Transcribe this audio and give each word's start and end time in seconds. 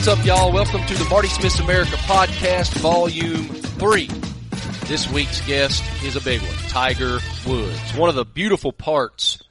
What's 0.00 0.18
up, 0.18 0.24
y'all? 0.24 0.50
Welcome 0.50 0.82
to 0.86 0.94
the 0.94 1.04
Marty 1.10 1.28
Smith's 1.28 1.60
America 1.60 1.96
Podcast, 1.96 2.72
Volume 2.78 3.44
3. 3.44 4.06
This 4.86 5.06
week's 5.12 5.46
guest 5.46 5.84
is 6.02 6.16
a 6.16 6.22
big 6.22 6.40
one, 6.40 6.54
Tiger 6.70 7.18
Woods. 7.46 7.94
One 7.94 8.08
of 8.08 8.14
the 8.14 8.24
beautiful 8.24 8.72
parts 8.72 9.42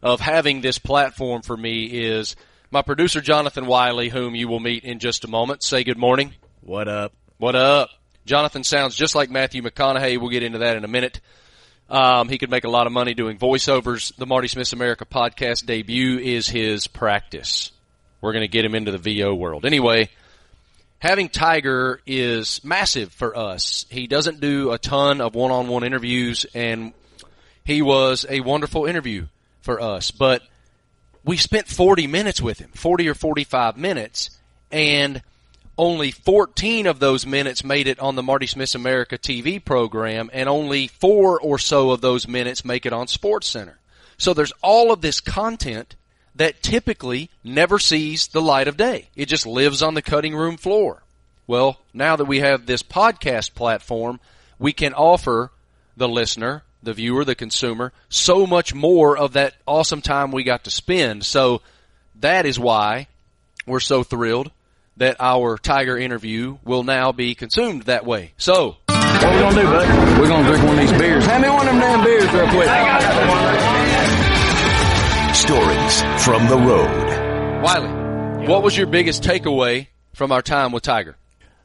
of 0.00 0.20
having 0.20 0.62
this 0.62 0.78
platform 0.78 1.42
for 1.42 1.54
me 1.54 1.84
is 1.84 2.36
my 2.70 2.80
producer, 2.80 3.20
Jonathan 3.20 3.66
Wiley, 3.66 4.08
whom 4.08 4.34
you 4.34 4.48
will 4.48 4.60
meet 4.60 4.82
in 4.84 4.98
just 4.98 5.24
a 5.24 5.28
moment. 5.28 5.62
Say 5.62 5.84
good 5.84 5.98
morning. 5.98 6.32
What 6.62 6.88
up? 6.88 7.12
What 7.36 7.54
up? 7.54 7.90
Jonathan 8.24 8.64
sounds 8.64 8.96
just 8.96 9.14
like 9.14 9.28
Matthew 9.28 9.60
McConaughey. 9.60 10.18
We'll 10.18 10.30
get 10.30 10.42
into 10.42 10.60
that 10.60 10.78
in 10.78 10.86
a 10.86 10.88
minute. 10.88 11.20
Um, 11.90 12.30
he 12.30 12.38
could 12.38 12.50
make 12.50 12.64
a 12.64 12.70
lot 12.70 12.86
of 12.86 12.94
money 12.94 13.12
doing 13.12 13.36
voiceovers. 13.36 14.16
The 14.16 14.24
Marty 14.24 14.48
Smith's 14.48 14.72
America 14.72 15.04
podcast 15.04 15.66
debut 15.66 16.18
is 16.18 16.48
his 16.48 16.86
practice. 16.86 17.72
We're 18.20 18.32
going 18.32 18.44
to 18.44 18.48
get 18.48 18.64
him 18.64 18.74
into 18.74 18.90
the 18.90 18.98
VO 18.98 19.34
world. 19.34 19.64
Anyway, 19.64 20.08
having 20.98 21.28
Tiger 21.28 22.00
is 22.06 22.62
massive 22.64 23.12
for 23.12 23.36
us. 23.36 23.86
He 23.90 24.06
doesn't 24.06 24.40
do 24.40 24.72
a 24.72 24.78
ton 24.78 25.20
of 25.20 25.34
one-on-one 25.34 25.84
interviews 25.84 26.46
and 26.54 26.92
he 27.64 27.82
was 27.82 28.24
a 28.28 28.40
wonderful 28.40 28.86
interview 28.86 29.26
for 29.60 29.80
us, 29.80 30.10
but 30.10 30.42
we 31.22 31.36
spent 31.36 31.68
40 31.68 32.06
minutes 32.06 32.40
with 32.40 32.58
him, 32.58 32.70
40 32.70 33.10
or 33.10 33.14
45 33.14 33.76
minutes, 33.76 34.30
and 34.72 35.20
only 35.76 36.10
14 36.10 36.86
of 36.86 36.98
those 36.98 37.26
minutes 37.26 37.62
made 37.62 37.86
it 37.86 38.00
on 38.00 38.16
the 38.16 38.22
Marty 38.22 38.46
Smith 38.46 38.74
America 38.74 39.18
TV 39.18 39.62
program, 39.62 40.30
and 40.32 40.48
only 40.48 40.88
four 40.88 41.38
or 41.38 41.58
so 41.58 41.90
of 41.90 42.00
those 42.00 42.26
minutes 42.26 42.64
make 42.64 42.86
it 42.86 42.94
on 42.94 43.06
Sports 43.06 43.46
Center. 43.46 43.78
So 44.16 44.32
there's 44.32 44.52
all 44.62 44.90
of 44.90 45.02
this 45.02 45.20
content 45.20 45.94
that 46.38 46.62
typically 46.62 47.30
never 47.44 47.78
sees 47.78 48.28
the 48.28 48.40
light 48.40 48.68
of 48.68 48.76
day. 48.76 49.08
It 49.16 49.26
just 49.26 49.46
lives 49.46 49.82
on 49.82 49.94
the 49.94 50.02
cutting 50.02 50.34
room 50.34 50.56
floor. 50.56 51.02
Well, 51.46 51.80
now 51.92 52.16
that 52.16 52.26
we 52.26 52.40
have 52.40 52.64
this 52.64 52.82
podcast 52.82 53.54
platform, 53.54 54.20
we 54.58 54.72
can 54.72 54.94
offer 54.94 55.50
the 55.96 56.08
listener, 56.08 56.62
the 56.82 56.94
viewer, 56.94 57.24
the 57.24 57.34
consumer, 57.34 57.92
so 58.08 58.46
much 58.46 58.72
more 58.72 59.18
of 59.18 59.32
that 59.32 59.54
awesome 59.66 60.00
time 60.00 60.30
we 60.30 60.44
got 60.44 60.64
to 60.64 60.70
spend. 60.70 61.24
So 61.24 61.60
that 62.20 62.46
is 62.46 62.58
why 62.58 63.08
we're 63.66 63.80
so 63.80 64.04
thrilled 64.04 64.52
that 64.96 65.16
our 65.18 65.58
Tiger 65.58 65.98
interview 65.98 66.58
will 66.64 66.84
now 66.84 67.10
be 67.10 67.34
consumed 67.34 67.82
that 67.84 68.04
way. 68.04 68.32
So, 68.36 68.76
what 68.88 69.22
we 69.22 69.40
gonna 69.40 69.60
do, 69.60 69.66
bud? 69.66 70.20
We're 70.20 70.28
gonna 70.28 70.48
drink 70.48 70.64
one 70.64 70.78
of 70.78 70.88
these 70.88 70.98
beers. 70.98 71.24
Hand 71.24 71.42
me 71.42 71.48
one 71.48 71.66
of 71.66 71.74
them 71.74 71.80
damn 71.80 72.04
beers 72.04 72.32
real 72.32 72.48
quick. 72.48 73.67
Stories 75.48 76.02
from 76.22 76.46
the 76.46 76.58
road. 76.58 77.62
Wiley, 77.62 78.46
what 78.46 78.62
was 78.62 78.76
your 78.76 78.86
biggest 78.86 79.22
takeaway 79.22 79.86
from 80.12 80.30
our 80.30 80.42
time 80.42 80.72
with 80.72 80.82
Tiger? 80.82 81.16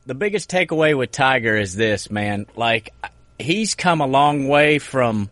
The 0.06 0.16
biggest 0.16 0.50
takeaway 0.50 0.98
with 0.98 1.12
Tiger 1.12 1.58
is 1.58 1.76
this, 1.76 2.10
man. 2.10 2.46
Like, 2.56 2.94
he's 3.38 3.76
come 3.76 4.00
a 4.00 4.08
long 4.08 4.48
way 4.48 4.80
from 4.80 5.30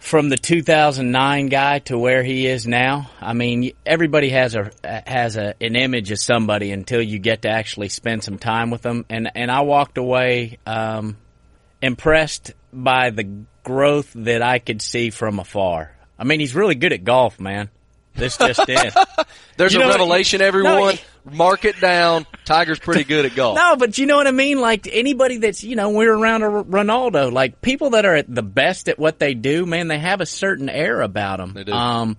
from 0.00 0.28
the 0.28 0.36
2009 0.36 1.46
guy 1.46 1.78
to 1.78 1.96
where 1.96 2.24
he 2.24 2.48
is 2.48 2.66
now. 2.66 3.12
I 3.20 3.32
mean, 3.32 3.70
everybody 3.86 4.30
has 4.30 4.56
a 4.56 4.72
has 4.82 5.36
a, 5.36 5.54
an 5.60 5.76
image 5.76 6.10
of 6.10 6.18
somebody 6.18 6.72
until 6.72 7.00
you 7.00 7.20
get 7.20 7.42
to 7.42 7.48
actually 7.48 7.90
spend 7.90 8.24
some 8.24 8.38
time 8.38 8.72
with 8.72 8.82
them. 8.82 9.06
And 9.08 9.30
and 9.36 9.52
I 9.52 9.60
walked 9.60 9.98
away 9.98 10.58
um, 10.66 11.16
impressed 11.80 12.54
by 12.72 13.10
the 13.10 13.44
growth 13.62 14.10
that 14.16 14.42
I 14.42 14.58
could 14.58 14.82
see 14.82 15.10
from 15.10 15.38
afar. 15.38 15.96
I 16.18 16.24
mean, 16.24 16.40
he's 16.40 16.56
really 16.56 16.74
good 16.74 16.92
at 16.92 17.04
golf, 17.04 17.38
man. 17.38 17.70
This 18.14 18.36
just 18.36 18.68
in. 18.68 18.90
There's 19.56 19.74
you 19.74 19.82
a 19.82 19.88
revelation, 19.88 20.40
everyone. 20.40 20.94
No, 20.94 21.32
Mark 21.32 21.64
it 21.64 21.80
down. 21.80 22.26
Tiger's 22.44 22.78
pretty 22.78 23.04
good 23.04 23.24
at 23.24 23.34
golf. 23.34 23.56
No, 23.64 23.76
but 23.76 23.96
you 23.98 24.06
know 24.06 24.16
what 24.16 24.26
I 24.26 24.32
mean? 24.32 24.60
Like 24.60 24.88
anybody 24.90 25.38
that's, 25.38 25.64
you 25.64 25.74
know, 25.76 25.90
we're 25.90 26.12
around 26.12 26.42
a 26.42 26.46
Ronaldo, 26.46 27.32
like 27.32 27.60
people 27.60 27.90
that 27.90 28.04
are 28.04 28.14
at 28.14 28.32
the 28.32 28.42
best 28.42 28.88
at 28.88 28.98
what 28.98 29.18
they 29.18 29.34
do, 29.34 29.66
man, 29.66 29.88
they 29.88 29.98
have 29.98 30.20
a 30.20 30.26
certain 30.26 30.68
air 30.68 31.00
about 31.00 31.38
them. 31.38 31.54
They 31.54 31.64
do. 31.64 31.72
Um, 31.72 32.16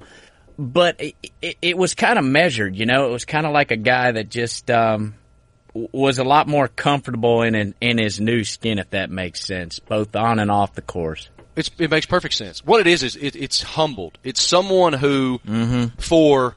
but 0.58 1.00
it, 1.00 1.16
it, 1.42 1.58
it 1.62 1.78
was 1.78 1.94
kind 1.94 2.18
of 2.18 2.26
measured, 2.26 2.76
you 2.76 2.86
know, 2.86 3.08
it 3.08 3.12
was 3.12 3.26
kind 3.26 3.46
of 3.46 3.52
like 3.54 3.72
a 3.72 3.78
guy 3.78 4.12
that 4.12 4.30
just, 4.30 4.72
um, 4.72 5.16
was 5.74 6.20
a 6.20 6.24
lot 6.24 6.48
more 6.48 6.70
comfortable 6.70 7.42
in, 7.42 7.54
in 7.54 7.76
in 7.82 7.98
his 7.98 8.20
new 8.22 8.46
skin, 8.46 8.80
if 8.80 8.92
that 8.92 9.12
makes 9.12 9.44
sense, 9.46 9.80
both 9.80 10.16
on 10.16 10.40
and 10.40 10.50
off 10.50 10.74
the 10.74 10.82
course. 10.82 11.30
It's, 11.56 11.72
it 11.78 11.90
makes 11.90 12.06
perfect 12.06 12.34
sense. 12.34 12.64
What 12.66 12.82
it 12.82 12.88
is 12.88 13.04
is 13.04 13.16
it, 13.16 13.36
it's 13.36 13.62
humbled. 13.64 14.18
It's 14.24 14.42
someone 14.42 14.94
who, 14.94 15.40
mm-hmm. 15.46 16.00
for 16.00 16.56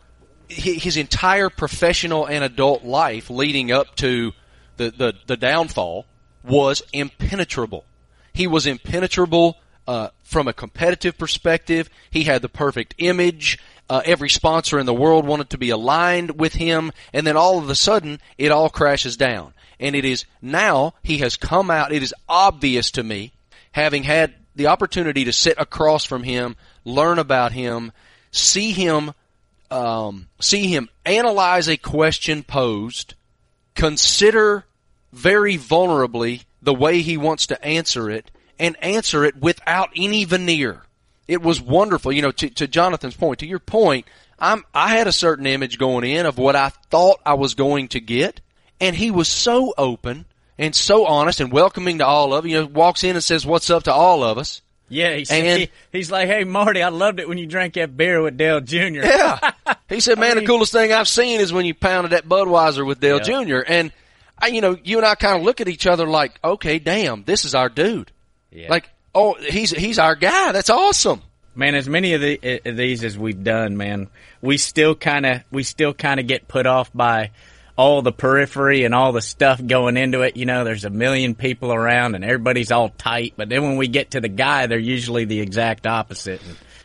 his 0.49 0.97
entire 0.97 1.51
professional 1.51 2.27
and 2.27 2.43
adult 2.43 2.85
life 2.85 3.31
leading 3.31 3.71
up 3.71 3.95
to 3.97 4.33
the, 4.77 4.91
the, 4.91 5.15
the 5.27 5.37
downfall, 5.37 6.07
was 6.43 6.83
impenetrable. 6.93 7.85
He 8.33 8.47
was 8.47 8.67
impenetrable 8.67 9.57
uh, 9.87 10.09
from 10.23 10.49
a 10.49 10.53
competitive 10.53 11.17
perspective. 11.19 11.91
He 12.11 12.25
had 12.25 12.43
the 12.43 12.49
perfect 12.49 12.95
image. 12.99 13.59
Uh, 13.91 14.03
every 14.05 14.29
sponsor 14.29 14.79
in 14.79 14.87
the 14.87 14.95
world 14.95 15.27
wanted 15.27 15.51
to 15.51 15.59
be 15.59 15.71
aligned 15.71 16.39
with 16.39 16.55
him, 16.55 16.93
and 17.13 17.27
then 17.27 17.37
all 17.37 17.59
of 17.59 17.71
a 17.71 17.75
sudden, 17.75 18.21
it 18.37 18.53
all 18.53 18.69
crashes 18.69 19.17
down. 19.17 19.55
And 19.81 19.97
it 19.97 20.05
is 20.05 20.27
now 20.43 20.95
he 21.03 21.19
has 21.19 21.37
come 21.37 21.71
out. 21.71 21.93
It 21.93 22.03
is 22.03 22.15
obvious 22.29 22.91
to 22.93 23.03
me, 23.03 23.33
having 23.73 24.03
had 24.03 24.35
the 24.59 24.67
opportunity 24.67 25.25
to 25.25 25.33
sit 25.33 25.55
across 25.57 26.05
from 26.05 26.25
him, 26.25 26.57
learn 26.85 27.19
about 27.19 27.53
him, 27.53 27.93
see 28.33 28.73
him, 28.73 29.15
um, 29.71 30.29
see 30.41 30.67
him 30.67 30.89
analyze 31.07 31.69
a 31.69 31.77
question 31.77 32.43
posed, 32.43 33.15
consider 33.75 34.65
very 35.13 35.57
vulnerably 35.57 36.45
the 36.61 36.75
way 36.75 37.01
he 37.01 37.17
wants 37.17 37.47
to 37.47 37.65
answer 37.65 38.11
it, 38.11 38.31
and 38.59 38.77
answer 38.83 39.25
it 39.25 39.37
without 39.37 39.91
any 39.97 40.25
veneer. 40.25 40.83
It 41.29 41.41
was 41.41 41.63
wonderful. 41.63 42.11
You 42.11 42.23
know, 42.23 42.33
to, 42.33 42.51
to 42.51 42.67
Jonathan's 42.67 43.17
point, 43.17 43.39
to 43.39 43.47
your 43.47 43.61
point, 43.61 44.07
I'm, 44.41 44.65
I 44.75 44.97
had 44.97 45.07
a 45.07 45.13
certain 45.13 45.47
image 45.47 45.79
going 45.79 46.05
in 46.05 46.27
of 46.27 46.37
what 46.37 46.57
I 46.57 46.71
thought 46.91 47.21
I 47.25 47.35
was 47.35 47.55
going 47.55 47.89
to 47.89 48.01
get, 48.01 48.41
and 48.81 48.97
he 48.97 49.13
was 49.13 49.29
so 49.29 49.73
open 49.79 50.25
and 50.59 50.75
so 50.75 51.07
honest 51.07 51.41
and 51.41 51.53
welcoming 51.53 51.99
to 51.99 52.07
all 52.07 52.35
of 52.35 52.47
you. 52.47 52.61
know, 52.61 52.67
walks 52.67 53.05
in 53.05 53.17
and 53.17 53.25
says 53.25 53.47
what's 53.47 53.71
up 53.71 53.85
to 53.85 53.93
all 53.93 54.25
of 54.25 54.39
us. 54.39 54.63
Yeah, 54.91 55.15
he 55.15 55.27
and, 55.31 55.61
he, 55.61 55.71
he's 55.93 56.11
like, 56.11 56.29
"Hey, 56.29 56.45
Marty, 56.45 56.83
I 56.83 56.89
loved 56.89 57.21
it 57.21 57.29
when 57.29 57.37
you 57.37 57.47
drank 57.47 57.75
that 57.75 57.95
beer 57.97 58.23
with 58.23 58.39
Dale 58.39 58.61
Jr." 58.61 59.05
Yeah, 59.05 59.53
he 59.89 60.01
said, 60.01 60.19
"Man, 60.19 60.31
I 60.31 60.35
mean, 60.35 60.45
the 60.45 60.49
coolest 60.49 60.73
thing 60.73 60.93
I've 60.93 61.09
seen 61.09 61.41
is 61.41 61.53
when 61.53 61.67
you 61.67 61.75
pounded 61.75 62.13
that 62.13 62.27
Budweiser 62.27 62.87
with 62.87 62.99
Dale 62.99 63.21
yeah. 63.23 63.45
Jr." 63.45 63.59
And 63.67 63.93
I, 64.39 64.47
you 64.47 64.63
know, 64.63 64.77
you 64.83 64.97
and 64.97 65.07
I 65.07 65.15
kind 65.15 65.37
of 65.37 65.43
look 65.43 65.61
at 65.61 65.69
each 65.69 65.87
other 65.87 66.07
like, 66.07 66.39
"Okay, 66.43 66.79
damn, 66.79 67.23
this 67.25 67.45
is 67.45 67.55
our 67.55 67.69
dude." 67.69 68.11
Yeah. 68.51 68.71
Like, 68.71 68.89
oh, 69.15 69.35
he's 69.35 69.71
he's 69.71 69.99
our 69.99 70.15
guy. 70.15 70.53
That's 70.53 70.71
awesome. 70.71 71.21
Man, 71.55 71.75
as 71.75 71.89
many 71.89 72.15
of, 72.15 72.21
the, 72.21 72.39
eh, 72.41 72.59
of 72.65 72.77
these 72.77 73.03
as 73.03 73.19
we've 73.19 73.43
done, 73.43 73.77
man, 73.77 74.09
we 74.41 74.59
still 74.59 74.95
kind 74.95 75.27
of 75.27 75.43
we 75.51 75.65
still 75.65 75.93
kind 75.93 76.19
of 76.21 76.27
get 76.27 76.49
put 76.49 76.67
off 76.67 76.91
by 76.95 77.33
all 77.79 78.03
the 78.03 78.13
periphery 78.13 78.83
and 78.83 78.93
all 78.93 79.13
the 79.13 79.23
stuff 79.23 79.65
going 79.65 79.97
into 79.97 80.23
it. 80.23 80.37
You 80.37 80.47
know, 80.47 80.65
there's 80.65 80.85
a 80.85 80.91
million 80.91 81.37
people 81.37 81.73
around 81.73 82.17
and 82.17 82.25
everybody's 82.25 82.73
all 82.73 82.89
tight. 82.89 83.35
But 83.37 83.49
then 83.49 83.63
when 83.63 83.77
we 83.77 83.87
get 83.87 84.11
to 84.11 84.21
the 84.21 84.29
guy, 84.29 84.67
they're 84.67 84.81
usually 84.81 85.25
the 85.25 85.41
exact 85.41 85.87
opposite. 85.87 86.43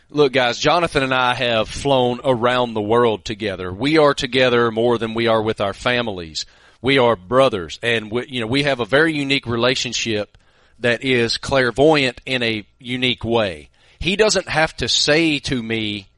Look, 0.08 0.32
guys, 0.32 0.56
Jonathan 0.56 1.02
and 1.02 1.12
I 1.12 1.34
have 1.34 1.68
flown 1.68 2.20
around 2.22 2.74
the 2.74 2.80
world 2.80 3.24
together. 3.24 3.72
We 3.72 3.98
are 3.98 4.14
together 4.14 4.70
more 4.70 4.96
than 4.96 5.14
we 5.14 5.26
are 5.26 5.42
with 5.42 5.60
our 5.60 5.74
families. 5.74 6.46
We 6.80 6.98
are 6.98 7.16
brothers, 7.16 7.80
and 7.82 8.10
we, 8.12 8.26
you 8.28 8.40
know 8.40 8.46
we 8.46 8.62
have 8.64 8.78
a 8.78 8.84
very 8.84 9.14
unique 9.14 9.46
relationship 9.46 10.38
that 10.80 11.02
is 11.02 11.38
clairvoyant 11.38 12.20
in 12.26 12.42
a 12.42 12.66
unique 12.78 13.24
way. 13.24 13.70
He 13.98 14.16
doesn't 14.16 14.48
have 14.48 14.76
to 14.76 14.88
say 14.88 15.38
to 15.40 15.60
me, 15.60 16.08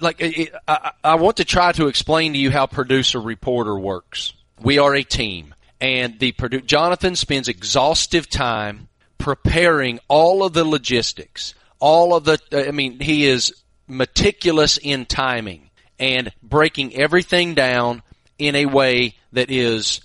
like 0.00 0.16
it, 0.20 0.54
I, 0.66 0.92
I 1.02 1.14
want 1.16 1.38
to 1.38 1.44
try 1.44 1.72
to 1.72 1.88
explain 1.88 2.32
to 2.32 2.38
you 2.38 2.50
how 2.50 2.66
producer 2.66 3.20
reporter 3.20 3.78
works. 3.78 4.34
We 4.60 4.78
are 4.78 4.94
a 4.94 5.02
team, 5.02 5.54
and 5.80 6.18
the 6.18 6.32
produ- 6.32 6.64
Jonathan 6.64 7.16
spends 7.16 7.48
exhaustive 7.48 8.28
time 8.28 8.88
preparing 9.18 9.98
all 10.08 10.44
of 10.44 10.52
the 10.52 10.64
logistics, 10.64 11.54
all 11.78 12.14
of 12.14 12.24
the. 12.24 12.38
Uh, 12.52 12.68
I 12.68 12.70
mean, 12.70 13.00
he 13.00 13.26
is 13.26 13.52
meticulous 13.88 14.78
in 14.78 15.06
timing 15.06 15.70
and 15.98 16.32
breaking 16.42 16.94
everything 16.94 17.54
down 17.54 18.02
in 18.38 18.54
a 18.56 18.66
way 18.66 19.14
that 19.32 19.50
is 19.50 20.00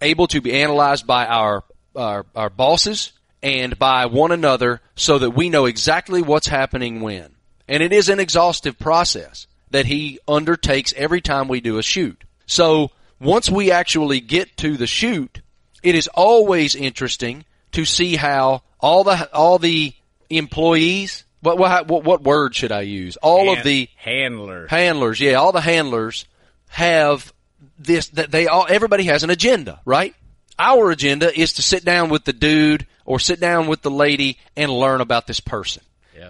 able 0.00 0.26
to 0.28 0.40
be 0.40 0.52
analyzed 0.52 1.06
by 1.06 1.26
our 1.26 1.64
our, 1.94 2.26
our 2.34 2.50
bosses 2.50 3.12
and 3.42 3.78
by 3.78 4.06
one 4.06 4.32
another 4.32 4.80
so 4.96 5.18
that 5.18 5.30
we 5.30 5.48
know 5.48 5.66
exactly 5.66 6.22
what's 6.22 6.46
happening 6.46 7.00
when. 7.00 7.35
And 7.68 7.82
it 7.82 7.92
is 7.92 8.08
an 8.08 8.20
exhaustive 8.20 8.78
process 8.78 9.46
that 9.70 9.86
he 9.86 10.20
undertakes 10.28 10.94
every 10.96 11.20
time 11.20 11.48
we 11.48 11.60
do 11.60 11.78
a 11.78 11.82
shoot. 11.82 12.22
So 12.46 12.90
once 13.20 13.50
we 13.50 13.70
actually 13.70 14.20
get 14.20 14.56
to 14.58 14.76
the 14.76 14.86
shoot, 14.86 15.40
it 15.82 15.94
is 15.94 16.08
always 16.08 16.74
interesting 16.74 17.44
to 17.72 17.84
see 17.84 18.16
how 18.16 18.62
all 18.80 19.04
the 19.04 19.32
all 19.34 19.58
the 19.58 19.92
employees 20.30 21.24
what 21.40 21.58
what 21.58 21.86
what, 21.86 22.04
what 22.04 22.22
word 22.22 22.54
should 22.54 22.72
I 22.72 22.82
use? 22.82 23.16
All 23.18 23.46
Hand, 23.46 23.58
of 23.58 23.64
the 23.64 23.88
handlers 23.96 24.70
handlers, 24.70 25.20
yeah, 25.20 25.34
all 25.34 25.52
the 25.52 25.60
handlers 25.60 26.26
have 26.68 27.32
this 27.78 28.08
that 28.10 28.30
they 28.30 28.46
all 28.46 28.66
everybody 28.68 29.04
has 29.04 29.22
an 29.22 29.30
agenda, 29.30 29.80
right? 29.84 30.14
Our 30.58 30.90
agenda 30.90 31.38
is 31.38 31.54
to 31.54 31.62
sit 31.62 31.84
down 31.84 32.08
with 32.08 32.24
the 32.24 32.32
dude 32.32 32.86
or 33.04 33.20
sit 33.20 33.40
down 33.40 33.66
with 33.66 33.82
the 33.82 33.90
lady 33.90 34.38
and 34.56 34.70
learn 34.70 35.00
about 35.00 35.26
this 35.26 35.40
person. 35.40 35.82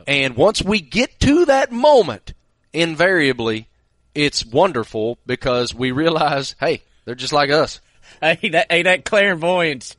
And 0.06 0.36
once 0.36 0.62
we 0.62 0.80
get 0.80 1.18
to 1.20 1.46
that 1.46 1.72
moment, 1.72 2.34
invariably, 2.72 3.68
it's 4.14 4.46
wonderful 4.46 5.18
because 5.26 5.74
we 5.74 5.90
realize, 5.90 6.54
hey, 6.60 6.82
they're 7.04 7.14
just 7.14 7.32
like 7.32 7.50
us. 7.50 7.80
Hey, 8.20 8.48
that 8.50 8.66
hey, 8.70 8.82
that 8.82 9.04
clairvoyance. 9.04 9.96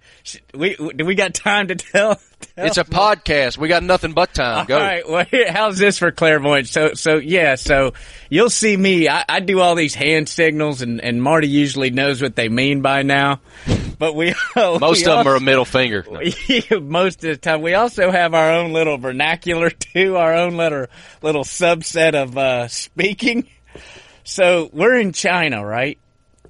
We 0.53 0.75
do 0.75 1.05
we 1.05 1.15
got 1.15 1.33
time 1.33 1.67
to 1.69 1.75
tell? 1.75 2.15
tell 2.15 2.65
It's 2.65 2.77
a 2.77 2.83
podcast. 2.85 3.57
We 3.57 3.67
got 3.67 3.83
nothing 3.83 4.13
but 4.13 4.33
time. 4.33 4.65
Go. 4.65 4.75
All 4.75 4.81
right. 4.81 5.07
Well, 5.07 5.25
here, 5.25 5.51
how's 5.51 5.77
this 5.77 5.97
for 5.97 6.11
clairvoyance? 6.11 6.71
So, 6.71 6.93
so 6.93 7.17
yeah. 7.17 7.55
So 7.55 7.93
you'll 8.29 8.49
see 8.49 8.75
me. 8.75 9.07
I, 9.07 9.23
I 9.29 9.39
do 9.39 9.59
all 9.59 9.75
these 9.75 9.95
hand 9.95 10.27
signals, 10.27 10.81
and 10.81 10.99
and 11.01 11.21
Marty 11.21 11.47
usually 11.47 11.91
knows 11.91 12.21
what 12.21 12.35
they 12.35 12.49
mean 12.49 12.81
by 12.81 13.03
now. 13.03 13.39
But 13.99 14.15
we 14.15 14.33
Most 14.55 15.05
we 15.05 15.11
of 15.11 15.17
them 15.19 15.27
are 15.27 15.35
a 15.35 15.39
middle 15.39 15.65
finger. 15.65 16.05
most 16.81 17.23
of 17.23 17.29
the 17.29 17.37
time. 17.37 17.61
We 17.61 17.73
also 17.73 18.11
have 18.11 18.33
our 18.33 18.51
own 18.51 18.73
little 18.73 18.97
vernacular 18.97 19.69
too, 19.69 20.17
our 20.17 20.33
own 20.33 20.57
little 20.57 20.87
little 21.21 21.43
subset 21.43 22.13
of 22.15 22.37
uh, 22.37 22.67
speaking. 22.67 23.47
So 24.23 24.69
we're 24.73 24.99
in 24.99 25.13
China, 25.13 25.65
right? 25.65 25.97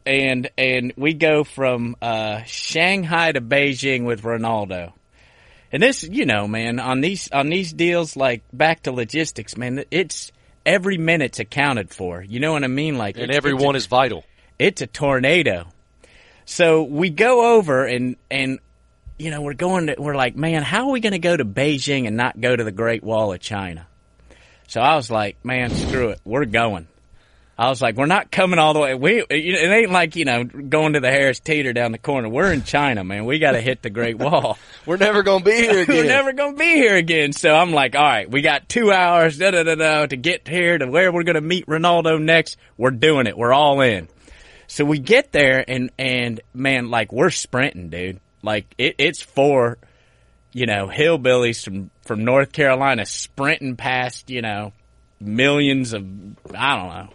And 0.07 0.49
and 0.57 0.93
we 0.95 1.13
go 1.13 1.43
from 1.43 1.97
uh, 2.01 2.43
Shanghai 2.43 3.33
to 3.33 3.41
Beijing 3.41 4.05
with 4.05 4.21
Ronaldo. 4.21 4.93
And 5.69 5.83
this, 5.83 6.03
you 6.03 6.25
know, 6.25 6.47
man, 6.47 6.79
on 6.79 7.01
these 7.01 7.29
on 7.31 7.49
these 7.49 7.73
deals, 7.73 8.15
like 8.15 8.41
back 8.53 8.83
to 8.83 8.93
logistics, 8.93 9.57
man, 9.57 9.83
it's 9.91 10.31
every 10.65 10.97
minute's 10.97 11.39
accounted 11.39 11.89
for. 11.93 12.21
You 12.21 12.39
know 12.39 12.53
what 12.53 12.63
I 12.63 12.67
mean? 12.67 12.97
Like, 12.97 13.15
And 13.15 13.25
it's- 13.25 13.35
every 13.37 13.53
one 13.53 13.75
is 13.75 13.85
vital. 13.87 14.23
it's 14.57 14.81
a 14.81 14.87
tornado. 14.87 15.67
So 16.45 16.83
we 16.83 17.09
go 17.09 17.57
over 17.57 17.83
and 17.85 18.15
and 18.31 18.59
you 19.19 19.29
know 19.29 19.41
we're 19.41 19.55
going 19.55 19.87
to 19.87 19.95
we're 19.97 20.15
like, 20.15 20.37
man, 20.37 20.63
how 20.63 20.85
are 20.87 20.91
we 20.91 21.01
going 21.01 21.11
to 21.11 21.19
go 21.19 21.35
to 21.35 21.43
Beijing 21.43 22.07
and 22.07 22.15
not 22.15 22.39
go 22.39 22.55
to 22.55 22.63
the 22.63 22.71
Great 22.71 23.03
Wall 23.03 23.33
of 23.33 23.41
China? 23.41 23.85
So 24.69 24.79
I 24.79 24.95
was 24.95 25.11
like, 25.11 25.43
man, 25.43 25.69
screw 25.71 26.09
it, 26.11 26.21
we're 26.23 26.45
going. 26.45 26.87
I 27.59 27.69
was 27.69 27.81
like, 27.81 27.95
we're 27.95 28.05
not 28.05 28.29
coming 28.29 28.59
all 28.59 28.73
the 28.73 28.79
way. 28.79 28.93
We 28.93 29.19
it 29.21 29.71
ain't 29.71 29.91
like 29.91 30.15
you 30.15 30.25
know 30.25 30.43
going 30.43 30.93
to 30.93 30.99
the 30.99 31.09
Harris 31.09 31.39
Teeter 31.39 31.73
down 31.73 31.91
the 31.91 31.97
corner. 31.97 32.29
We're 32.29 32.53
in 32.53 32.63
China, 32.63 33.03
man. 33.03 33.25
We 33.25 33.39
got 33.39 33.53
to 33.53 33.61
hit 33.61 33.81
the 33.81 33.89
Great 33.89 34.19
Wall. 34.19 34.59
We're 34.85 34.97
never 34.97 35.23
going 35.23 35.39
to 35.39 35.45
be 35.45 35.55
here 35.55 35.81
again. 35.81 35.95
We're 35.95 36.03
never 36.05 36.33
going 36.33 36.53
to 36.53 36.59
be 36.59 36.75
here 36.75 36.95
again. 36.95 37.33
So 37.33 37.53
I'm 37.53 37.71
like, 37.71 37.95
all 37.95 38.03
right, 38.03 38.29
we 38.29 38.41
got 38.41 38.69
two 38.69 38.91
hours 38.91 39.39
da, 39.39 39.51
da, 39.51 39.63
da, 39.63 39.75
da, 39.75 40.05
to 40.05 40.15
get 40.15 40.47
here 40.47 40.77
to 40.77 40.85
where 40.85 41.11
we're 41.11 41.23
going 41.23 41.35
to 41.35 41.41
meet 41.41 41.65
Ronaldo 41.65 42.21
next. 42.21 42.57
We're 42.77 42.91
doing 42.91 43.25
it. 43.25 43.35
We're 43.35 43.53
all 43.53 43.81
in. 43.81 44.07
So 44.67 44.85
we 44.85 44.99
get 44.99 45.31
there 45.31 45.63
and, 45.67 45.89
and 45.97 46.41
man, 46.53 46.89
like 46.89 47.11
we're 47.11 47.31
sprinting, 47.31 47.89
dude. 47.89 48.19
Like 48.43 48.73
it, 48.77 48.95
it's 48.99 49.21
four, 49.21 49.77
you 50.53 50.67
know, 50.67 50.87
hillbillies 50.87 51.63
from, 51.63 51.89
from 52.03 52.23
North 52.23 52.51
Carolina 52.51 53.05
sprinting 53.05 53.77
past, 53.77 54.29
you 54.29 54.41
know, 54.41 54.73
millions 55.19 55.93
of, 55.93 56.03
I 56.53 56.75
don't 56.75 56.89
know. 56.89 57.09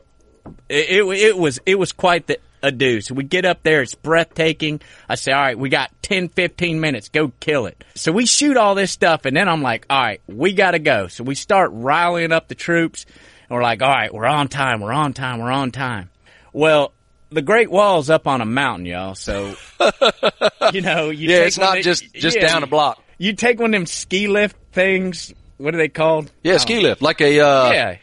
It, 0.68 0.90
it, 1.00 1.04
it 1.06 1.38
was, 1.38 1.58
it 1.66 1.78
was 1.78 1.92
quite 1.92 2.26
the 2.26 2.38
ado. 2.62 3.00
So 3.00 3.14
we 3.14 3.24
get 3.24 3.44
up 3.44 3.62
there. 3.62 3.82
It's 3.82 3.94
breathtaking. 3.94 4.80
I 5.08 5.16
say, 5.16 5.32
all 5.32 5.40
right, 5.40 5.58
we 5.58 5.68
got 5.68 5.90
10, 6.02 6.28
15 6.28 6.80
minutes. 6.80 7.08
Go 7.08 7.32
kill 7.40 7.66
it. 7.66 7.82
So 7.94 8.12
we 8.12 8.26
shoot 8.26 8.56
all 8.56 8.74
this 8.74 8.90
stuff 8.92 9.24
and 9.24 9.36
then 9.36 9.48
I'm 9.48 9.62
like, 9.62 9.86
all 9.90 10.00
right, 10.00 10.20
we 10.28 10.52
gotta 10.52 10.78
go. 10.78 11.08
So 11.08 11.24
we 11.24 11.34
start 11.34 11.70
riling 11.72 12.32
up 12.32 12.48
the 12.48 12.54
troops 12.54 13.04
and 13.48 13.56
we're 13.56 13.62
like, 13.62 13.82
all 13.82 13.90
right, 13.90 14.12
we're 14.14 14.26
on 14.26 14.48
time. 14.48 14.80
We're 14.80 14.92
on 14.92 15.12
time. 15.12 15.40
We're 15.40 15.50
on 15.50 15.72
time. 15.72 16.10
Well, 16.52 16.92
the 17.30 17.42
Great 17.42 17.70
Wall's 17.70 18.10
up 18.10 18.26
on 18.26 18.40
a 18.40 18.44
mountain, 18.46 18.86
y'all. 18.86 19.14
So, 19.14 19.56
you 20.72 20.82
know, 20.82 21.10
you 21.10 21.28
Yeah, 21.30 21.38
take 21.38 21.46
it's 21.48 21.58
not 21.58 21.78
just- 21.78 22.12
just 22.14 22.36
yeah, 22.36 22.46
down 22.46 22.62
a 22.62 22.66
block. 22.66 23.02
You 23.18 23.34
take 23.34 23.58
one 23.58 23.72
of 23.72 23.78
them 23.78 23.86
ski 23.86 24.28
lift 24.28 24.56
things. 24.72 25.32
What 25.56 25.74
are 25.74 25.78
they 25.78 25.88
called? 25.88 26.30
Yeah, 26.42 26.56
ski 26.58 26.80
lift. 26.80 27.02
Like 27.02 27.20
a, 27.20 27.40
uh, 27.40 27.70
Yeah. 27.72 27.96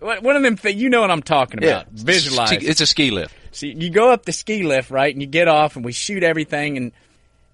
One 0.00 0.36
of 0.36 0.42
them 0.42 0.56
things, 0.56 0.80
you 0.80 0.90
know 0.90 1.00
what 1.00 1.10
I'm 1.10 1.22
talking 1.22 1.58
about. 1.58 1.68
yeah. 1.68 1.84
Visualize. 1.92 2.52
It's 2.52 2.80
a 2.80 2.86
ski 2.86 3.10
lift. 3.10 3.34
So 3.52 3.66
you 3.66 3.90
go 3.90 4.10
up 4.10 4.24
the 4.24 4.32
ski 4.32 4.62
lift, 4.62 4.90
right, 4.90 5.12
and 5.14 5.22
you 5.22 5.26
get 5.26 5.48
off, 5.48 5.76
and 5.76 5.84
we 5.84 5.92
shoot 5.92 6.22
everything, 6.22 6.76
and 6.76 6.92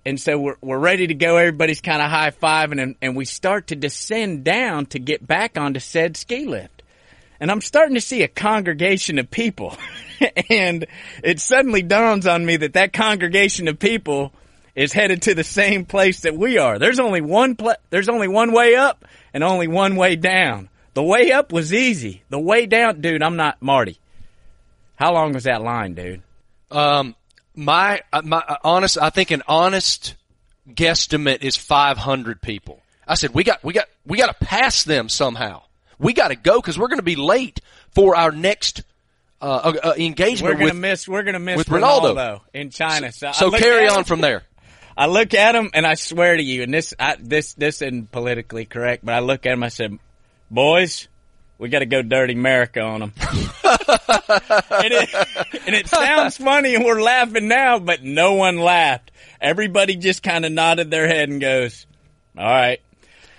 and 0.05 0.21
so 0.21 0.39
we're 0.39 0.57
we're 0.61 0.79
ready 0.79 1.07
to 1.07 1.15
go. 1.15 1.37
Everybody's 1.37 1.81
kind 1.81 2.03
of 2.03 2.11
high 2.11 2.31
fiving, 2.33 2.83
and 2.83 2.97
and 3.01 3.15
we 3.17 3.25
start 3.25 3.69
to 3.69 3.77
descend 3.77 4.43
down 4.45 4.87
to 4.87 4.99
get 4.99 5.25
back 5.25 5.57
onto 5.57 5.79
said 5.79 6.17
ski 6.17 6.47
lift, 6.47 6.83
and 7.39 7.51
I'm 7.51 7.61
starting 7.61 7.95
to 7.95 8.01
see 8.01 8.23
a 8.23 8.29
congregation 8.29 9.21
of 9.21 9.31
people, 9.31 9.77
and 10.51 10.87
it 11.23 11.39
suddenly 11.39 11.83
dawns 11.83 12.27
on 12.27 12.45
me 12.45 12.57
that 12.57 12.73
that 12.73 12.93
congregation 12.93 13.69
of 13.69 13.79
people 13.79 14.33
is 14.75 14.93
headed 14.93 15.23
to 15.23 15.35
the 15.35 15.45
same 15.45 15.85
place 15.85 16.21
that 16.21 16.37
we 16.37 16.59
are. 16.59 16.79
There's 16.81 16.99
only 16.99 17.21
one 17.21 17.55
pla- 17.55 17.77
there's 17.91 18.09
only 18.09 18.27
one 18.27 18.53
way 18.53 18.75
up 18.75 19.05
and 19.33 19.45
only 19.45 19.69
one 19.69 19.95
way 19.95 20.17
down. 20.17 20.69
The 20.95 21.03
way 21.03 21.33
up 21.33 21.53
was 21.53 21.73
easy. 21.73 22.23
The 22.29 22.39
way 22.39 22.67
down, 22.67 23.01
dude, 23.01 23.23
I'm 23.23 23.37
not 23.37 23.61
Marty. 23.63 23.99
How 24.97 25.13
long 25.15 25.33
was 25.33 25.45
that 25.45 25.63
line, 25.63 25.95
dude? 25.95 26.23
Um, 26.71 27.17
my, 27.55 28.03
uh, 28.13 28.23
my 28.25 28.39
uh, 28.39 28.57
honest, 28.63 28.99
I 28.99 29.11
think 29.11 29.31
an 29.31 29.43
honest 29.49 30.15
guesstimate 30.69 31.43
is 31.43 31.57
500 31.57 32.41
people. 32.41 32.81
I 33.07 33.15
said, 33.15 33.35
we 33.35 33.43
got, 33.45 33.65
we 33.65 33.73
got, 33.73 33.89
we 34.07 34.19
got 34.19 34.39
to 34.39 34.45
pass 34.45 34.85
them 34.85 35.09
somehow. 35.09 35.63
We 35.99 36.13
got 36.13 36.29
to 36.29 36.37
go 36.37 36.61
because 36.61 36.79
we're 36.79 36.89
going 36.89 36.99
to 36.99 37.05
be 37.05 37.17
late 37.17 37.61
for 37.95 38.15
our 38.15 38.31
next, 38.31 38.83
uh, 39.41 39.45
uh, 39.45 39.89
uh, 39.89 39.95
engagement 39.99 40.55
We're 40.55 40.69
gonna 40.69 40.79
miss. 40.79 41.09
We're 41.09 41.25
gonna 41.25 41.41
miss 41.41 41.59
with 41.59 41.67
Ronaldo. 41.67 42.15
Ronaldo. 42.15 42.41
in 42.55 42.71
China. 42.71 43.11
So, 43.11 43.33
so 43.33 43.51
carry 43.51 43.89
on 43.89 43.99
him- 43.99 44.05
from 44.05 44.21
there. 44.21 44.45
I 44.97 45.07
look 45.07 45.35
at 45.35 45.55
him 45.55 45.71
and 45.75 45.87
I 45.87 45.95
swear 45.95 46.37
to 46.37 46.43
you, 46.43 46.63
and 46.63 46.73
this, 46.73 46.95
I, 47.01 47.17
this, 47.19 47.55
this 47.55 47.83
isn't 47.83 48.13
politically 48.13 48.67
correct, 48.67 49.05
but 49.05 49.15
I 49.15 49.21
look 49.21 49.47
at 49.47 49.53
him. 49.53 49.63
I 49.63 49.69
said, 49.69 49.99
"Boys, 50.53 51.09
we 51.59 51.69
got 51.69 51.81
to 51.81 51.87
go 51.87 52.03
dirty 52.03 52.35
America 52.35 52.81
on 52.81 53.01
them." 53.01 53.13
and, 53.21 54.93
it, 54.93 55.15
and 55.67 55.75
it 55.75 55.89
sounds 55.89 56.37
funny, 56.37 56.75
and 56.75 56.85
we're 56.85 57.03
laughing 57.03 57.49
now, 57.49 57.79
but 57.79 58.03
no 58.03 58.35
one 58.35 58.59
laughed. 58.59 59.11
Everybody 59.41 59.97
just 59.97 60.23
kind 60.23 60.45
of 60.45 60.53
nodded 60.53 60.91
their 60.91 61.09
head 61.09 61.29
and 61.29 61.41
goes, 61.41 61.87
"All 62.37 62.45
right." 62.45 62.81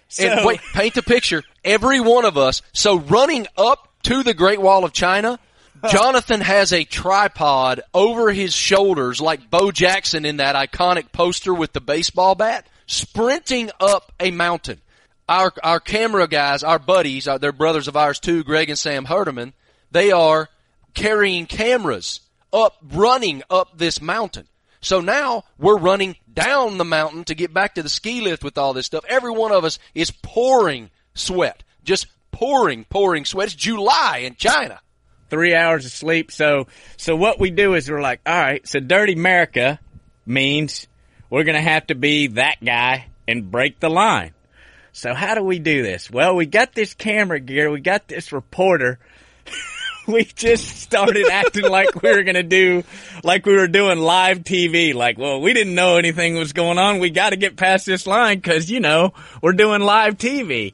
So, 0.10 0.28
and 0.28 0.46
wait, 0.46 0.60
paint 0.74 0.94
the 0.94 1.04
picture. 1.04 1.44
Every 1.64 2.00
one 2.00 2.26
of 2.26 2.38
us. 2.38 2.62
So 2.74 3.00
running 3.00 3.48
up 3.58 3.90
to 4.04 4.24
the 4.24 4.34
Great 4.34 4.62
Wall 4.62 4.84
of 4.84 4.94
China, 4.94 5.40
Jonathan 5.90 6.42
has 6.42 6.72
a 6.72 6.84
tripod 6.84 7.82
over 7.94 8.32
his 8.32 8.54
shoulders 8.54 9.20
like 9.20 9.50
Bo 9.50 9.72
Jackson 9.72 10.26
in 10.26 10.38
that 10.38 10.56
iconic 10.56 11.12
poster 11.12 11.54
with 11.54 11.74
the 11.74 11.82
baseball 11.82 12.36
bat, 12.36 12.68
sprinting 12.86 13.72
up 13.80 14.12
a 14.20 14.32
mountain. 14.32 14.80
Our, 15.28 15.54
our 15.64 15.80
camera 15.80 16.28
guys, 16.28 16.64
our 16.64 16.80
buddies, 16.80 17.28
uh, 17.28 17.38
they're 17.38 17.52
brothers 17.52 17.88
of 17.88 17.96
ours 17.96 18.20
too, 18.20 18.44
Greg 18.44 18.70
and 18.70 18.78
Sam 18.78 19.06
Herdeman, 19.06 19.54
they 19.92 20.12
are 20.12 20.50
carrying 20.94 21.46
cameras 21.46 22.20
up, 22.52 22.78
running 22.92 23.42
up 23.50 23.78
this 23.78 24.02
mountain. 24.02 24.48
So 24.82 25.00
now 25.00 25.46
we're 25.58 25.78
running 25.78 26.18
down 26.32 26.78
the 26.78 26.86
mountain 26.86 27.24
to 27.26 27.36
get 27.36 27.54
back 27.54 27.76
to 27.76 27.84
the 27.84 27.90
ski 27.90 28.20
lift 28.22 28.44
with 28.44 28.58
all 28.58 28.74
this 28.74 28.86
stuff. 28.86 29.06
Every 29.08 29.32
one 29.32 29.54
of 29.54 29.64
us 29.64 29.80
is 29.96 30.12
pouring 30.12 30.90
sweat. 31.14 31.64
Just 31.86 32.08
pouring, 32.32 32.84
pouring 32.86 33.24
sweat. 33.24 33.48
It's 33.48 33.56
July 33.56 34.24
in 34.26 34.36
China. 34.36 34.82
three 35.30 35.56
hours 35.56 35.86
of 35.86 35.92
sleep. 35.92 36.32
So, 36.32 36.68
so 36.96 37.16
what 37.16 37.40
we 37.40 37.50
do 37.50 37.74
is 37.74 37.90
we're 37.90 38.02
like, 38.02 38.22
all 38.26 38.38
right, 38.38 38.68
so 38.68 38.80
dirty 38.80 39.14
America 39.14 39.80
means 40.28 40.88
we're 41.30 41.44
going 41.44 41.56
to 41.56 41.62
have 41.62 41.88
to 41.88 41.96
be 41.96 42.28
that 42.28 42.58
guy 42.64 43.08
and 43.28 43.50
break 43.50 43.80
the 43.80 43.90
line. 43.90 44.34
So 44.94 45.16
how 45.16 45.34
do 45.34 45.44
we 45.44 45.58
do 45.58 45.82
this? 45.82 46.10
Well, 46.10 46.36
we 46.36 46.46
got 46.46 46.74
this 46.74 46.94
camera 46.94 47.40
gear. 47.40 47.72
We 47.72 47.82
got 47.82 48.08
this 48.08 48.32
reporter. 48.32 49.00
we 50.08 50.24
just 50.24 50.68
started 50.82 51.28
acting 51.30 51.68
like 51.70 52.02
we 52.02 52.12
were 52.12 52.22
going 52.22 52.36
to 52.36 52.44
do, 52.44 52.84
like 53.24 53.46
we 53.48 53.56
were 53.56 53.68
doing 53.68 53.98
live 53.98 54.40
TV. 54.40 54.94
Like, 54.94 55.18
well, 55.18 55.42
we 55.42 55.54
didn't 55.54 55.74
know 55.74 55.98
anything 55.98 56.36
was 56.36 56.54
going 56.54 56.78
on. 56.78 57.00
We 57.00 57.10
got 57.10 57.32
to 57.32 57.38
get 57.38 57.58
past 57.58 57.88
this 57.88 58.06
line 58.06 58.38
because, 58.38 58.70
you 58.70 58.80
know, 58.80 59.14
we're 59.42 59.54
doing 59.54 59.82
live 59.82 60.20
TV. 60.20 60.74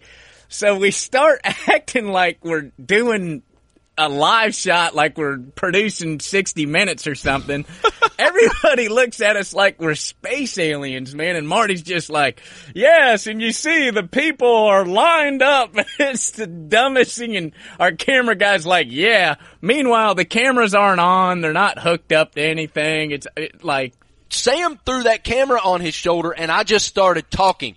So 0.49 0.77
we 0.77 0.91
start 0.91 1.39
acting 1.67 2.09
like 2.09 2.43
we're 2.43 2.71
doing 2.83 3.41
a 4.00 4.08
live 4.08 4.56
shot 4.56 4.96
like 4.96 5.18
we're 5.18 5.38
producing 5.38 6.22
60 6.22 6.65
minutes 6.65 7.06
or 7.06 7.15
something. 7.15 7.65
Everybody 8.20 8.88
looks 8.88 9.20
at 9.20 9.36
us 9.36 9.53
like 9.53 9.79
we're 9.79 9.96
space 9.96 10.58
aliens, 10.58 11.13
man. 11.13 11.36
And 11.36 11.46
Marty's 11.46 11.82
just 11.82 12.10
like, 12.10 12.41
yes. 12.74 13.27
And 13.27 13.41
you 13.41 13.51
see 13.51 13.89
the 13.89 14.03
people 14.03 14.48
are 14.48 14.86
lined 14.86 15.44
up. 15.44 15.75
It's 16.00 16.32
the 16.32 16.48
dumbest 16.48 17.18
thing. 17.18 17.36
And 17.36 17.51
our 17.77 17.91
camera 17.91 18.36
guy's 18.36 18.65
like, 18.65 18.88
yeah. 18.89 19.36
Meanwhile, 19.62 20.15
the 20.15 20.24
cameras 20.24 20.74
aren't 20.74 21.01
on. 21.01 21.41
They're 21.41 21.51
not 21.51 21.77
hooked 21.77 22.13
up 22.13 22.36
to 22.36 22.41
anything. 22.41 23.12
It's 23.12 23.27
it, 23.36 23.63
like, 23.63 23.94
Sam 24.29 24.79
threw 24.86 25.03
that 25.03 25.25
camera 25.25 25.60
on 25.62 25.82
his 25.82 25.94
shoulder 25.94 26.32
and 26.32 26.50
I 26.50 26.63
just 26.63 26.88
started 26.88 27.29
talking. 27.29 27.75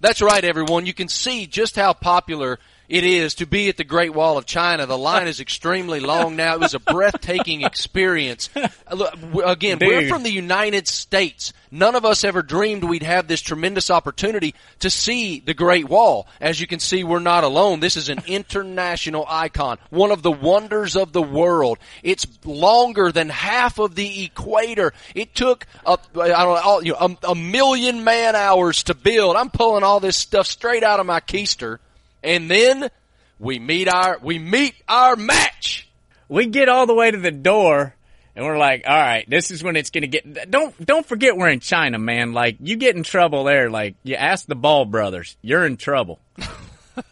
That's 0.00 0.22
right, 0.22 0.42
everyone. 0.42 0.86
You 0.86 0.94
can 0.94 1.08
see 1.08 1.46
just 1.46 1.76
how 1.76 1.92
popular 1.92 2.58
it 2.90 3.04
is 3.04 3.36
to 3.36 3.46
be 3.46 3.68
at 3.68 3.76
the 3.76 3.84
Great 3.84 4.12
Wall 4.12 4.36
of 4.36 4.46
China. 4.46 4.84
The 4.84 4.98
line 4.98 5.28
is 5.28 5.38
extremely 5.38 6.00
long 6.00 6.34
now. 6.34 6.54
It 6.54 6.60
was 6.60 6.74
a 6.74 6.80
breathtaking 6.80 7.62
experience. 7.62 8.50
Uh, 8.54 9.06
Again, 9.44 9.78
we're 9.80 10.08
from 10.08 10.24
the 10.24 10.32
United 10.32 10.88
States. 10.88 11.52
None 11.70 11.94
of 11.94 12.04
us 12.04 12.24
ever 12.24 12.42
dreamed 12.42 12.82
we'd 12.82 13.04
have 13.04 13.28
this 13.28 13.40
tremendous 13.40 13.90
opportunity 13.90 14.56
to 14.80 14.90
see 14.90 15.38
the 15.38 15.54
Great 15.54 15.88
Wall. 15.88 16.26
As 16.40 16.60
you 16.60 16.66
can 16.66 16.80
see, 16.80 17.04
we're 17.04 17.20
not 17.20 17.44
alone. 17.44 17.78
This 17.78 17.96
is 17.96 18.08
an 18.08 18.18
international 18.26 19.24
icon, 19.28 19.78
one 19.90 20.10
of 20.10 20.22
the 20.22 20.32
wonders 20.32 20.96
of 20.96 21.12
the 21.12 21.22
world. 21.22 21.78
It's 22.02 22.26
longer 22.44 23.12
than 23.12 23.28
half 23.28 23.78
of 23.78 23.94
the 23.94 24.24
equator. 24.24 24.92
It 25.14 25.36
took 25.36 25.64
a, 25.86 25.96
I 26.16 26.82
don't 26.82 26.84
know, 26.84 27.18
a 27.22 27.34
million 27.36 28.02
man 28.02 28.34
hours 28.34 28.82
to 28.84 28.94
build. 28.94 29.36
I'm 29.36 29.50
pulling 29.50 29.84
all 29.84 30.00
this 30.00 30.16
stuff 30.16 30.48
straight 30.48 30.82
out 30.82 30.98
of 30.98 31.06
my 31.06 31.20
keister. 31.20 31.78
And 32.22 32.50
then 32.50 32.90
we 33.38 33.58
meet 33.58 33.88
our, 33.88 34.18
we 34.22 34.38
meet 34.38 34.74
our 34.88 35.16
match. 35.16 35.88
we 36.28 36.46
get 36.46 36.68
all 36.68 36.86
the 36.86 36.94
way 36.94 37.10
to 37.10 37.16
the 37.18 37.30
door 37.30 37.94
and 38.36 38.44
we're 38.44 38.58
like, 38.58 38.84
all 38.86 38.96
right, 38.96 39.28
this 39.28 39.50
is 39.50 39.62
when 39.62 39.76
it's 39.76 39.90
going 39.90 40.02
to 40.02 40.08
get, 40.08 40.50
don't, 40.50 40.74
don't 40.84 41.04
forget 41.06 41.36
we're 41.36 41.48
in 41.48 41.60
China, 41.60 41.98
man. 41.98 42.32
Like 42.32 42.56
you 42.60 42.76
get 42.76 42.96
in 42.96 43.02
trouble 43.02 43.44
there. 43.44 43.70
Like 43.70 43.96
you 44.04 44.14
ask 44.14 44.46
the 44.46 44.54
Ball 44.54 44.84
brothers, 44.84 45.36
you're 45.42 45.66
in 45.66 45.76
trouble. 45.76 46.20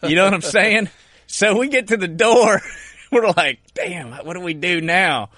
you 0.03 0.15
know 0.15 0.23
what 0.25 0.33
I'm 0.33 0.41
saying? 0.41 0.89
So 1.27 1.57
we 1.57 1.67
get 1.67 1.87
to 1.89 1.97
the 1.97 2.07
door. 2.07 2.61
We're 3.11 3.27
like, 3.35 3.59
damn, 3.73 4.11
what 4.25 4.35
do 4.35 4.39
we 4.41 4.53
do 4.53 4.81
now? 4.81 5.29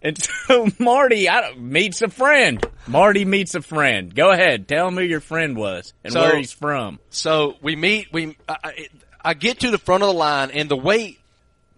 And 0.00 0.16
so 0.20 0.68
Marty 0.78 1.28
I 1.28 1.54
meets 1.54 2.00
a 2.02 2.08
friend. 2.08 2.64
Marty 2.86 3.24
meets 3.24 3.54
a 3.56 3.62
friend. 3.62 4.14
Go 4.14 4.30
ahead. 4.30 4.68
Tell 4.68 4.86
him 4.88 4.94
who 4.94 5.02
your 5.02 5.20
friend 5.20 5.56
was 5.56 5.92
and 6.04 6.12
So- 6.12 6.20
where 6.20 6.36
he's 6.36 6.52
from. 6.52 7.00
So 7.10 7.56
we 7.62 7.74
meet. 7.74 8.12
We 8.12 8.36
I- 8.48 8.88
I 9.26 9.34
get 9.34 9.60
to 9.60 9.70
the 9.70 9.78
front 9.78 10.02
of 10.02 10.08
the 10.08 10.14
line, 10.14 10.50
and 10.52 10.68
the 10.68 10.76
way 10.76 11.18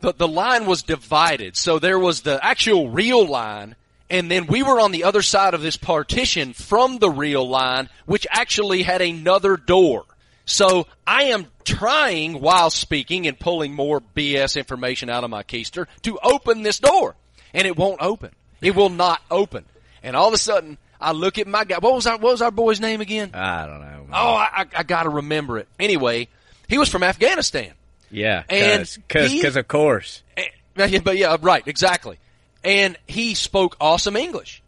the 0.01 0.13
the 0.13 0.29
line 0.29 0.67
was 0.67 0.83
divided. 0.83 1.57
So 1.57 1.79
there 1.79 1.99
was 1.99 2.21
the 2.21 2.39
actual 2.45 2.91
real 2.91 3.27
line, 3.27 3.75
and 4.11 4.31
then 4.31 4.47
we 4.47 4.63
were 4.63 4.79
on 4.79 4.93
the 4.93 5.05
other 5.05 5.23
side 5.23 5.55
of 5.55 5.63
this 5.63 5.77
partition 5.77 6.53
from 6.53 6.99
the 6.99 7.11
real 7.11 7.49
line, 7.49 7.89
which 8.07 8.27
actually 8.31 8.83
had 8.83 9.01
another 9.01 9.57
door. 9.57 10.05
So 10.45 10.87
I 11.07 11.25
am 11.25 11.47
trying 11.65 12.41
while 12.41 12.71
speaking 12.71 13.27
and 13.27 13.39
pulling 13.39 13.75
more 13.75 14.01
BS 14.01 14.57
information 14.57 15.11
out 15.11 15.25
of 15.25 15.31
my 15.31 15.43
keister 15.43 15.87
to 16.03 16.19
open 16.23 16.63
this 16.63 16.79
door, 16.79 17.17
and 17.53 17.67
it 17.67 17.77
won't 17.77 18.01
open. 18.03 18.31
It 18.61 18.75
will 18.75 18.89
not 18.89 19.21
open. 19.31 19.65
And 20.03 20.17
all 20.17 20.29
of 20.29 20.35
a 20.35 20.39
sudden, 20.39 20.79
I 21.01 21.13
look 21.13 21.39
at 21.39 21.47
my 21.47 21.65
guy. 21.65 21.79
What 21.79 21.95
was 21.95 22.07
our 22.07 22.19
What 22.19 22.33
was 22.33 22.43
our 22.43 22.51
boy's 22.51 22.81
name 22.81 23.01
again? 23.01 23.31
I 23.35 23.67
don't 23.67 23.81
know. 23.81 23.87
man. 23.87 24.09
Oh, 24.13 24.35
I, 24.35 24.49
I, 24.53 24.67
I 24.79 24.83
got 24.83 25.05
to 25.05 25.11
remember 25.11 25.59
it. 25.59 25.69
Anyway, 25.79 26.29
he 26.69 26.79
was 26.79 26.89
from 26.89 27.03
Afghanistan. 27.03 27.73
yeah. 28.11 28.43
and 28.49 28.81
Cause, 28.81 28.99
cause, 29.09 29.31
he- 29.31 29.43
'cause 29.43 29.57
of 29.57 29.67
course. 29.69 30.23
Eh, 30.37 30.45
yeah, 30.77 30.99
But 31.01 31.17
yeah, 31.17 31.37
right, 31.41 31.67
exactly. 31.67 32.19
And 32.65 32.97
he 33.07 33.35
spoke 33.35 33.77
awesome 33.81 34.17
English. 34.17 34.63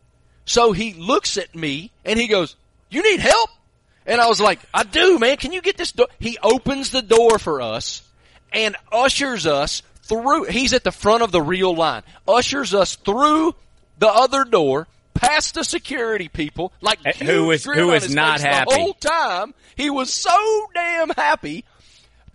So 0.46 0.72
he 0.72 0.94
looks 0.94 1.36
at 1.36 1.54
me 1.54 1.90
and 2.04 2.18
he 2.18 2.26
goes, 2.26 2.56
"You 2.88 3.02
need 3.02 3.20
help?" 3.20 3.50
And 4.06 4.20
I 4.20 4.26
was 4.26 4.40
like, 4.40 4.58
"I 4.74 4.82
do, 4.84 5.18
man. 5.18 5.36
Can 5.36 5.52
you 5.52 5.60
get 5.60 5.76
this 5.76 5.92
door?" 5.92 6.08
He 6.18 6.38
opens 6.42 6.90
the 6.90 7.02
door 7.02 7.38
for 7.38 7.60
us 7.60 8.02
and 8.52 8.76
ushers 8.90 9.46
us 9.46 9.82
through. 10.04 10.44
He's 10.44 10.72
at 10.72 10.82
the 10.84 10.90
front 10.92 11.22
of 11.22 11.30
the 11.30 11.42
real 11.42 11.74
line. 11.74 12.02
Ushers 12.26 12.74
us 12.74 12.96
through 12.96 13.54
the 13.98 14.08
other 14.08 14.44
door, 14.44 14.88
past 15.14 15.54
the 15.54 15.62
security 15.64 16.28
people, 16.28 16.72
like 16.80 16.98
Eh, 17.04 17.12
who 17.24 17.44
was- 17.46 17.64
who 17.64 17.88
was 17.88 18.12
not 18.12 18.40
happy. 18.40 18.70
The 18.72 18.76
whole 18.80 18.94
time 18.94 19.54
he 19.76 19.90
was 19.90 20.12
so 20.12 20.66
damn 20.74 21.10
happy. 21.10 21.64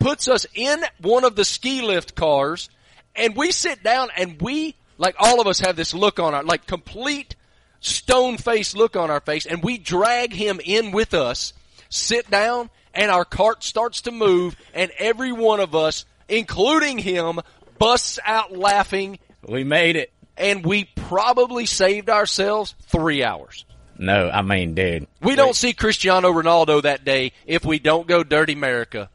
Puts 0.05 0.27
us 0.27 0.45
in 0.53 0.83
one 1.01 1.23
of 1.23 1.35
the 1.35 1.43
ski 1.43 1.81
lift 1.81 2.13
cars, 2.13 2.69
and 3.15 3.35
we 3.35 3.51
sit 3.51 3.81
down, 3.81 4.09
and 4.15 4.39
we 4.39 4.75
like 4.99 5.15
all 5.17 5.41
of 5.41 5.47
us 5.47 5.61
have 5.61 5.75
this 5.75 5.95
look 5.95 6.19
on 6.19 6.35
our 6.35 6.43
like 6.43 6.67
complete 6.67 7.35
stone 7.79 8.37
face 8.37 8.75
look 8.75 8.95
on 8.95 9.09
our 9.09 9.19
face, 9.19 9.47
and 9.47 9.63
we 9.63 9.79
drag 9.79 10.31
him 10.31 10.61
in 10.63 10.91
with 10.91 11.15
us, 11.15 11.53
sit 11.89 12.29
down, 12.29 12.69
and 12.93 13.09
our 13.09 13.25
cart 13.25 13.63
starts 13.63 14.01
to 14.01 14.11
move, 14.11 14.55
and 14.75 14.91
every 14.99 15.31
one 15.31 15.59
of 15.59 15.73
us, 15.73 16.05
including 16.29 16.99
him, 16.99 17.39
busts 17.79 18.19
out 18.23 18.55
laughing, 18.55 19.17
We 19.47 19.63
made 19.63 19.95
it. 19.95 20.13
and 20.37 20.63
we 20.63 20.83
probably 20.83 21.65
saved 21.65 22.11
ourselves 22.11 22.75
three 22.83 23.23
hours. 23.23 23.65
No, 23.97 24.29
I 24.29 24.43
mean, 24.43 24.75
dude. 24.75 25.07
We 25.23 25.35
don't 25.35 25.55
see 25.55 25.73
Cristiano 25.73 26.31
Ronaldo 26.31 26.83
that 26.83 27.05
day 27.05 27.31
if 27.47 27.65
we 27.65 27.79
don't 27.79 28.05
go 28.05 28.23
Dirty 28.23 28.53
America 28.53 29.09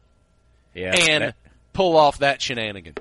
Yeah. 0.73 0.95
and 0.95 1.23
that- 1.25 1.35
pull 1.73 1.95
off 1.97 2.19
that 2.19 2.41
shenanigan. 2.41 2.95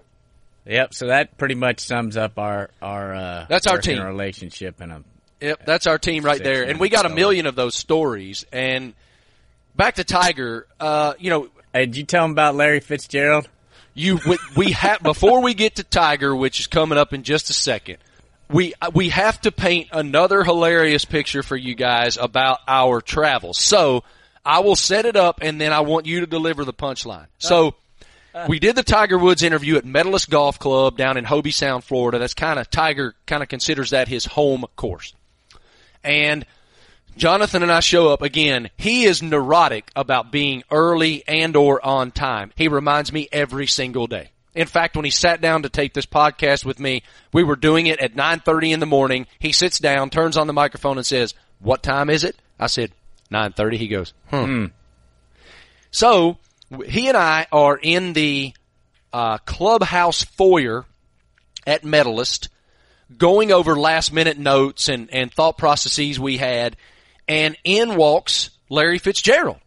yep. 0.67 0.95
So 0.95 1.09
that 1.09 1.37
pretty 1.39 1.55
much 1.57 1.81
sums 1.81 2.17
up 2.17 2.39
our 2.39 2.71
our 2.81 3.15
uh, 3.15 3.47
That's 3.49 3.67
our 3.67 3.79
team. 3.79 4.03
relationship 4.03 4.81
and 4.81 4.93
a 4.93 5.05
Yep, 5.41 5.65
that's 5.65 5.87
our 5.87 5.99
team 5.99 6.23
right 6.23 6.43
there, 6.45 6.65
and 6.65 6.79
we 6.79 6.91
got 6.91 7.07
a 7.07 7.09
million 7.09 7.47
of 7.47 7.55
those 7.55 7.75
stories. 7.75 8.45
And 8.53 8.93
back 9.75 9.95
to 9.95 10.05
Tiger, 10.05 10.67
uh, 10.79 11.15
you 11.19 11.31
know, 11.31 11.49
Hey, 11.73 11.87
did 11.87 11.97
you 11.97 12.05
tell 12.05 12.27
him 12.27 12.33
about 12.33 12.57
Larry 12.57 12.81
Fitzgerald? 12.81 13.49
you 13.95 14.19
we, 14.27 14.39
we 14.55 14.71
have 14.73 15.01
before 15.03 15.41
we 15.41 15.55
get 15.55 15.77
to 15.77 15.83
Tiger, 15.85 16.37
which 16.37 16.61
is 16.61 16.67
coming 16.67 16.99
up 16.99 17.15
in 17.15 17.23
just 17.23 17.49
a 17.49 17.55
second. 17.55 17.97
We 18.51 18.75
we 18.93 19.09
have 19.09 19.41
to 19.43 19.51
paint 19.53 19.89
another 19.93 20.45
hilarious 20.45 21.05
picture 21.07 21.43
for 21.43 21.57
you 21.57 21.75
guys 21.75 22.19
about 22.19 22.59
our 22.69 23.01
travel. 23.01 23.55
So 23.55 24.05
I 24.45 24.61
will 24.61 24.77
set 24.77 25.05
it 25.05 25.17
up, 25.17 25.41
and 25.43 25.61
then 25.61 25.73
I 25.73 25.81
want 25.81 26.07
you 26.07 26.21
to 26.21 26.27
deliver 26.27 26.65
the 26.65 26.75
punchline. 26.75 27.25
Uh, 27.25 27.39
so. 27.39 27.75
Uh. 28.33 28.47
We 28.49 28.61
did 28.61 28.77
the 28.77 28.85
Tiger 28.85 29.19
Woods 29.19 29.43
interview 29.43 29.77
at 29.77 29.85
Medalist 29.85 30.31
Golf 30.31 30.61
Club 30.61 30.97
down 30.97 31.17
in 31.17 31.25
Hobe 31.25 31.53
Sound, 31.53 31.83
Florida. 31.83 32.21
That's 32.21 32.33
kind 32.33 32.61
of 32.61 32.71
Tiger 32.71 33.17
kind 33.27 33.43
of 33.43 33.49
considers 33.49 33.91
that 33.91 34.07
his 34.07 34.25
home 34.25 34.67
course. 34.77 35.15
And 36.05 36.47
Jonathan 37.17 37.63
and 37.63 37.73
I 37.73 37.81
show 37.81 38.09
up 38.09 38.23
again. 38.23 38.71
He 38.77 39.05
is 39.05 39.23
neurotic 39.23 39.91
about 39.97 40.31
being 40.31 40.63
early 40.71 41.25
and 41.27 41.57
or 41.57 41.85
on 41.85 42.13
time. 42.13 42.53
He 42.57 42.69
reminds 42.69 43.13
me 43.13 43.29
every 43.33 43.67
single 43.67 44.07
day. 44.07 44.31
In 44.55 44.67
fact, 44.67 44.97
when 44.97 45.05
he 45.05 45.11
sat 45.11 45.41
down 45.41 45.63
to 45.63 45.69
tape 45.69 45.95
this 45.95 46.07
podcast 46.07 46.65
with 46.65 46.81
me, 46.81 47.03
we 47.33 47.45
were 47.45 47.57
doing 47.57 47.87
it 47.87 48.01
at 48.01 48.17
9:30 48.17 48.73
in 48.73 48.81
the 48.81 48.87
morning. 48.87 49.27
He 49.39 49.53
sits 49.53 49.79
down, 49.79 50.11
turns 50.11 50.37
on 50.37 50.47
the 50.47 50.53
microphone 50.53 50.99
and 50.99 51.07
says, 51.07 51.35
"What 51.61 51.83
time 51.83 52.11
is 52.11 52.25
it?" 52.25 52.37
I 52.59 52.67
said, 52.67 52.93
"9:30." 53.33 53.77
He 53.77 53.89
goes, 53.89 54.13
"Hmm." 54.29 54.67
So, 55.91 56.39
he 56.87 57.09
and 57.09 57.17
I 57.17 57.47
are 57.51 57.77
in 57.77 58.13
the 58.13 58.55
uh, 59.13 59.39
clubhouse 59.39 60.23
foyer 60.23 60.85
at 61.67 61.85
Medalist 61.85 62.49
going 63.17 63.53
over 63.53 63.77
last 63.77 64.13
minute 64.13 64.39
notes 64.39 64.89
and, 64.89 65.13
and 65.13 65.33
thought 65.33 65.59
processes 65.59 66.19
we 66.19 66.37
had, 66.37 66.77
and 67.27 67.57
in 67.65 67.97
walks 67.97 68.51
Larry 68.69 68.99
Fitzgerald, 68.99 69.59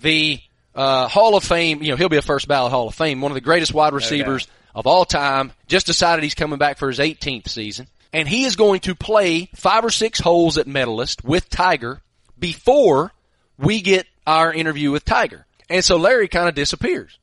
the 0.00 0.40
uh, 0.74 1.08
Hall 1.08 1.36
of 1.36 1.44
Fame. 1.44 1.82
You 1.82 1.90
know, 1.90 1.96
he'll 1.96 2.08
be 2.08 2.16
a 2.16 2.22
first 2.22 2.48
ballot 2.48 2.72
Hall 2.72 2.88
of 2.88 2.94
Fame, 2.94 3.20
one 3.20 3.32
of 3.32 3.34
the 3.34 3.40
greatest 3.40 3.74
wide 3.74 3.92
receivers 3.92 4.48
of 4.74 4.86
all 4.86 5.04
time. 5.04 5.52
Just 5.66 5.86
decided 5.86 6.22
he's 6.22 6.34
coming 6.34 6.58
back 6.58 6.78
for 6.78 6.88
his 6.88 6.98
18th 6.98 7.48
season, 7.48 7.86
and 8.12 8.28
he 8.28 8.44
is 8.44 8.56
going 8.56 8.80
to 8.80 8.94
play 8.94 9.50
five 9.54 9.84
or 9.84 9.90
six 9.90 10.18
holes 10.20 10.58
at 10.58 10.66
Medalist 10.66 11.24
with 11.24 11.48
Tiger 11.50 12.00
before 12.38 13.12
we 13.58 13.80
get 13.80 14.06
our 14.26 14.52
interview 14.52 14.90
with 14.90 15.04
Tiger. 15.04 15.46
And 15.68 15.84
so 15.84 15.96
Larry 15.96 16.28
kind 16.28 16.48
of 16.48 16.54
disappears. 16.54 17.18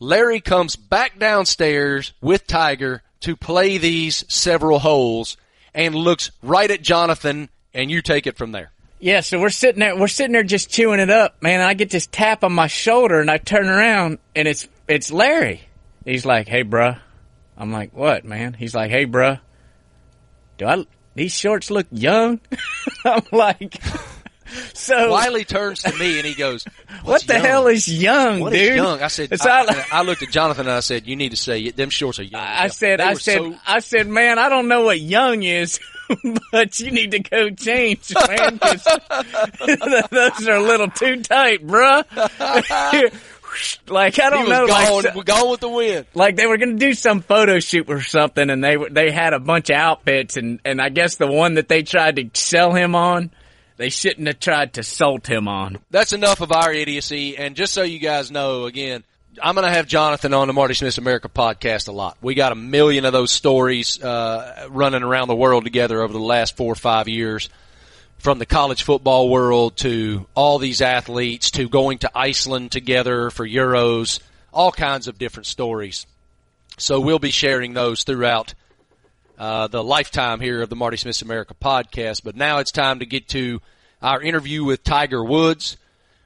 Larry 0.00 0.40
comes 0.40 0.76
back 0.76 1.18
downstairs 1.18 2.12
with 2.20 2.46
Tiger 2.46 3.02
to 3.20 3.36
play 3.36 3.78
these 3.78 4.24
several 4.28 4.78
holes 4.78 5.36
and 5.74 5.94
looks 5.94 6.30
right 6.42 6.70
at 6.70 6.82
Jonathan 6.82 7.48
and 7.74 7.90
you 7.90 8.02
take 8.02 8.26
it 8.26 8.36
from 8.36 8.52
there. 8.52 8.70
Yeah, 9.00 9.20
so 9.20 9.40
we're 9.40 9.50
sitting 9.50 9.80
there, 9.80 9.96
we're 9.96 10.08
sitting 10.08 10.32
there 10.32 10.42
just 10.42 10.70
chewing 10.70 10.98
it 10.98 11.10
up, 11.10 11.40
man. 11.42 11.60
I 11.60 11.74
get 11.74 11.90
this 11.90 12.06
tap 12.06 12.42
on 12.42 12.52
my 12.52 12.66
shoulder, 12.66 13.20
and 13.20 13.30
I 13.30 13.38
turn 13.38 13.68
around, 13.68 14.18
and 14.34 14.48
it's 14.48 14.66
it's 14.88 15.12
Larry. 15.12 15.62
He's 16.04 16.26
like, 16.26 16.48
"Hey, 16.48 16.64
bruh." 16.64 16.98
I'm 17.56 17.70
like, 17.70 17.92
"What, 17.94 18.24
man?" 18.24 18.54
He's 18.54 18.74
like, 18.74 18.90
"Hey, 18.90 19.06
bruh. 19.06 19.38
Do 20.56 20.66
I 20.66 20.84
these 21.14 21.32
shorts 21.32 21.70
look 21.70 21.86
young?" 21.92 22.40
I'm 23.04 23.22
like, 23.30 23.80
"So 24.74 25.10
Wiley 25.10 25.44
turns 25.44 25.82
to 25.82 25.92
me 25.98 26.18
and 26.18 26.26
he 26.26 26.34
goes, 26.34 26.64
what 27.04 27.22
the 27.26 27.34
young? 27.34 27.42
hell 27.44 27.66
is 27.66 27.88
young, 27.88 28.40
What 28.40 28.54
is 28.54 28.68
dude?" 28.68 28.76
young?" 28.76 29.02
I 29.02 29.08
said, 29.08 29.28
I, 29.40 29.84
I 29.92 30.02
looked 30.02 30.22
at 30.22 30.30
Jonathan 30.30 30.66
and 30.66 30.74
I 30.76 30.80
said, 30.80 31.06
"You 31.06 31.16
need 31.16 31.30
to 31.30 31.36
say 31.36 31.60
it. 31.62 31.76
them 31.76 31.90
shorts 31.90 32.18
are 32.18 32.22
young." 32.24 32.40
I 32.40 32.68
said, 32.68 33.00
They 33.00 33.04
I 33.04 33.14
said, 33.14 33.38
so- 33.38 33.54
I 33.66 33.80
said, 33.80 34.06
man, 34.08 34.38
I 34.38 34.48
don't 34.48 34.68
know 34.68 34.82
what 34.82 35.00
young 35.00 35.42
is, 35.42 35.80
but 36.52 36.78
you 36.80 36.90
need 36.90 37.10
to 37.12 37.18
go 37.20 37.50
change, 37.50 38.12
man, 38.28 38.58
those 40.10 40.48
are 40.48 40.54
a 40.56 40.62
little 40.62 40.88
too 40.90 41.22
tight, 41.22 41.66
bruh. 41.66 42.04
like 43.88 44.18
I 44.20 44.30
don't 44.30 44.40
was 44.42 44.48
know, 44.50 44.66
gone, 44.66 45.02
like, 45.14 45.24
gone 45.26 45.50
with 45.50 45.60
the 45.60 45.68
wind. 45.68 46.06
like 46.14 46.36
they 46.36 46.46
were 46.46 46.58
gonna 46.58 46.74
do 46.76 46.94
some 46.94 47.20
photo 47.22 47.58
shoot 47.60 47.88
or 47.88 48.02
something, 48.02 48.50
and 48.50 48.62
they 48.62 48.76
were- 48.76 48.90
they 48.90 49.10
had 49.10 49.32
a 49.32 49.38
bunch 49.40 49.70
of 49.70 49.76
outfits, 49.76 50.36
and 50.36 50.60
and 50.64 50.80
I 50.80 50.88
guess 50.90 51.16
the 51.16 51.26
one 51.26 51.54
that 51.54 51.68
they 51.68 51.82
tried 51.82 52.16
to 52.16 52.30
sell 52.34 52.72
him 52.72 52.94
on, 52.94 53.30
they 53.78 53.88
shouldn't 53.88 54.26
have 54.26 54.40
tried 54.40 54.74
to 54.74 54.82
salt 54.82 55.26
him 55.26 55.48
on. 55.48 55.78
That's 55.90 56.12
enough 56.12 56.40
of 56.40 56.52
our 56.52 56.72
idiocy. 56.72 57.38
And 57.38 57.56
just 57.56 57.72
so 57.72 57.82
you 57.82 58.00
guys 58.00 58.30
know, 58.30 58.66
again, 58.66 59.04
I'm 59.40 59.54
going 59.54 59.66
to 59.66 59.72
have 59.72 59.86
Jonathan 59.86 60.34
on 60.34 60.48
the 60.48 60.52
Marty 60.52 60.74
Smith 60.74 60.98
America 60.98 61.28
podcast 61.28 61.88
a 61.88 61.92
lot. 61.92 62.18
We 62.20 62.34
got 62.34 62.50
a 62.50 62.56
million 62.56 63.04
of 63.04 63.12
those 63.12 63.30
stories 63.30 64.02
uh, 64.02 64.66
running 64.68 65.04
around 65.04 65.28
the 65.28 65.36
world 65.36 65.62
together 65.62 66.02
over 66.02 66.12
the 66.12 66.18
last 66.18 66.56
four 66.56 66.72
or 66.72 66.76
five 66.76 67.06
years, 67.08 67.48
from 68.18 68.40
the 68.40 68.46
college 68.46 68.82
football 68.82 69.30
world 69.30 69.76
to 69.76 70.26
all 70.34 70.58
these 70.58 70.82
athletes 70.82 71.52
to 71.52 71.68
going 71.68 71.98
to 71.98 72.10
Iceland 72.16 72.72
together 72.72 73.30
for 73.30 73.46
Euros, 73.46 74.18
all 74.52 74.72
kinds 74.72 75.06
of 75.06 75.18
different 75.18 75.46
stories. 75.46 76.04
So 76.78 76.98
we'll 76.98 77.20
be 77.20 77.30
sharing 77.30 77.74
those 77.74 78.02
throughout 78.02 78.54
uh, 79.38 79.68
the 79.68 79.84
lifetime 79.84 80.40
here 80.40 80.60
of 80.60 80.68
the 80.68 80.76
Marty 80.76 80.96
Smith 80.96 81.22
America 81.22 81.54
podcast. 81.54 82.24
But 82.24 82.36
now 82.36 82.58
it's 82.58 82.72
time 82.72 82.98
to 82.98 83.06
get 83.06 83.28
to 83.28 83.60
our 84.02 84.20
interview 84.20 84.64
with 84.64 84.84
Tiger 84.84 85.24
Woods, 85.24 85.76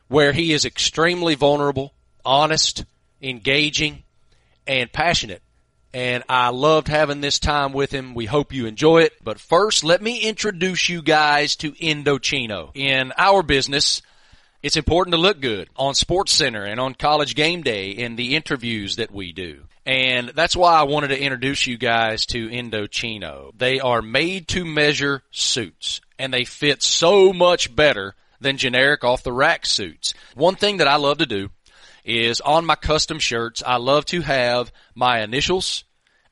where 0.09 0.33
he 0.33 0.53
is 0.53 0.65
extremely 0.65 1.35
vulnerable, 1.35 1.93
honest, 2.25 2.85
engaging, 3.21 4.03
and 4.67 4.91
passionate. 4.93 5.43
And 5.95 6.25
I 6.27 6.49
loved 6.49 6.89
having 6.89 7.21
this 7.21 7.39
time 7.39 7.75
with 7.75 7.93
him. 7.93 8.15
We 8.15 8.25
hope 8.25 8.53
you 8.55 8.65
enjoy 8.65 9.03
it. 9.03 9.13
But 9.23 9.39
first, 9.39 9.85
let 9.85 10.01
me 10.01 10.21
introduce 10.21 10.89
you 10.89 11.03
guys 11.03 11.55
to 11.57 11.73
Indochino. 11.73 12.71
In 12.75 13.13
our 13.19 13.43
business, 13.43 14.01
it's 14.63 14.77
important 14.77 15.13
to 15.13 15.21
look 15.21 15.41
good 15.41 15.69
on 15.77 15.95
Sports 15.95 16.33
Center 16.33 16.65
and 16.65 16.81
on 16.81 16.95
College 16.95 17.35
Game 17.35 17.63
Day 17.63 17.91
in 17.91 18.17
the 18.17 18.35
interviews 18.37 18.97
that 18.97 19.11
we 19.11 19.33
do. 19.33 19.65
And 19.85 20.29
that's 20.29 20.55
why 20.55 20.75
I 20.75 20.85
wanted 20.85 21.09
to 21.09 21.21
introduce 21.21 21.67
you 21.67 21.77
guys 21.77 22.27
to 22.27 22.49
Indochino. 22.49 23.51
They 23.57 23.81
are 23.81 24.01
made 24.01 24.49
to 24.49 24.65
measure 24.65 25.23
suits 25.31 26.01
and 26.19 26.33
they 26.33 26.45
fit 26.45 26.83
so 26.83 27.33
much 27.33 27.75
better 27.75 28.15
than 28.41 28.57
generic 28.57 29.03
off 29.03 29.25
the 29.25 29.33
rack 29.33 29.67
suits. 29.67 30.15
One 30.35 30.55
thing 30.55 30.77
that 30.77 30.89
I 30.89 30.97
love 30.97 31.19
to 31.19 31.27
do 31.27 31.51
is 32.05 32.41
on 32.41 32.65
my 32.65 32.77
custom 32.77 33.19
shirts, 33.19 33.63
I 33.65 33.77
love 33.77 34.05
to 34.07 34.21
have 34.21 34.73
my 34.95 35.21
initials 35.23 35.85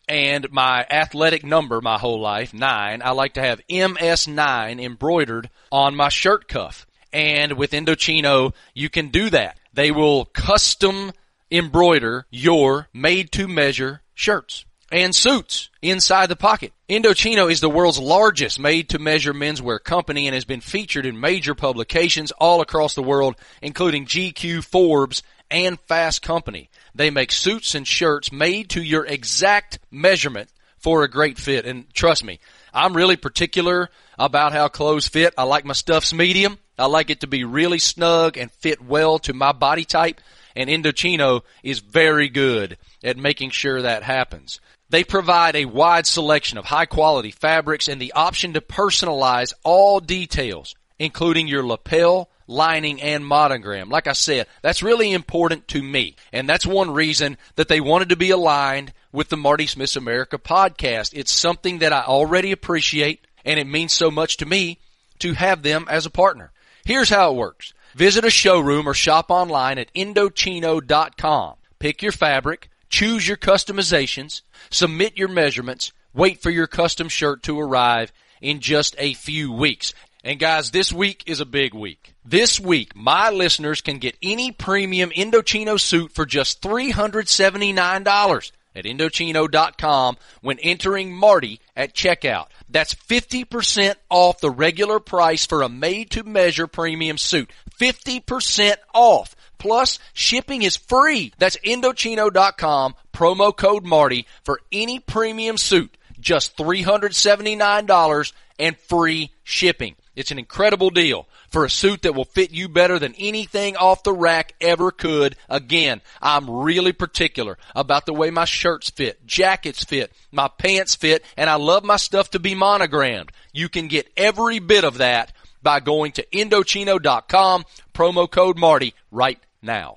and 0.08 0.50
my 0.50 0.84
athletic 0.90 1.44
number 1.44 1.80
my 1.80 1.98
whole 1.98 2.20
life, 2.20 2.52
nine. 2.52 3.00
I 3.02 3.12
like 3.12 3.34
to 3.34 3.42
have 3.42 3.66
MS9 3.68 4.82
embroidered 4.82 5.50
on 5.70 5.94
my 5.94 6.08
shirt 6.08 6.48
cuff. 6.48 6.86
And 7.12 7.52
with 7.52 7.72
Indochino, 7.72 8.54
you 8.74 8.88
can 8.88 9.08
do 9.08 9.30
that. 9.30 9.58
They 9.72 9.90
will 9.90 10.24
custom 10.26 11.12
embroider 11.50 12.26
your 12.30 12.88
made 12.92 13.32
to 13.32 13.48
measure 13.48 14.02
shirts 14.14 14.64
and 14.92 15.14
suits 15.14 15.70
inside 15.82 16.28
the 16.28 16.36
pocket. 16.36 16.72
Indochino 16.88 17.50
is 17.50 17.60
the 17.60 17.70
world's 17.70 17.98
largest 17.98 18.58
made 18.58 18.88
to 18.90 18.98
measure 18.98 19.32
menswear 19.32 19.82
company 19.82 20.26
and 20.26 20.34
has 20.34 20.44
been 20.44 20.60
featured 20.60 21.06
in 21.06 21.20
major 21.20 21.54
publications 21.54 22.32
all 22.32 22.60
across 22.60 22.94
the 22.94 23.02
world, 23.02 23.36
including 23.62 24.06
GQ, 24.06 24.64
Forbes, 24.64 25.22
and 25.50 25.78
Fast 25.80 26.22
Company. 26.22 26.70
They 26.94 27.10
make 27.10 27.32
suits 27.32 27.74
and 27.74 27.86
shirts 27.86 28.32
made 28.32 28.70
to 28.70 28.82
your 28.82 29.06
exact 29.06 29.78
measurement 29.90 30.48
for 30.78 31.04
a 31.04 31.10
great 31.10 31.38
fit. 31.38 31.66
And 31.66 31.92
trust 31.94 32.24
me, 32.24 32.40
I'm 32.72 32.96
really 32.96 33.16
particular 33.16 33.90
about 34.18 34.52
how 34.52 34.68
clothes 34.68 35.08
fit. 35.08 35.34
I 35.38 35.44
like 35.44 35.64
my 35.64 35.72
stuffs 35.72 36.12
medium. 36.12 36.58
I 36.78 36.86
like 36.86 37.10
it 37.10 37.20
to 37.20 37.26
be 37.26 37.44
really 37.44 37.78
snug 37.78 38.36
and 38.36 38.50
fit 38.50 38.82
well 38.82 39.18
to 39.20 39.34
my 39.34 39.52
body 39.52 39.84
type 39.84 40.20
and 40.54 40.70
Indochino 40.70 41.42
is 41.62 41.80
very 41.80 42.28
good 42.28 42.78
at 43.02 43.16
making 43.16 43.50
sure 43.50 43.82
that 43.82 44.02
happens. 44.02 44.60
They 44.90 45.04
provide 45.04 45.54
a 45.54 45.66
wide 45.66 46.06
selection 46.06 46.58
of 46.58 46.64
high 46.64 46.86
quality 46.86 47.30
fabrics 47.30 47.88
and 47.88 48.00
the 48.00 48.12
option 48.12 48.54
to 48.54 48.60
personalize 48.60 49.52
all 49.62 50.00
details, 50.00 50.74
including 50.98 51.46
your 51.46 51.64
lapel, 51.64 52.28
lining, 52.48 53.00
and 53.00 53.24
monogram. 53.24 53.88
Like 53.88 54.08
I 54.08 54.12
said, 54.12 54.48
that's 54.62 54.82
really 54.82 55.12
important 55.12 55.68
to 55.68 55.82
me. 55.82 56.16
And 56.32 56.48
that's 56.48 56.66
one 56.66 56.90
reason 56.90 57.38
that 57.54 57.68
they 57.68 57.80
wanted 57.80 58.08
to 58.08 58.16
be 58.16 58.30
aligned 58.30 58.92
with 59.12 59.28
the 59.28 59.36
Marty 59.36 59.66
Smith 59.66 59.94
America 59.94 60.38
podcast. 60.38 61.12
It's 61.14 61.32
something 61.32 61.78
that 61.78 61.92
I 61.92 62.02
already 62.02 62.50
appreciate 62.50 63.24
and 63.44 63.58
it 63.58 63.66
means 63.66 63.92
so 63.92 64.10
much 64.10 64.38
to 64.38 64.46
me 64.46 64.78
to 65.20 65.34
have 65.34 65.62
them 65.62 65.86
as 65.88 66.06
a 66.06 66.10
partner. 66.10 66.52
Here's 66.84 67.08
how 67.08 67.30
it 67.30 67.36
works. 67.36 67.72
Visit 67.94 68.24
a 68.24 68.30
showroom 68.30 68.88
or 68.88 68.94
shop 68.94 69.30
online 69.30 69.78
at 69.78 69.92
Indochino.com. 69.94 71.54
Pick 71.78 72.02
your 72.02 72.12
fabric, 72.12 72.70
choose 72.88 73.26
your 73.26 73.36
customizations, 73.36 74.42
submit 74.70 75.16
your 75.16 75.28
measurements, 75.28 75.92
wait 76.12 76.42
for 76.42 76.50
your 76.50 76.66
custom 76.66 77.08
shirt 77.08 77.42
to 77.44 77.58
arrive 77.58 78.12
in 78.40 78.60
just 78.60 78.94
a 78.98 79.14
few 79.14 79.52
weeks. 79.52 79.94
And 80.22 80.38
guys, 80.38 80.70
this 80.70 80.92
week 80.92 81.24
is 81.26 81.40
a 81.40 81.46
big 81.46 81.72
week. 81.74 82.14
This 82.24 82.60
week, 82.60 82.94
my 82.94 83.30
listeners 83.30 83.80
can 83.80 83.98
get 83.98 84.16
any 84.22 84.52
premium 84.52 85.10
Indochino 85.10 85.80
suit 85.80 86.12
for 86.12 86.26
just 86.26 86.60
$379 86.60 88.52
at 88.74 88.84
Indochino.com 88.84 90.16
when 90.40 90.58
entering 90.58 91.14
Marty 91.14 91.60
at 91.76 91.94
checkout. 91.94 92.46
That's 92.68 92.94
50% 92.94 93.94
off 94.08 94.40
the 94.40 94.50
regular 94.50 95.00
price 95.00 95.46
for 95.46 95.62
a 95.62 95.68
made 95.68 96.10
to 96.12 96.24
measure 96.24 96.66
premium 96.66 97.18
suit. 97.18 97.50
50% 97.80 98.76
off. 98.94 99.34
Plus, 99.58 99.98
shipping 100.14 100.62
is 100.62 100.76
free. 100.76 101.32
That's 101.38 101.56
Indochino.com, 101.58 102.94
promo 103.12 103.56
code 103.56 103.84
Marty 103.84 104.26
for 104.44 104.60
any 104.72 104.98
premium 105.00 105.58
suit. 105.58 105.96
Just 106.18 106.56
$379 106.56 108.32
and 108.58 108.76
free 108.78 109.32
shipping. 109.42 109.96
It's 110.20 110.30
an 110.30 110.38
incredible 110.38 110.90
deal 110.90 111.26
for 111.48 111.64
a 111.64 111.70
suit 111.70 112.02
that 112.02 112.14
will 112.14 112.26
fit 112.26 112.50
you 112.50 112.68
better 112.68 112.98
than 112.98 113.14
anything 113.18 113.74
off 113.76 114.02
the 114.02 114.12
rack 114.12 114.54
ever 114.60 114.90
could. 114.90 115.34
Again, 115.48 116.02
I'm 116.20 116.48
really 116.50 116.92
particular 116.92 117.56
about 117.74 118.04
the 118.04 118.12
way 118.12 118.30
my 118.30 118.44
shirts 118.44 118.90
fit, 118.90 119.26
jackets 119.26 119.82
fit, 119.82 120.12
my 120.30 120.48
pants 120.48 120.94
fit, 120.94 121.24
and 121.38 121.48
I 121.48 121.54
love 121.54 121.84
my 121.84 121.96
stuff 121.96 122.32
to 122.32 122.38
be 122.38 122.54
monogrammed. 122.54 123.32
You 123.54 123.70
can 123.70 123.88
get 123.88 124.12
every 124.14 124.58
bit 124.58 124.84
of 124.84 124.98
that 124.98 125.32
by 125.62 125.80
going 125.80 126.12
to 126.12 126.26
Indochino.com, 126.26 127.64
promo 127.94 128.30
code 128.30 128.58
Marty 128.58 128.94
right 129.10 129.38
now. 129.62 129.96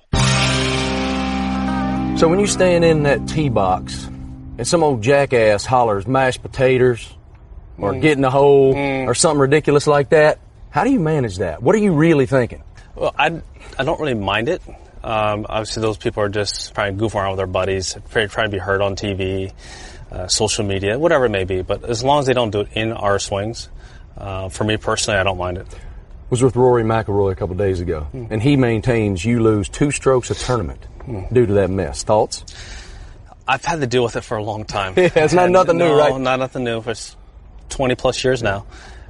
So 2.18 2.28
when 2.28 2.40
you 2.40 2.46
stand 2.46 2.82
in 2.82 3.02
that 3.02 3.28
tee 3.28 3.50
box 3.50 4.04
and 4.56 4.66
some 4.66 4.82
old 4.82 5.02
jackass 5.02 5.66
hollers 5.66 6.06
mashed 6.06 6.40
potatoes 6.40 7.12
or 7.78 7.92
Mm. 7.92 8.00
get 8.00 8.12
in 8.12 8.20
the 8.22 8.30
hole 8.30 8.74
or 8.76 9.14
something 9.14 9.40
ridiculous 9.40 9.86
like 9.86 10.10
that, 10.10 10.38
how 10.70 10.84
do 10.84 10.90
you 10.90 11.00
manage 11.00 11.38
that? 11.38 11.62
What 11.62 11.74
are 11.74 11.78
you 11.78 11.92
really 11.92 12.26
thinking? 12.26 12.62
Well, 12.94 13.14
I, 13.18 13.40
I 13.78 13.84
don't 13.84 13.98
really 14.00 14.14
mind 14.14 14.48
it. 14.48 14.62
Um, 15.02 15.44
obviously, 15.48 15.82
those 15.82 15.96
people 15.98 16.22
are 16.22 16.28
just 16.28 16.74
trying 16.74 16.94
to 16.94 16.98
goof 16.98 17.14
around 17.14 17.30
with 17.32 17.38
their 17.38 17.46
buddies, 17.46 17.96
trying 18.10 18.28
to 18.28 18.48
be 18.48 18.58
heard 18.58 18.80
on 18.80 18.96
TV, 18.96 19.52
uh, 20.10 20.28
social 20.28 20.64
media, 20.64 20.98
whatever 20.98 21.26
it 21.26 21.30
may 21.30 21.44
be. 21.44 21.62
But 21.62 21.84
as 21.84 22.02
long 22.02 22.20
as 22.20 22.26
they 22.26 22.32
don't 22.32 22.50
do 22.50 22.60
it 22.60 22.68
in 22.74 22.92
our 22.92 23.18
swings, 23.18 23.68
uh, 24.16 24.48
for 24.48 24.64
me 24.64 24.76
personally, 24.76 25.18
I 25.20 25.24
don't 25.24 25.38
mind 25.38 25.58
it. 25.58 25.66
was 26.30 26.42
with 26.42 26.56
Rory 26.56 26.82
McIlroy 26.84 27.32
a 27.32 27.34
couple 27.34 27.54
days 27.54 27.80
ago, 27.80 28.00
Hmm. 28.10 28.24
and 28.30 28.42
he 28.42 28.56
maintains 28.56 29.24
you 29.24 29.40
lose 29.40 29.68
two 29.68 29.90
strokes 29.90 30.30
a 30.30 30.34
tournament 30.34 30.80
due 31.32 31.46
to 31.46 31.52
that 31.54 31.70
mess. 31.70 32.02
Thoughts? 32.02 32.44
I've 33.46 33.64
had 33.64 33.80
to 33.80 33.86
deal 33.86 34.02
with 34.04 34.16
it 34.16 34.22
for 34.24 34.36
a 34.38 34.42
long 34.42 34.64
time. 34.64 34.94
Yeah, 34.96 35.10
it's 35.16 35.34
not 35.34 35.44
And 35.44 35.52
nothing 35.52 35.76
new, 35.78 35.92
right? 35.96 36.18
Not 36.18 36.38
nothing 36.38 36.64
new. 36.64 36.80
For 36.80 36.94
20 37.68 37.94
plus 37.94 38.22
years 38.24 38.42
now. 38.42 38.66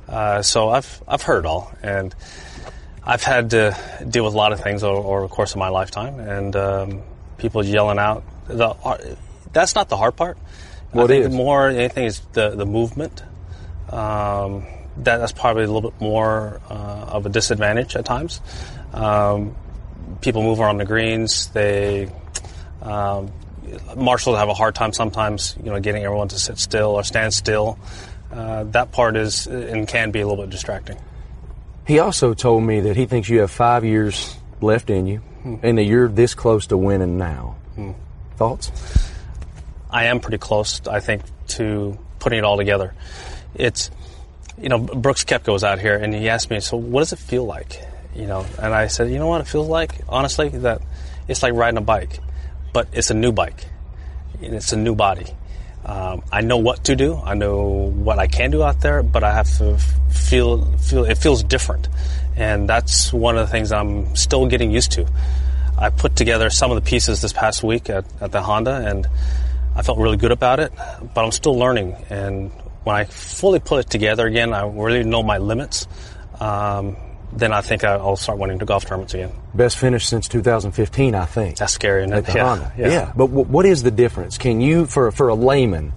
Uh, 0.08 0.42
so 0.42 0.68
I've, 0.68 1.02
I've 1.08 1.22
heard 1.22 1.40
it 1.40 1.46
all. 1.46 1.72
And 1.82 2.14
I've 3.02 3.22
had 3.22 3.50
to 3.50 3.76
deal 4.08 4.24
with 4.24 4.34
a 4.34 4.36
lot 4.36 4.52
of 4.52 4.60
things 4.60 4.82
over, 4.82 5.06
over 5.06 5.20
the 5.22 5.28
course 5.28 5.52
of 5.52 5.58
my 5.58 5.68
lifetime. 5.68 6.20
And 6.20 6.54
um, 6.56 7.02
people 7.38 7.64
yelling 7.64 7.98
out. 7.98 8.24
The, 8.46 9.16
that's 9.52 9.74
not 9.74 9.88
the 9.88 9.96
hard 9.96 10.16
part. 10.16 10.36
What 10.92 11.04
I 11.04 11.06
think 11.08 11.26
is? 11.26 11.34
more 11.34 11.72
than 11.72 11.80
anything 11.80 12.04
is 12.04 12.20
the, 12.32 12.50
the 12.50 12.66
movement. 12.66 13.22
Um, 13.90 14.66
that, 14.98 15.18
that's 15.18 15.32
probably 15.32 15.64
a 15.64 15.66
little 15.66 15.90
bit 15.90 16.00
more 16.00 16.60
uh, 16.68 17.06
of 17.08 17.26
a 17.26 17.28
disadvantage 17.28 17.96
at 17.96 18.04
times. 18.04 18.40
Um, 18.92 19.56
people 20.20 20.42
move 20.42 20.60
around 20.60 20.78
the 20.78 20.84
greens. 20.84 21.48
They 21.48 22.10
um, 22.82 23.32
marshals 23.96 24.36
have 24.36 24.48
a 24.48 24.54
hard 24.54 24.74
time 24.74 24.92
sometimes, 24.92 25.56
you 25.62 25.70
know, 25.70 25.80
getting 25.80 26.04
everyone 26.04 26.28
to 26.28 26.38
sit 26.38 26.58
still 26.58 26.90
or 26.90 27.02
stand 27.02 27.32
still. 27.32 27.78
Uh, 28.34 28.64
that 28.64 28.90
part 28.90 29.16
is 29.16 29.46
and 29.46 29.86
can 29.86 30.10
be 30.10 30.20
a 30.20 30.26
little 30.26 30.42
bit 30.44 30.50
distracting. 30.50 30.98
He 31.86 31.98
also 32.00 32.34
told 32.34 32.64
me 32.64 32.80
that 32.80 32.96
he 32.96 33.06
thinks 33.06 33.28
you 33.28 33.40
have 33.40 33.50
five 33.50 33.84
years 33.84 34.36
left 34.60 34.90
in 34.90 35.06
you, 35.06 35.18
Hmm. 35.42 35.56
and 35.62 35.78
that 35.78 35.84
you're 35.84 36.08
this 36.08 36.34
close 36.34 36.66
to 36.68 36.76
winning 36.76 37.18
now. 37.18 37.56
Thoughts? 38.36 38.72
I 39.90 40.06
am 40.06 40.18
pretty 40.20 40.38
close, 40.38 40.80
I 40.88 40.98
think, 41.00 41.22
to 41.48 41.96
putting 42.18 42.38
it 42.40 42.44
all 42.44 42.56
together. 42.56 42.94
It's, 43.54 43.90
you 44.60 44.68
know, 44.68 44.78
Brooks 44.78 45.22
Koepka 45.24 45.44
goes 45.44 45.62
out 45.62 45.78
here 45.78 45.96
and 45.96 46.12
he 46.14 46.28
asked 46.28 46.50
me, 46.50 46.58
so 46.60 46.76
what 46.76 47.02
does 47.02 47.12
it 47.12 47.18
feel 47.20 47.44
like? 47.44 47.80
You 48.16 48.26
know, 48.26 48.44
and 48.60 48.74
I 48.74 48.88
said, 48.88 49.10
you 49.10 49.18
know 49.18 49.26
what 49.28 49.40
it 49.42 49.46
feels 49.46 49.68
like? 49.68 49.92
Honestly, 50.08 50.48
that 50.48 50.80
it's 51.28 51.42
like 51.42 51.52
riding 51.52 51.78
a 51.78 51.82
bike, 51.82 52.18
but 52.72 52.88
it's 52.92 53.10
a 53.10 53.14
new 53.14 53.30
bike. 53.30 53.66
And 54.42 54.54
it's 54.54 54.72
a 54.72 54.76
new 54.76 54.94
body. 54.96 55.26
Um, 55.84 56.22
I 56.32 56.40
know 56.40 56.56
what 56.56 56.84
to 56.84 56.96
do. 56.96 57.16
I 57.16 57.34
know 57.34 57.90
what 57.90 58.18
I 58.18 58.26
can 58.26 58.50
do 58.50 58.62
out 58.62 58.80
there, 58.80 59.02
but 59.02 59.22
I 59.22 59.32
have 59.32 59.58
to 59.58 59.76
feel, 60.10 60.64
feel, 60.78 61.04
it 61.04 61.18
feels 61.18 61.42
different. 61.42 61.88
And 62.36 62.68
that's 62.68 63.12
one 63.12 63.36
of 63.36 63.46
the 63.46 63.52
things 63.52 63.70
I'm 63.70 64.16
still 64.16 64.46
getting 64.46 64.70
used 64.70 64.92
to. 64.92 65.06
I 65.76 65.90
put 65.90 66.16
together 66.16 66.50
some 66.50 66.70
of 66.70 66.82
the 66.82 66.88
pieces 66.88 67.20
this 67.20 67.32
past 67.32 67.62
week 67.62 67.90
at, 67.90 68.04
at 68.20 68.32
the 68.32 68.42
Honda, 68.42 68.76
and 68.86 69.06
I 69.76 69.82
felt 69.82 69.98
really 69.98 70.16
good 70.16 70.32
about 70.32 70.60
it. 70.60 70.72
But 71.14 71.24
I'm 71.24 71.32
still 71.32 71.56
learning, 71.56 71.96
and 72.08 72.50
when 72.84 72.96
I 72.96 73.04
fully 73.04 73.60
put 73.60 73.86
it 73.86 73.90
together 73.90 74.26
again, 74.26 74.54
I 74.54 74.66
really 74.66 75.04
know 75.04 75.22
my 75.22 75.38
limits. 75.38 75.86
Um, 76.40 76.96
then 77.36 77.52
I 77.52 77.60
think 77.60 77.84
I'll 77.84 78.16
start 78.16 78.38
winning 78.38 78.58
the 78.58 78.64
golf 78.64 78.84
tournaments 78.84 79.14
again. 79.14 79.32
Best 79.54 79.76
finish 79.78 80.06
since 80.06 80.28
2015, 80.28 81.14
I 81.14 81.24
think. 81.24 81.56
That's 81.56 81.72
scary, 81.72 82.04
at 82.04 82.26
the 82.26 82.32
Yeah, 82.32 82.44
Honda. 82.48 82.72
yeah. 82.76 83.12
But 83.16 83.26
w- 83.26 83.46
what 83.46 83.66
is 83.66 83.82
the 83.82 83.90
difference? 83.90 84.38
Can 84.38 84.60
you, 84.60 84.86
for 84.86 85.10
for 85.10 85.28
a 85.28 85.34
layman, 85.34 85.92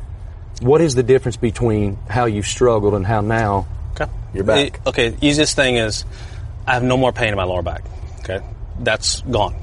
what 0.62 0.82
is 0.82 0.96
the 0.96 1.04
difference 1.04 1.38
between 1.38 1.98
how 2.10 2.26
you 2.26 2.42
struggled 2.42 2.94
and 2.96 3.06
how 3.06 3.22
now 3.22 3.68
Okay. 4.00 4.12
You're 4.34 4.44
back. 4.44 4.84
The- 4.84 4.90
okay. 4.90 5.16
Easiest 5.22 5.56
thing 5.56 5.76
is 5.78 6.06
I 6.68 6.74
have 6.74 6.84
no 6.84 6.98
more 6.98 7.12
pain 7.14 7.30
in 7.30 7.36
my 7.36 7.44
lower 7.46 7.62
back. 7.64 7.84
Okay. 8.20 8.42
That's 8.80 9.22
gone. 9.22 9.56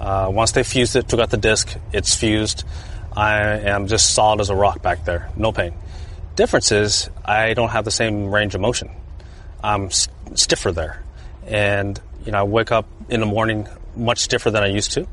Uh, 0.00 0.28
once 0.32 0.52
they 0.52 0.62
fused 0.62 0.94
it, 0.96 1.08
took 1.08 1.20
out 1.20 1.30
the 1.30 1.36
disc, 1.36 1.74
it's 1.92 2.14
fused. 2.14 2.64
I 3.16 3.40
am 3.74 3.88
just 3.88 4.14
solid 4.14 4.40
as 4.40 4.48
a 4.48 4.54
rock 4.54 4.80
back 4.80 5.04
there. 5.04 5.28
No 5.36 5.50
pain. 5.52 5.72
Difference 6.36 6.70
is 6.70 7.10
I 7.24 7.54
don't 7.54 7.70
have 7.70 7.84
the 7.84 7.90
same 7.90 8.30
range 8.30 8.54
of 8.54 8.60
motion. 8.60 8.90
I'm 9.62 9.86
s- 9.86 10.08
stiffer 10.34 10.72
there. 10.72 11.02
And, 11.46 12.00
you 12.24 12.32
know, 12.32 12.38
I 12.40 12.42
wake 12.44 12.72
up 12.72 12.86
in 13.08 13.20
the 13.20 13.26
morning 13.26 13.68
much 13.96 14.18
stiffer 14.20 14.50
than 14.50 14.62
I 14.62 14.66
used 14.68 14.92
to. 14.92 15.06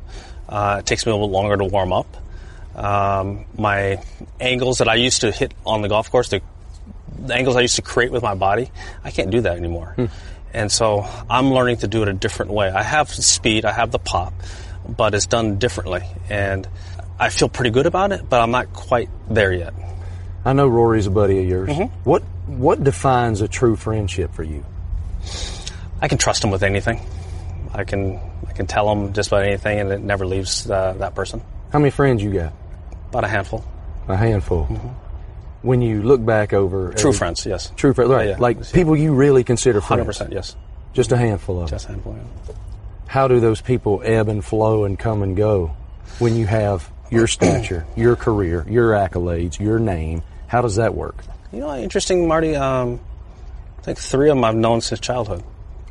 Uh, 0.47 0.77
it 0.79 0.86
takes 0.86 1.05
me 1.05 1.12
a 1.12 1.15
little 1.15 1.29
longer 1.31 1.58
to 1.58 1.65
warm 1.65 1.91
up. 1.93 2.08
Um, 2.75 3.45
my 3.58 4.03
angles 4.39 4.79
that 4.79 4.89
I 4.89 4.95
used 4.95 5.21
to 5.21 5.31
hit 5.31 5.53
on 5.65 5.81
the 5.81 5.88
golf 5.89 6.12
course, 6.12 6.29
the 6.29 6.41
the 7.17 7.34
angles 7.34 7.55
I 7.55 7.62
used 7.62 7.77
to 7.77 7.81
create 7.81 8.12
with 8.12 8.21
my 8.21 8.36
body, 8.36 8.69
I 9.03 9.10
can't 9.12 9.31
do 9.31 9.39
that 9.41 9.55
anymore. 9.58 9.95
And 10.53 10.69
so 10.69 11.05
I'm 11.29 11.53
learning 11.53 11.77
to 11.77 11.88
do 11.88 12.01
it 12.01 12.10
a 12.10 12.13
different 12.13 12.51
way. 12.51 12.69
I 12.69 12.84
have 12.84 13.10
speed, 13.10 13.63
I 13.63 13.71
have 13.71 13.91
the 13.91 13.99
pop, 13.99 14.34
but 14.88 15.15
it's 15.15 15.25
done 15.25 15.58
differently. 15.58 16.01
And 16.29 16.67
I 17.17 17.29
feel 17.29 17.47
pretty 17.47 17.69
good 17.69 17.86
about 17.86 18.12
it, 18.12 18.29
but 18.29 18.41
I'm 18.41 18.51
not 18.51 18.73
quite 18.73 19.10
there 19.29 19.53
yet. 19.53 19.73
I 20.45 20.53
know 20.53 20.67
Rory's 20.67 21.08
a 21.08 21.12
buddy 21.12 21.39
of 21.39 21.45
yours. 21.47 21.69
Mm-hmm. 21.69 21.93
What 22.10 22.21
what 22.47 22.84
defines 22.84 23.41
a 23.41 23.47
true 23.47 23.75
friendship 23.75 24.34
for 24.34 24.43
you? 24.43 24.63
I 26.01 26.08
can 26.08 26.17
trust 26.17 26.43
him 26.43 26.51
with 26.51 26.62
anything. 26.63 27.01
I 27.73 27.84
can 27.84 28.19
I 28.47 28.53
can 28.53 28.67
tell 28.67 28.89
him 28.91 29.13
just 29.13 29.29
about 29.29 29.43
anything, 29.43 29.79
and 29.79 29.91
it 29.91 30.01
never 30.01 30.25
leaves 30.25 30.69
uh, 30.69 30.93
that 30.99 31.15
person. 31.15 31.41
How 31.71 31.79
many 31.79 31.89
friends 31.91 32.21
you 32.23 32.31
got? 32.34 32.53
About 33.10 33.23
a 33.23 33.27
handful. 33.27 33.65
A 34.08 34.15
handful. 34.15 34.65
When 35.63 35.81
you 35.81 36.03
look 36.03 36.23
back 36.23 36.53
over 36.53 36.89
Mm-hmm. 36.89 36.97
True 36.97 37.10
every- 37.10 37.17
friends, 37.17 37.45
yes. 37.45 37.71
true 37.75 37.93
friends, 37.93 38.12
right? 38.12 38.27
Yeah, 38.27 38.31
yeah. 38.34 38.38
Like 38.39 38.58
Yeah. 38.58 38.63
people 38.73 38.95
you 38.95 39.13
really 39.15 39.43
consider 39.43 39.81
friends. 39.81 39.88
Hundred 39.89 40.05
percent, 40.05 40.31
yes. 40.34 40.55
Just 40.93 41.12
a 41.12 41.17
handful 41.17 41.62
of. 41.63 41.69
Just 41.69 41.86
a 41.86 41.89
handful. 41.89 42.15
How 43.08 43.27
do 43.27 43.39
those 43.39 43.62
people 43.62 44.01
ebb 44.05 44.29
and 44.29 44.45
flow 44.45 44.84
and 44.86 44.97
come 44.99 45.23
and 45.23 45.36
go 45.36 45.75
when 46.19 46.36
you 46.36 46.45
have 46.45 46.89
your 47.10 47.27
stature, 47.27 47.86
your 47.95 48.15
career, 48.15 48.65
your 48.69 48.91
accolades, 48.91 49.60
your 49.60 49.79
name? 49.79 50.21
How 50.56 50.62
does 50.62 50.78
that 50.78 50.96
work? 50.96 51.18
You 51.52 51.60
know, 51.60 51.76
interesting, 51.76 52.30
Marty. 52.30 52.56
Um, 52.56 53.02
I 53.78 53.82
think 53.82 53.98
three 53.98 54.30
of 54.30 54.38
them 54.38 54.46
I've 54.46 54.56
known 54.56 54.80
since 54.80 55.02
childhood. 55.02 55.44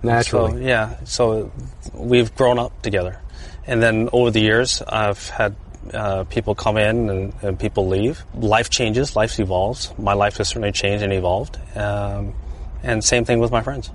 Naturally. 0.03 0.53
So, 0.53 0.57
yeah, 0.57 1.05
so 1.05 1.53
we've 1.93 2.35
grown 2.35 2.59
up 2.59 2.81
together. 2.81 3.21
And 3.67 3.83
then 3.83 4.09
over 4.11 4.31
the 4.31 4.41
years, 4.41 4.81
I've 4.81 5.29
had 5.29 5.55
uh, 5.93 6.25
people 6.25 6.55
come 6.55 6.79
in 6.79 7.11
and, 7.11 7.35
and 7.43 7.61
people 7.61 7.89
leave. 7.89 8.25
Life 8.35 8.71
changes, 8.71 9.15
life 9.15 9.39
evolves. 9.39 9.93
My 9.99 10.15
life 10.15 10.39
has 10.39 10.49
certainly 10.49 10.73
changed 10.73 11.05
and 11.05 11.13
evolved. 11.13 11.59
Um, 11.77 12.33
and 12.83 13.05
same 13.05 13.27
thing 13.27 13.41
with 13.41 13.51
my 13.51 13.63
friends. 13.63 13.89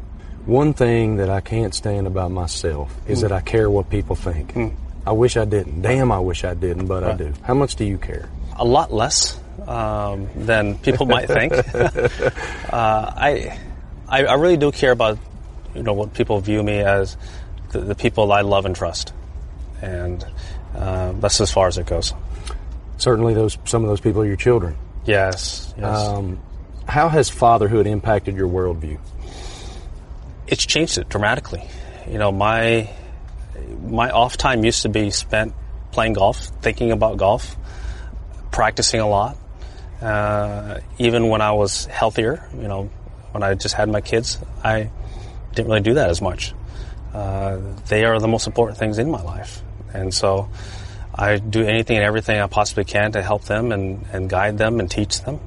One 0.46 0.76
thing 0.76 1.18
that 1.18 1.32
I 1.32 1.42
can't 1.42 1.74
stand 1.74 2.06
about 2.06 2.30
myself 2.30 2.96
is 3.08 3.22
that 3.22 3.32
I 3.32 3.42
care 3.42 3.72
what 3.72 3.90
people 3.90 4.16
think. 4.16 4.56
I 5.04 5.14
wish 5.14 5.36
I 5.36 5.46
didn't. 5.46 5.82
Damn, 5.82 6.12
I 6.12 6.20
wish 6.20 6.44
I 6.44 6.54
didn't, 6.54 6.86
but 6.86 7.04
I 7.04 7.14
do. 7.14 7.34
How 7.42 7.56
much 7.56 7.76
do 7.76 7.86
you 7.86 7.98
care? 7.98 8.30
A 8.56 8.64
lot 8.64 8.94
less 8.94 9.40
um, 9.70 10.30
than 10.36 10.78
people 10.78 11.06
might 11.06 11.28
think. 11.28 11.54
uh, 11.74 12.32
I, 12.74 13.60
I, 14.08 14.26
I 14.26 14.34
really 14.36 14.58
do 14.58 14.72
care 14.72 14.92
about 14.92 15.18
you 15.76 15.84
know 15.84 15.94
what 15.94 16.14
people 16.14 16.40
view 16.42 16.64
me 16.64 16.80
as 16.80 17.16
the, 17.72 17.82
the 17.82 17.96
people 17.96 18.32
I 18.32 18.42
love 18.42 18.66
and 18.66 18.76
trust, 18.76 19.14
and 19.82 20.26
uh, 20.76 21.14
that's 21.14 21.40
as 21.40 21.52
far 21.52 21.68
as 21.68 21.78
it 21.78 21.86
goes. 21.86 22.14
Certainly, 22.98 23.36
those 23.36 23.58
some 23.66 23.84
of 23.84 23.90
those 23.90 24.02
people 24.02 24.22
are 24.22 24.28
your 24.28 24.36
children. 24.36 24.76
Yes, 25.06 25.74
yes. 25.78 25.98
Um, 25.98 26.40
how 26.88 27.08
has 27.08 27.30
fatherhood 27.30 27.86
impacted 27.88 28.36
your 28.36 28.50
worldview? 28.50 29.00
it's 30.50 30.66
changed 30.66 30.98
it 30.98 31.08
dramatically. 31.10 31.64
You 32.10 32.18
know, 32.18 32.32
my 32.32 32.90
my 33.84 34.10
off 34.10 34.38
time 34.38 34.64
used 34.66 34.82
to 34.82 34.90
be 34.90 35.12
spent 35.12 35.54
playing 35.92 36.14
golf, 36.14 36.38
thinking 36.62 36.92
about 36.92 37.18
golf, 37.18 37.56
practicing 38.52 39.00
a 39.00 39.08
lot. 39.08 39.38
Uh, 40.02 40.80
even 40.98 41.28
when 41.28 41.42
I 41.42 41.52
was 41.52 41.86
healthier, 41.86 42.48
you 42.56 42.68
know, 42.68 42.90
when 43.32 43.44
I 43.44 43.54
just 43.56 43.76
had 43.76 43.90
my 43.90 44.02
kids, 44.02 44.40
I 44.64 44.92
didn't 45.54 45.68
really 45.68 45.82
do 45.82 45.96
that 45.96 46.10
as 46.10 46.22
much. 46.22 46.54
Uh, 47.14 47.60
they 47.88 48.06
are 48.06 48.20
the 48.20 48.28
most 48.28 48.48
important 48.48 48.78
things 48.78 48.98
in 48.98 49.10
my 49.10 49.22
life, 49.22 49.62
and 49.94 50.14
so 50.14 50.50
I 51.14 51.38
do 51.38 51.64
anything 51.64 51.98
and 51.98 52.06
everything 52.06 52.40
I 52.40 52.48
possibly 52.48 52.86
can 52.86 53.12
to 53.14 53.22
help 53.22 53.44
them 53.44 53.72
and, 53.72 54.06
and 54.14 54.30
guide 54.30 54.58
them 54.58 54.80
and 54.80 54.90
teach 54.90 55.22
them. 55.22 55.40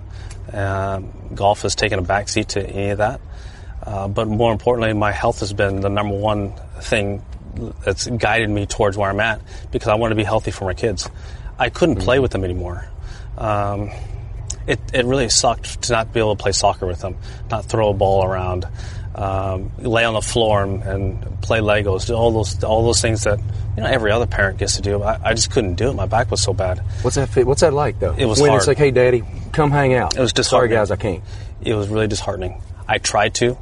Um, 0.53 1.12
golf 1.35 1.62
has 1.62 1.75
taken 1.75 1.99
a 1.99 2.03
backseat 2.03 2.49
to 2.49 2.67
any 2.67 2.91
of 2.91 2.99
that. 2.99 3.21
Uh, 3.83 4.07
but 4.09 4.29
more 4.29 4.53
importantly, 4.53 4.93
my 4.93 5.12
health 5.12 5.41
has 5.41 5.53
been 5.53 5.81
the 5.81 5.88
number 5.88 6.15
one 6.15 6.53
thing 6.81 7.23
that's 7.85 8.07
guided 8.07 8.51
me 8.51 8.67
towards 8.67 8.97
where 8.97 9.11
I'm 9.11 9.21
at 9.21 9.41
because 9.71 9.88
I 9.88 9.95
want 9.95 10.12
to 10.12 10.15
be 10.15 10.25
healthy 10.25 10.51
for 10.51 10.67
my 10.67 10.75
kids. 10.75 11.09
I 11.59 11.71
couldn't 11.71 11.97
play 11.97 12.19
with 12.19 12.33
them 12.33 12.45
anymore. 12.45 12.87
Um, 13.37 13.91
it, 14.66 14.81
it 14.92 15.05
really 15.05 15.29
sucked 15.29 15.83
to 15.83 15.92
not 15.92 16.12
be 16.12 16.20
able 16.20 16.37
to 16.37 16.42
play 16.42 16.53
soccer 16.53 16.87
with 16.87 17.01
them, 17.01 17.16
not 17.51 17.66
throw 17.66 17.90
a 17.90 17.94
ball 17.94 18.25
around, 18.25 18.66
um, 19.14 19.70
lay 19.79 20.05
on 20.05 20.14
the 20.14 20.22
floor 20.22 20.62
and, 20.62 20.83
and 20.83 21.42
play 21.42 21.61
Legos, 21.61 22.07
do 22.07 22.14
all 22.14 22.31
those 22.31 22.62
all 22.64 22.85
those 22.85 23.01
things 23.01 23.25
that 23.25 23.38
you 23.38 23.83
know 23.83 23.88
every 23.88 24.11
other 24.11 24.27
parent 24.27 24.59
gets 24.59 24.77
to 24.77 24.83
do. 24.83 25.03
I, 25.03 25.20
I 25.22 25.35
just 25.35 25.51
couldn't 25.51 25.75
do 25.75 25.90
it. 25.90 25.94
My 25.94 26.07
back 26.07 26.31
was 26.31 26.42
so 26.42 26.55
bad. 26.55 26.79
What's 27.03 27.16
that? 27.16 27.29
What's 27.46 27.61
that 27.61 27.72
like 27.75 27.98
though? 27.98 28.14
It 28.14 28.25
was 28.25 28.40
when 28.40 28.51
hard. 28.51 28.61
it's 28.61 28.68
like, 28.68 28.79
hey, 28.79 28.90
daddy, 28.90 29.22
come 29.53 29.70
hang 29.70 29.94
out. 29.94 30.16
It 30.16 30.20
was 30.20 30.33
disheartening. 30.33 30.77
Sorry, 30.77 30.81
guys, 30.81 30.90
I 30.90 30.96
can't. 30.96 31.22
it 31.62 31.75
was 31.75 31.88
really 31.88 32.09
disheartening. 32.09 32.62
I 32.88 32.98
tried 32.98 33.35
to, 33.37 33.59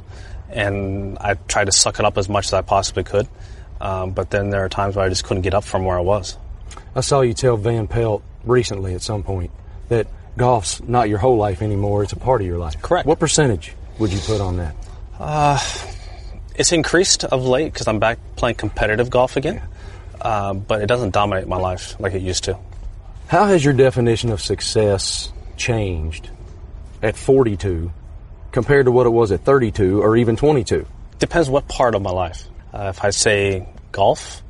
and 0.49 1.17
I 1.19 1.33
tried 1.33 1.65
to 1.65 1.71
suck 1.71 1.99
it 1.99 2.05
up 2.05 2.17
as 2.17 2.29
much 2.29 2.47
as 2.47 2.53
I 2.53 2.61
possibly 2.61 3.03
could. 3.03 3.27
Um, 3.79 4.11
but 4.11 4.29
then 4.29 4.51
there 4.51 4.63
are 4.63 4.69
times 4.69 4.95
where 4.95 5.05
I 5.05 5.09
just 5.09 5.23
couldn't 5.23 5.41
get 5.41 5.53
up 5.53 5.63
from 5.63 5.85
where 5.85 5.97
I 5.97 6.01
was. 6.01 6.37
I 6.95 7.01
saw 7.01 7.21
you 7.21 7.33
tell 7.33 7.57
Van 7.57 7.87
Pelt 7.87 8.21
recently 8.43 8.93
at 8.93 9.01
some 9.01 9.23
point 9.23 9.51
that 9.89 10.07
golf's 10.37 10.81
not 10.83 11.09
your 11.09 11.17
whole 11.19 11.37
life 11.37 11.61
anymore; 11.61 12.03
it's 12.03 12.13
a 12.13 12.17
part 12.17 12.41
of 12.41 12.47
your 12.47 12.57
life. 12.57 12.81
Correct. 12.81 13.07
What 13.07 13.19
percentage 13.19 13.73
would 13.99 14.11
you 14.11 14.19
put 14.19 14.41
on 14.41 14.57
that? 14.57 14.75
It's 16.55 16.71
increased 16.71 17.23
of 17.23 17.45
late 17.45 17.71
because 17.71 17.87
I'm 17.87 17.99
back 17.99 18.19
playing 18.35 18.55
competitive 18.55 19.09
golf 19.09 19.37
again, 19.37 19.61
uh, 20.19 20.53
but 20.53 20.81
it 20.81 20.87
doesn't 20.87 21.11
dominate 21.11 21.47
my 21.47 21.57
life 21.57 21.99
like 21.99 22.13
it 22.13 22.21
used 22.21 22.43
to. 22.45 22.59
How 23.27 23.45
has 23.45 23.63
your 23.63 23.73
definition 23.73 24.31
of 24.31 24.41
success 24.41 25.31
changed 25.55 26.29
at 27.01 27.15
42 27.15 27.91
compared 28.51 28.85
to 28.85 28.91
what 28.91 29.05
it 29.05 29.11
was 29.11 29.31
at 29.31 29.41
32 29.45 30.01
or 30.01 30.17
even 30.17 30.35
22? 30.35 30.85
Depends 31.19 31.49
what 31.49 31.67
part 31.67 31.95
of 31.95 32.01
my 32.01 32.11
life. 32.11 32.45
Uh, 32.73 32.91
if 32.95 33.03
I 33.03 33.11
say 33.11 33.67
golf, 33.91 34.43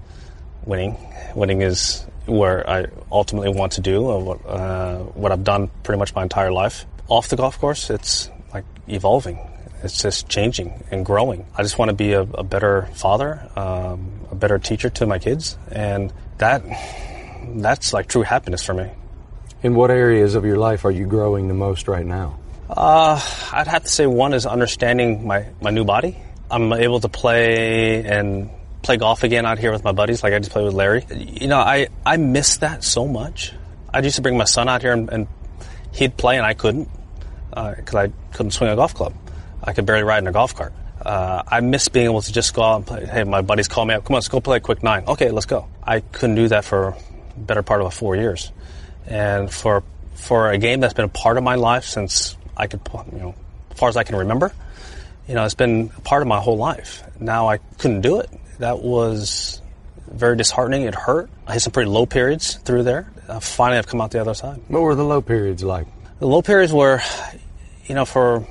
winning, 0.65 0.97
winning 1.35 1.61
is 1.61 2.05
where 2.25 2.69
I 2.69 2.88
ultimately 3.12 3.49
want 3.49 3.73
to 3.73 3.81
do, 3.81 4.03
or 4.03 4.23
what, 4.23 4.45
uh, 4.45 4.99
what 4.99 5.31
I've 5.31 5.43
done 5.43 5.69
pretty 5.84 5.99
much 5.99 6.13
my 6.15 6.23
entire 6.23 6.51
life. 6.51 6.86
Off 7.07 7.29
the 7.29 7.36
golf 7.36 7.60
course, 7.60 7.89
it's 7.89 8.29
like 8.53 8.65
evolving. 8.88 9.39
It's 9.84 10.01
just 10.01 10.29
changing 10.29 10.84
and 10.91 11.05
growing. 11.05 11.45
I 11.57 11.63
just 11.63 11.79
want 11.79 11.89
to 11.89 11.95
be 11.95 12.13
a, 12.13 12.21
a 12.21 12.43
better 12.43 12.88
father, 12.93 13.49
um, 13.55 14.12
a 14.29 14.36
better 14.36 14.60
teacher 14.60 14.89
to 14.91 15.07
my 15.07 15.17
kids, 15.17 15.57
and 15.71 16.13
that 16.38 16.63
that's 17.55 17.91
like 17.91 18.07
true 18.07 18.21
happiness 18.21 18.63
for 18.63 18.73
me. 18.73 18.91
In 19.63 19.75
what 19.75 19.91
areas 19.91 20.36
of 20.36 20.45
your 20.45 20.57
life 20.57 20.86
are 20.86 20.91
you 20.91 21.05
growing 21.05 21.47
the 21.47 21.53
most 21.53 21.88
right 21.88 22.05
now? 22.05 22.39
I'd 23.51 23.67
have 23.67 23.84
to 23.84 23.89
say 23.89 24.07
one 24.07 24.34
is 24.34 24.45
understanding 24.45 25.27
my, 25.27 25.47
my 25.62 25.71
new 25.71 25.84
body. 25.84 26.17
I'm 26.49 26.71
able 26.73 26.99
to 27.01 27.10
play 27.10 28.03
and 28.05 28.49
play 28.81 28.97
golf 28.97 29.23
again 29.23 29.45
out 29.45 29.59
here 29.59 29.71
with 29.71 29.83
my 29.83 29.91
buddies, 29.91 30.23
like 30.23 30.33
I 30.33 30.39
just 30.39 30.51
played 30.51 30.65
with 30.65 30.73
Larry. 30.73 31.05
You 31.09 31.47
know, 31.47 31.59
I, 31.59 31.87
I 32.05 32.17
miss 32.17 32.57
that 32.57 32.83
so 32.83 33.07
much. 33.07 33.53
I 33.93 33.99
used 33.99 34.15
to 34.15 34.21
bring 34.21 34.37
my 34.37 34.45
son 34.45 34.69
out 34.69 34.81
here 34.81 34.93
and, 34.93 35.09
and 35.09 35.27
he'd 35.93 36.17
play 36.17 36.37
and 36.37 36.45
I 36.45 36.53
couldn't 36.53 36.89
because 37.49 37.95
I 37.95 38.11
couldn't 38.33 38.51
swing 38.51 38.69
a 38.69 38.75
golf 38.75 38.93
club. 38.93 39.13
I 39.63 39.73
could 39.73 39.85
barely 39.85 40.03
ride 40.03 40.19
in 40.19 40.27
a 40.27 40.31
golf 40.31 40.55
cart. 40.55 40.73
Uh, 41.01 41.43
I 41.47 41.59
miss 41.61 41.87
being 41.87 42.05
able 42.05 42.21
to 42.21 42.31
just 42.31 42.53
go 42.53 42.63
out 42.63 42.77
and 42.77 42.87
play. 42.87 43.05
Hey, 43.05 43.23
my 43.23 43.41
buddies 43.41 43.67
call 43.67 43.85
me 43.85 43.93
up. 43.93 44.05
Come 44.05 44.13
on, 44.13 44.17
let's 44.17 44.27
go 44.27 44.39
play 44.39 44.57
a 44.57 44.59
quick 44.59 44.83
nine. 44.83 45.03
Okay, 45.07 45.31
let's 45.31 45.47
go. 45.47 45.67
I 45.83 45.99
couldn't 45.99 46.35
do 46.35 46.47
that 46.49 46.63
for 46.63 46.95
better 47.35 47.63
part 47.63 47.81
of 47.81 47.93
four 47.93 48.15
years, 48.15 48.51
and 49.07 49.51
for 49.51 49.83
for 50.13 50.51
a 50.51 50.57
game 50.57 50.79
that's 50.79 50.93
been 50.93 51.05
a 51.05 51.09
part 51.09 51.37
of 51.37 51.43
my 51.43 51.55
life 51.55 51.85
since 51.85 52.37
I 52.55 52.67
could, 52.67 52.81
you 53.11 53.19
know, 53.19 53.35
as 53.71 53.77
far 53.77 53.89
as 53.89 53.97
I 53.97 54.03
can 54.03 54.15
remember, 54.15 54.53
you 55.27 55.33
know, 55.33 55.43
it's 55.43 55.55
been 55.55 55.91
a 55.97 56.01
part 56.01 56.21
of 56.21 56.27
my 56.27 56.39
whole 56.39 56.57
life. 56.57 57.03
Now 57.19 57.49
I 57.49 57.57
couldn't 57.57 58.01
do 58.01 58.19
it. 58.19 58.29
That 58.62 58.84
was 58.84 59.60
very 60.08 60.38
disheartening. 60.38 60.84
It 60.84 60.93
hurt. 60.93 61.32
I 61.47 61.54
hit 61.54 61.63
some 61.63 61.74
pretty 61.74 61.89
low 61.89 62.06
periods 62.06 62.54
through 62.58 62.84
there. 62.84 63.12
Uh, 63.28 63.39
finally, 63.39 63.80
I've 63.80 63.88
come 63.88 64.02
out 64.02 64.12
the 64.12 64.21
other 64.21 64.36
side. 64.36 64.62
What 64.67 64.84
were 64.84 64.93
the 64.93 65.04
low 65.04 65.19
periods 65.19 65.63
like? 65.63 65.88
The 66.19 66.28
low 66.28 66.43
periods 66.43 66.71
were, 66.71 67.02
you 67.88 67.95
know, 67.95 68.06
for 68.06 68.45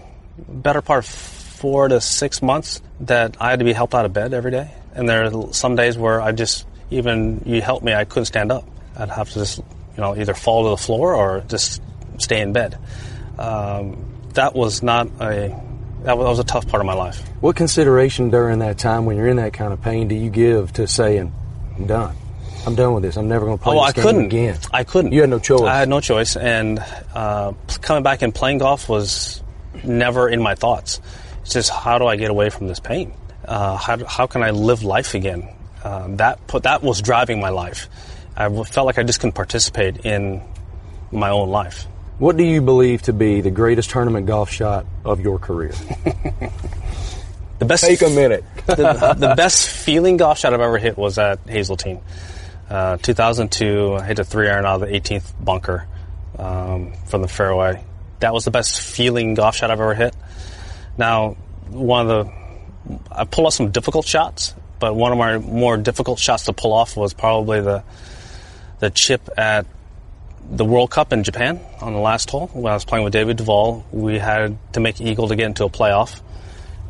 better 0.49 0.83
part 0.83 1.05
of 1.05 1.07
four 1.07 1.87
to 1.87 2.01
six 2.01 2.42
months 2.42 2.83
that 3.03 3.37
I 3.38 3.51
had 3.51 3.61
to 3.61 3.64
be 3.64 3.73
helped 3.73 3.94
out 3.94 4.05
of 4.05 4.12
bed 4.12 4.35
every 4.35 4.51
day. 4.51 4.75
And 4.96 5.09
there 5.09 5.27
are 5.27 5.53
some 5.53 5.77
days 5.77 5.96
where 5.96 6.20
I 6.20 6.33
just, 6.33 6.66
even 6.90 7.42
you 7.46 7.62
help 7.62 7.85
me, 7.85 7.94
I 7.94 8.05
couldn't 8.05 8.25
stand 8.25 8.51
up. 8.51 8.64
I'd 8.96 9.11
have 9.11 9.29
to 9.29 9.35
just, 9.35 9.59
you 9.59 9.99
know, 9.99 10.16
either 10.16 10.35
fall 10.35 10.64
to 10.64 10.70
the 10.70 10.77
floor 10.77 11.14
or 11.14 11.44
just 11.46 11.81
stay 12.18 12.40
in 12.40 12.53
bed. 12.53 12.77
Um, 13.38 14.12
that 14.35 14.57
was 14.57 14.83
not 14.83 15.07
a, 15.20 15.57
that 16.04 16.16
was, 16.16 16.24
that 16.24 16.30
was 16.30 16.38
a 16.38 16.44
tough 16.44 16.66
part 16.68 16.80
of 16.80 16.86
my 16.86 16.94
life. 16.94 17.20
What 17.40 17.56
consideration 17.56 18.30
during 18.30 18.58
that 18.60 18.78
time 18.78 19.04
when 19.06 19.16
you're 19.16 19.28
in 19.28 19.36
that 19.36 19.52
kind 19.52 19.72
of 19.72 19.80
pain 19.82 20.08
do 20.08 20.14
you 20.14 20.30
give 20.30 20.72
to 20.74 20.86
saying, 20.86 21.32
I'm 21.76 21.86
done? 21.86 22.16
I'm 22.66 22.74
done 22.74 22.92
with 22.94 23.02
this. 23.02 23.16
I'm 23.16 23.28
never 23.28 23.46
going 23.46 23.56
to 23.58 23.64
play 23.64 23.76
Oh, 23.76 23.80
this 23.86 23.90
I 23.90 23.92
game 23.92 24.04
couldn't. 24.04 24.24
again. 24.26 24.58
I 24.72 24.84
couldn't. 24.84 25.12
You 25.12 25.20
had 25.22 25.30
no 25.30 25.38
choice. 25.38 25.62
I 25.62 25.78
had 25.78 25.88
no 25.88 26.00
choice, 26.00 26.36
and 26.36 26.78
uh, 27.14 27.52
coming 27.80 28.02
back 28.02 28.20
and 28.22 28.34
playing 28.34 28.58
golf 28.58 28.88
was 28.88 29.42
never 29.82 30.28
in 30.28 30.42
my 30.42 30.54
thoughts. 30.54 31.00
It's 31.42 31.54
just 31.54 31.70
how 31.70 31.96
do 31.98 32.06
I 32.06 32.16
get 32.16 32.30
away 32.30 32.50
from 32.50 32.66
this 32.68 32.78
pain? 32.78 33.14
Uh, 33.46 33.76
how, 33.76 34.04
how 34.04 34.26
can 34.26 34.42
I 34.42 34.50
live 34.50 34.82
life 34.82 35.14
again? 35.14 35.48
Um, 35.82 36.18
that 36.18 36.46
put 36.46 36.64
that 36.64 36.82
was 36.82 37.00
driving 37.00 37.40
my 37.40 37.48
life. 37.48 37.88
I 38.36 38.48
felt 38.64 38.84
like 38.86 38.98
I 38.98 39.02
just 39.04 39.20
couldn't 39.20 39.32
participate 39.34 40.04
in 40.04 40.42
my 41.10 41.30
own 41.30 41.48
life. 41.48 41.86
What 42.20 42.37
do 42.37 42.44
you 42.44 42.61
believe 42.61 43.02
to 43.02 43.12
be 43.12 43.40
the 43.40 43.50
greatest 43.50 43.90
tournament 43.90 44.26
golf 44.26 44.50
shot 44.50 44.87
of 45.04 45.20
your 45.20 45.38
career? 45.38 45.72
The 47.61 47.66
best 47.66 47.85
Take 47.85 48.00
a 48.00 48.09
minute. 48.09 48.42
the, 48.66 49.14
the 49.18 49.35
best 49.37 49.68
feeling 49.68 50.16
golf 50.16 50.38
shot 50.38 50.54
I've 50.54 50.62
ever 50.62 50.78
hit 50.78 50.96
was 50.96 51.18
at 51.18 51.40
Hazeltine. 51.46 52.00
Uh, 52.70 52.96
2002, 52.96 53.96
I 53.96 54.02
hit 54.02 54.18
a 54.18 54.24
three 54.24 54.48
iron 54.48 54.64
out 54.64 54.83
of 54.83 54.88
the 54.88 54.98
18th 54.98 55.33
bunker 55.44 55.87
um, 56.38 56.94
from 57.04 57.20
the 57.20 57.28
fairway. 57.28 57.85
That 58.20 58.33
was 58.33 58.46
the 58.46 58.50
best 58.50 58.80
feeling 58.80 59.35
golf 59.35 59.56
shot 59.56 59.70
I've 59.70 59.78
ever 59.78 59.92
hit. 59.92 60.16
Now, 60.96 61.37
one 61.68 62.09
of 62.09 62.26
the 62.26 62.33
I 63.12 63.26
pulled 63.26 63.46
off 63.46 63.52
some 63.52 63.72
difficult 63.72 64.06
shots, 64.06 64.54
but 64.78 64.94
one 64.94 65.12
of 65.12 65.18
my 65.18 65.37
more 65.37 65.76
difficult 65.76 66.18
shots 66.18 66.46
to 66.46 66.54
pull 66.54 66.72
off 66.72 66.96
was 66.96 67.12
probably 67.12 67.61
the 67.61 67.85
the 68.78 68.88
chip 68.88 69.28
at 69.37 69.66
the 70.50 70.64
World 70.64 70.90
Cup 70.90 71.12
in 71.12 71.22
Japan 71.24 71.61
on 71.81 71.92
the 71.92 71.98
last 71.98 72.31
hole 72.31 72.48
when 72.48 72.70
I 72.70 72.74
was 72.74 72.85
playing 72.85 73.05
with 73.05 73.12
David 73.12 73.37
Duval. 73.37 73.85
We 73.92 74.18
had 74.18 74.59
to 74.74 74.81
make 74.81 75.00
eagle 75.00 75.29
to 75.29 75.37
get 75.37 75.46
into 75.46 75.64
a 75.64 75.70
playoff, 75.70 76.20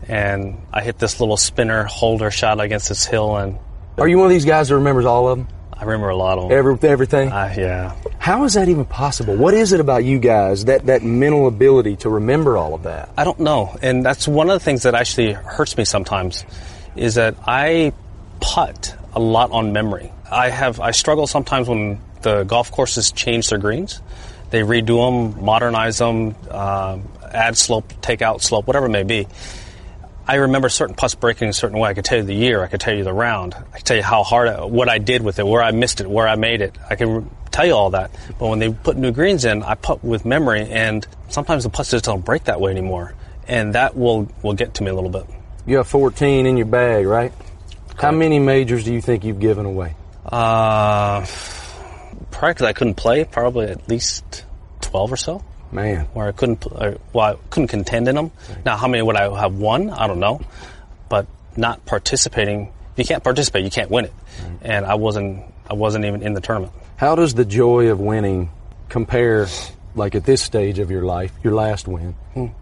and 0.09 0.61
I 0.73 0.83
hit 0.83 0.99
this 0.99 1.21
little 1.21 1.37
spinner 1.37 1.85
holder 1.85 2.31
shot 2.31 2.61
against 2.61 2.89
this 2.89 3.05
hill, 3.05 3.37
and 3.37 3.59
Are 3.99 4.09
you 4.09 4.17
one 4.19 4.27
of 4.27 4.31
these 4.31 4.45
guys 4.45 4.69
that 4.69 4.77
remembers 4.77 5.05
all 5.05 5.29
of 5.29 5.39
them? 5.39 5.49
I 5.73 5.85
remember 5.85 6.11
a 6.11 6.17
lot 6.17 6.37
of 6.37 6.49
them. 6.49 6.59
Every, 6.59 6.79
everything? 6.89 7.33
Uh, 7.33 7.55
yeah, 7.57 7.97
How 8.19 8.45
is 8.45 8.53
that 8.55 8.69
even 8.69 8.85
possible? 8.85 9.35
What 9.35 9.55
is 9.55 9.73
it 9.73 9.81
about 9.81 10.05
you 10.05 10.19
guys, 10.19 10.67
that, 10.67 10.87
that 10.87 11.03
mental 11.03 11.47
ability 11.47 11.97
to 11.97 12.11
remember 12.11 12.59
all 12.59 12.75
of 12.75 12.83
that? 12.83 13.09
I 13.17 13.25
don't 13.25 13.41
know, 13.41 13.77
and 13.81 14.05
that's 14.05 14.29
one 14.29 14.51
of 14.51 14.55
the 14.55 14.65
things 14.65 14.83
that 14.83 14.95
actually 14.95 15.33
hurts 15.33 15.79
me 15.79 15.87
sometimes, 15.87 16.45
is 16.97 17.15
that 17.15 17.35
I 17.47 17.95
putt 18.41 18.95
a 19.15 19.21
lot 19.21 19.51
on 19.53 19.73
memory. 19.73 20.13
I 20.31 20.51
have 20.51 20.81
I 20.81 20.93
struggle 20.93 21.27
sometimes 21.27 21.69
when 21.69 22.01
the 22.23 22.45
golf 22.45 22.71
courses 22.71 23.13
change 23.13 23.49
their 23.49 23.59
greens. 23.59 24.01
They 24.51 24.63
redo 24.63 25.35
them, 25.35 25.45
modernize 25.45 25.99
them, 25.99 26.35
um, 26.51 27.09
add 27.23 27.57
slope, 27.57 27.93
take 28.03 28.23
out 28.23 28.43
slope, 28.43 28.67
whatever 28.67 28.87
it 28.87 28.91
may 28.91 29.05
be. 29.05 29.27
I 30.27 30.37
remember 30.37 30.69
certain 30.69 30.95
putts 30.95 31.15
breaking 31.15 31.49
a 31.49 31.53
certain 31.53 31.79
way. 31.79 31.91
I 31.91 31.95
could 31.95 32.05
tell 32.05 32.19
you 32.19 32.25
the 32.25 32.35
year. 32.35 32.63
I 32.63 32.69
could 32.69 32.81
tell 32.81 32.95
you 32.95 33.03
the 33.03 33.13
round. 33.13 33.55
I 33.55 33.79
could 33.79 33.85
tell 33.85 33.97
you 33.97 34.03
how 34.03 34.23
hard, 34.23 34.49
I, 34.49 34.65
what 34.65 34.89
I 34.89 34.99
did 34.99 35.23
with 35.23 35.39
it, 35.39 35.47
where 35.47 35.63
I 35.63 35.73
missed 35.73 36.01
it, 36.01 36.09
where 36.09 36.29
I 36.29 36.37
made 36.37 36.61
it. 36.61 36.77
I 36.89 36.95
can 36.95 37.29
tell 37.51 37.67
you 37.67 37.73
all 37.73 37.91
that. 37.91 38.13
But 38.39 38.49
when 38.49 38.59
they 38.59 38.73
put 38.73 38.97
new 38.97 39.13
greens 39.13 39.45
in, 39.45 39.63
I 39.63 39.75
putt 39.75 40.05
with 40.05 40.25
memory, 40.25 40.69
and 40.71 41.07
sometimes 41.29 41.65
the 41.65 41.71
putts 41.71 41.91
just 41.91 42.05
don't 42.05 42.25
break 42.25 42.45
that 42.45 42.61
way 42.61 42.71
anymore. 42.71 43.15
And 43.49 43.75
that 43.75 43.97
will 43.97 44.29
will 44.43 44.55
get 44.55 44.75
to 44.75 44.85
me 44.85 44.91
a 44.91 44.95
little 44.95 45.11
bit. 45.11 45.25
You 45.67 45.79
have 45.79 45.89
14 45.89 46.47
in 46.47 46.57
your 46.57 46.67
bag, 46.67 47.07
right? 47.07 47.33
How 47.97 48.13
many 48.13 48.39
majors 48.39 48.85
do 48.85 48.95
you 48.95 49.01
think 49.01 49.25
you've 49.25 49.41
given 49.41 49.67
away? 49.67 49.95
Uh, 50.25 51.27
probably 52.31 52.55
because 52.55 52.67
I 52.67 52.73
couldn't 52.73 52.95
play, 52.95 53.25
probably 53.25 53.67
at 53.67 53.89
least 53.89 54.45
twelve 54.81 55.13
or 55.13 55.17
so. 55.17 55.45
Man, 55.73 56.07
where 56.15 56.27
I 56.27 56.33
couldn't, 56.33 56.67
uh, 56.67 56.95
well, 57.13 57.35
I 57.35 57.37
couldn't 57.51 57.69
contend 57.69 58.09
in 58.09 58.17
them. 58.17 58.33
Now, 58.65 58.77
how 58.77 58.89
many 58.89 59.03
would 59.03 59.15
I 59.17 59.41
have 59.41 59.55
won? 59.55 59.91
I 59.91 60.09
don't 60.09 60.19
know, 60.19 60.41
but 61.09 61.27
not 61.57 61.87
participating. 61.87 62.73
If 62.93 62.99
you 62.99 63.05
can't 63.05 63.23
participate, 63.23 63.65
you 63.65 63.71
can't 63.71 63.89
win 63.89 64.07
it. 64.07 64.13
And 64.63 64.85
I 64.85 64.97
wasn't, 64.97 65.45
I 65.71 65.75
wasn't 65.75 66.07
even 66.07 66.23
in 66.23 66.35
the 66.35 66.41
tournament. 66.41 66.73
how 66.97 67.15
does 67.15 67.35
the 67.35 67.45
joy 67.45 67.89
of 67.91 68.01
winning 68.01 68.51
compare, 68.89 69.47
like 69.95 70.17
at 70.17 70.25
this 70.25 70.43
stage 70.43 70.81
of 70.81 70.91
your 70.91 71.03
life, 71.03 71.33
your 71.45 71.55
last 71.55 71.87
win, 71.87 72.17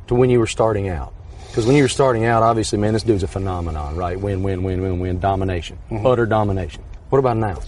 to 0.08 0.14
when 0.14 0.28
you 0.28 0.38
were 0.38 0.46
starting 0.46 0.90
out? 0.90 1.14
Because 1.46 1.64
when 1.64 1.76
you 1.76 1.84
were 1.84 1.88
starting 1.88 2.26
out, 2.26 2.42
obviously, 2.42 2.78
man, 2.78 2.92
this 2.92 3.04
dude's 3.04 3.22
a 3.22 3.26
phenomenon, 3.26 3.96
right? 3.96 4.20
Win, 4.20 4.42
win, 4.42 4.62
win, 4.62 4.82
win, 4.82 4.98
win, 4.98 5.18
domination, 5.18 5.78
utter 5.90 6.26
domination. 6.26 6.82
What 7.08 7.20
about 7.20 7.38
now? 7.38 7.58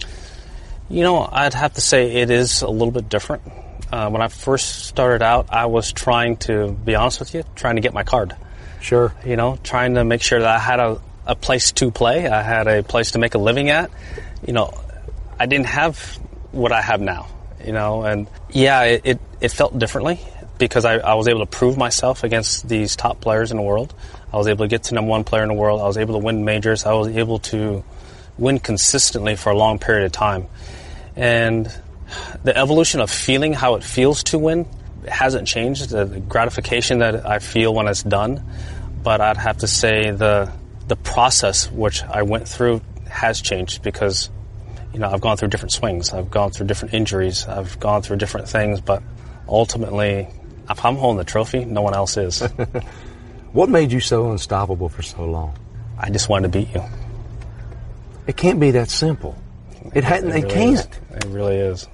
You 0.91 1.03
know, 1.03 1.25
I'd 1.31 1.53
have 1.53 1.75
to 1.75 1.81
say 1.81 2.11
it 2.11 2.29
is 2.29 2.63
a 2.63 2.67
little 2.67 2.91
bit 2.91 3.07
different. 3.07 3.43
Uh, 3.89 4.09
when 4.09 4.21
I 4.21 4.27
first 4.27 4.87
started 4.87 5.21
out, 5.21 5.47
I 5.49 5.67
was 5.67 5.93
trying 5.93 6.35
to 6.47 6.73
be 6.73 6.95
honest 6.95 7.21
with 7.21 7.33
you, 7.33 7.45
trying 7.55 7.75
to 7.75 7.81
get 7.81 7.93
my 7.93 8.03
card. 8.03 8.35
Sure. 8.81 9.15
You 9.25 9.37
know, 9.37 9.57
trying 9.63 9.95
to 9.95 10.03
make 10.03 10.21
sure 10.21 10.39
that 10.39 10.49
I 10.49 10.59
had 10.59 10.81
a, 10.81 11.01
a 11.25 11.35
place 11.35 11.71
to 11.73 11.91
play, 11.91 12.27
I 12.27 12.41
had 12.41 12.67
a 12.67 12.83
place 12.83 13.11
to 13.11 13.19
make 13.19 13.35
a 13.35 13.37
living 13.37 13.69
at. 13.69 13.89
You 14.45 14.51
know, 14.51 14.77
I 15.39 15.45
didn't 15.45 15.67
have 15.67 15.97
what 16.51 16.73
I 16.73 16.81
have 16.81 16.99
now. 16.99 17.27
You 17.63 17.71
know, 17.71 18.03
and 18.03 18.27
yeah, 18.49 18.83
it, 18.83 19.01
it, 19.05 19.19
it 19.39 19.51
felt 19.51 19.79
differently 19.79 20.19
because 20.57 20.83
I, 20.83 20.97
I 20.97 21.13
was 21.13 21.29
able 21.29 21.39
to 21.39 21.45
prove 21.45 21.77
myself 21.77 22.25
against 22.25 22.67
these 22.67 22.97
top 22.97 23.21
players 23.21 23.51
in 23.51 23.55
the 23.57 23.63
world. 23.63 23.93
I 24.33 24.35
was 24.35 24.47
able 24.47 24.65
to 24.65 24.69
get 24.69 24.83
to 24.83 24.95
number 24.95 25.09
one 25.09 25.23
player 25.23 25.43
in 25.43 25.47
the 25.47 25.55
world. 25.55 25.79
I 25.79 25.85
was 25.85 25.97
able 25.97 26.19
to 26.19 26.25
win 26.25 26.43
majors. 26.43 26.85
I 26.85 26.93
was 26.93 27.07
able 27.07 27.39
to 27.39 27.81
win 28.37 28.59
consistently 28.59 29.37
for 29.37 29.51
a 29.51 29.57
long 29.57 29.79
period 29.79 30.05
of 30.05 30.11
time. 30.11 30.47
And 31.15 31.71
the 32.43 32.55
evolution 32.57 32.99
of 33.01 33.09
feeling 33.09 33.53
how 33.53 33.75
it 33.75 33.83
feels 33.83 34.23
to 34.25 34.37
win 34.39 34.67
hasn't 35.07 35.47
changed. 35.47 35.89
The 35.89 36.05
gratification 36.27 36.99
that 36.99 37.25
I 37.25 37.39
feel 37.39 37.73
when 37.73 37.87
it's 37.87 38.03
done, 38.03 38.43
but 39.03 39.21
I'd 39.21 39.37
have 39.37 39.59
to 39.59 39.67
say 39.67 40.11
the 40.11 40.51
the 40.87 40.95
process 40.95 41.71
which 41.71 42.03
I 42.03 42.23
went 42.23 42.47
through 42.47 42.81
has 43.09 43.41
changed 43.41 43.81
because 43.81 44.29
you 44.93 44.99
know 44.99 45.09
I've 45.09 45.21
gone 45.21 45.37
through 45.37 45.49
different 45.49 45.71
swings, 45.71 46.13
I've 46.13 46.31
gone 46.31 46.51
through 46.51 46.67
different 46.67 46.93
injuries, 46.93 47.45
I've 47.47 47.79
gone 47.79 48.01
through 48.01 48.17
different 48.17 48.49
things, 48.49 48.81
but 48.81 49.01
ultimately, 49.47 50.27
if 50.69 50.85
I'm 50.85 50.95
holding 50.95 51.17
the 51.17 51.23
trophy, 51.23 51.65
no 51.65 51.81
one 51.81 51.93
else 51.93 52.17
is. 52.17 52.43
What 53.53 53.69
made 53.69 53.91
you 53.91 53.99
so 53.99 54.31
unstoppable 54.31 54.87
for 54.87 55.01
so 55.01 55.25
long? 55.25 55.57
I 55.97 56.09
just 56.09 56.29
wanted 56.29 56.53
to 56.53 56.59
beat 56.59 56.73
you. 56.73 56.83
It 58.25 58.37
can't 58.37 58.61
be 58.61 58.71
that 58.71 58.89
simple. 58.89 59.35
It 59.93 60.03
hadn't. 60.03 60.29
It, 60.31 60.43
really 60.43 60.49
can't. 60.49 60.73
is. 60.79 60.85
It 61.11 61.25
really 61.25 61.55
is. 61.57 61.87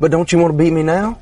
But 0.00 0.10
don't 0.10 0.30
you 0.32 0.38
want 0.38 0.52
to 0.52 0.58
beat 0.58 0.72
me 0.72 0.82
now? 0.82 1.20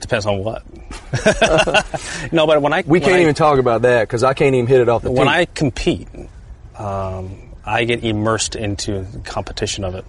Depends 0.00 0.26
on 0.26 0.44
what. 0.44 0.62
no, 2.32 2.46
but 2.46 2.62
when 2.62 2.72
I 2.72 2.82
We 2.86 3.00
when 3.00 3.00
can't 3.02 3.14
I- 3.16 3.22
even 3.22 3.34
talk 3.34 3.58
about 3.58 3.82
that 3.82 4.02
because 4.02 4.22
I 4.22 4.34
can't 4.34 4.54
even 4.54 4.66
hit 4.68 4.80
it 4.80 4.88
off 4.88 5.02
the 5.02 5.10
when 5.10 5.26
tee. 5.26 5.32
I 5.32 5.44
compete, 5.46 6.08
um, 6.76 7.36
I 7.64 7.84
get 7.84 8.04
immersed 8.04 8.54
into 8.54 9.00
the 9.02 9.18
competition 9.20 9.82
of 9.84 9.94
it, 9.96 10.04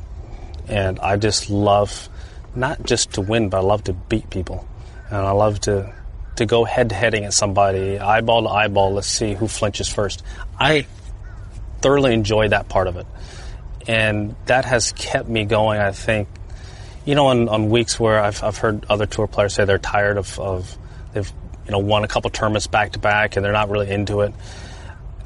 and 0.68 1.00
I 1.00 1.18
just 1.18 1.50
love 1.50 2.08
not 2.56 2.84
just 2.84 3.14
to 3.14 3.22
win, 3.22 3.50
but 3.50 3.58
I 3.58 3.62
love 3.62 3.84
to 3.86 3.94
beat 3.94 4.30
people, 4.30 4.68
and 5.10 5.18
I 5.18 5.32
love 5.32 5.60
to 5.62 5.92
to 6.36 6.46
go 6.46 6.64
head 6.66 6.90
to 6.90 6.96
head 6.96 7.16
against 7.16 7.38
somebody, 7.40 7.98
eyeball 8.00 8.44
to 8.44 8.50
eyeball. 8.50 8.94
Let's 8.94 9.08
see 9.08 9.34
who 9.34 9.48
flinches 9.48 9.88
first. 9.90 10.22
I 10.60 10.86
thoroughly 11.82 12.14
enjoy 12.14 12.50
that 12.50 12.70
part 12.70 12.88
of 12.88 12.96
it, 12.98 13.08
and 13.90 14.36
that 14.46 14.66
has 14.66 14.92
kept 14.92 15.28
me 15.28 15.46
going. 15.46 15.80
I 15.80 15.92
think, 15.92 16.28
you 17.06 17.16
know, 17.16 17.28
on, 17.28 17.50
on 17.50 17.70
weeks 17.70 18.00
where 18.00 18.20
I've 18.20 18.44
I've 18.44 18.58
heard 18.58 18.86
other 18.90 19.06
tour 19.06 19.28
players 19.28 19.56
say 19.56 19.66
they're 19.66 19.78
tired 19.80 20.18
of, 20.18 20.40
of 20.40 20.78
they've 21.14 21.32
you 21.66 21.72
know 21.72 21.80
won 21.80 22.04
a 22.04 22.08
couple 22.08 22.30
tournaments 22.30 22.68
back 22.68 22.94
to 22.94 23.00
back 23.00 23.36
and 23.36 23.44
they're 23.44 23.54
not 23.54 23.70
really 23.70 23.90
into 23.90 24.22
it 24.22 24.34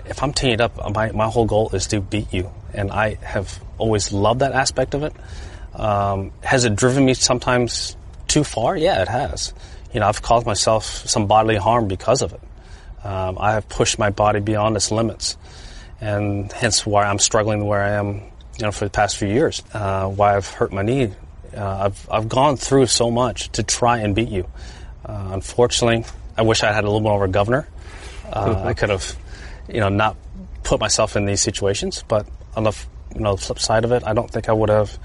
if 0.05 0.21
I'm 0.21 0.33
teeing 0.33 0.53
it 0.53 0.61
up, 0.61 0.93
my, 0.93 1.11
my 1.11 1.27
whole 1.27 1.45
goal 1.45 1.69
is 1.73 1.87
to 1.87 2.01
beat 2.01 2.33
you. 2.33 2.51
And 2.73 2.91
I 2.91 3.15
have 3.15 3.61
always 3.77 4.11
loved 4.11 4.41
that 4.41 4.51
aspect 4.51 4.93
of 4.93 5.03
it. 5.03 5.13
Um, 5.73 6.31
has 6.43 6.65
it 6.65 6.75
driven 6.75 7.05
me 7.05 7.13
sometimes 7.13 7.95
too 8.27 8.43
far? 8.43 8.75
Yeah, 8.75 9.01
it 9.01 9.07
has. 9.07 9.53
You 9.93 9.99
know, 9.99 10.07
I've 10.07 10.21
caused 10.21 10.45
myself 10.45 10.85
some 10.85 11.27
bodily 11.27 11.55
harm 11.55 11.87
because 11.87 12.21
of 12.21 12.33
it. 12.33 12.41
Um, 13.03 13.37
I 13.39 13.53
have 13.53 13.67
pushed 13.69 13.99
my 13.99 14.09
body 14.09 14.39
beyond 14.39 14.75
its 14.75 14.91
limits. 14.91 15.37
And 16.01 16.51
hence 16.51 16.85
why 16.85 17.05
I'm 17.05 17.19
struggling 17.19 17.65
where 17.65 17.81
I 17.81 17.91
am, 17.91 18.23
you 18.57 18.65
know, 18.65 18.71
for 18.71 18.85
the 18.85 18.91
past 18.91 19.17
few 19.17 19.27
years. 19.27 19.63
Uh, 19.73 20.07
why 20.07 20.35
I've 20.35 20.47
hurt 20.47 20.71
my 20.71 20.81
knee. 20.81 21.13
Uh, 21.55 21.85
I've, 21.85 22.09
I've 22.09 22.29
gone 22.29 22.57
through 22.57 22.87
so 22.87 23.11
much 23.11 23.51
to 23.53 23.63
try 23.63 23.99
and 23.99 24.15
beat 24.15 24.29
you. 24.29 24.47
Uh, 25.05 25.29
unfortunately, 25.31 26.05
I 26.37 26.43
wish 26.43 26.63
I 26.63 26.71
had 26.71 26.83
a 26.83 26.87
little 26.87 27.01
more 27.01 27.23
of 27.23 27.29
a 27.29 27.31
governor. 27.31 27.67
Uh, 28.31 28.63
I 28.65 28.73
could 28.73 28.89
have, 28.89 29.15
you 29.67 29.79
know, 29.79 29.89
not 29.89 30.17
put 30.63 30.79
myself 30.79 31.15
in 31.15 31.25
these 31.25 31.41
situations. 31.41 32.03
But 32.07 32.27
enough, 32.57 32.87
you 33.13 33.21
know, 33.21 33.35
the 33.35 33.41
flip 33.41 33.59
side 33.59 33.85
of 33.85 33.91
it, 33.91 34.03
I 34.05 34.13
don't 34.13 34.29
think 34.29 34.49
I 34.49 34.53
would 34.53 34.69
have 34.69 34.97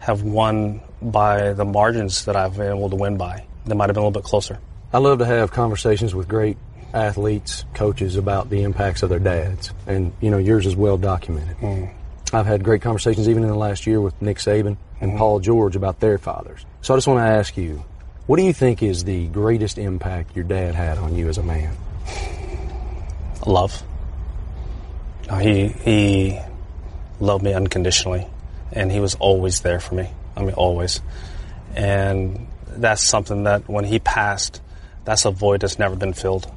have 0.00 0.22
won 0.22 0.80
by 1.02 1.52
the 1.54 1.64
margins 1.64 2.26
that 2.26 2.36
I've 2.36 2.56
been 2.56 2.68
able 2.68 2.90
to 2.90 2.96
win 2.96 3.16
by. 3.16 3.44
They 3.66 3.74
might 3.74 3.88
have 3.88 3.94
been 3.94 4.02
a 4.02 4.06
little 4.06 4.20
bit 4.20 4.24
closer. 4.24 4.58
I 4.92 4.98
love 4.98 5.18
to 5.18 5.26
have 5.26 5.50
conversations 5.50 6.14
with 6.14 6.28
great 6.28 6.56
athletes, 6.94 7.64
coaches 7.74 8.16
about 8.16 8.48
the 8.48 8.62
impacts 8.62 9.02
of 9.02 9.10
their 9.10 9.18
dads, 9.18 9.72
and 9.86 10.12
you 10.20 10.30
know 10.30 10.38
yours 10.38 10.66
is 10.66 10.76
well 10.76 10.96
documented. 10.96 11.56
Mm. 11.58 11.92
I've 12.32 12.46
had 12.46 12.62
great 12.64 12.82
conversations 12.82 13.28
even 13.28 13.42
in 13.42 13.48
the 13.48 13.56
last 13.56 13.86
year 13.86 14.00
with 14.00 14.20
Nick 14.20 14.38
Saban 14.38 14.76
and 15.00 15.10
Mm-hmm. 15.10 15.18
Paul 15.18 15.40
George 15.40 15.76
about 15.76 16.00
their 16.00 16.18
fathers. 16.18 16.64
So 16.82 16.92
I 16.92 16.96
just 16.96 17.06
want 17.06 17.18
to 17.20 17.24
ask 17.24 17.56
you, 17.56 17.84
what 18.26 18.36
do 18.36 18.42
you 18.42 18.52
think 18.52 18.82
is 18.82 19.04
the 19.04 19.26
greatest 19.28 19.78
impact 19.78 20.34
your 20.36 20.44
dad 20.44 20.74
had 20.74 20.98
on 20.98 21.14
you 21.14 21.28
as 21.28 21.38
a 21.38 21.42
man? 21.42 21.74
love. 23.46 23.82
Uh, 25.28 25.38
He 25.38 25.68
he 25.68 26.38
loved 27.20 27.44
me 27.44 27.54
unconditionally, 27.54 28.26
and 28.72 28.90
he 28.92 29.00
was 29.00 29.14
always 29.16 29.60
there 29.60 29.80
for 29.80 29.94
me. 29.94 30.10
I 30.36 30.42
mean, 30.42 30.54
always. 30.54 31.00
And 31.74 32.46
that's 32.66 33.02
something 33.02 33.44
that 33.44 33.68
when 33.68 33.84
he 33.84 33.98
passed, 33.98 34.60
that's 35.04 35.24
a 35.24 35.30
void 35.30 35.60
that's 35.60 35.78
never 35.78 35.96
been 35.96 36.12
filled, 36.12 36.50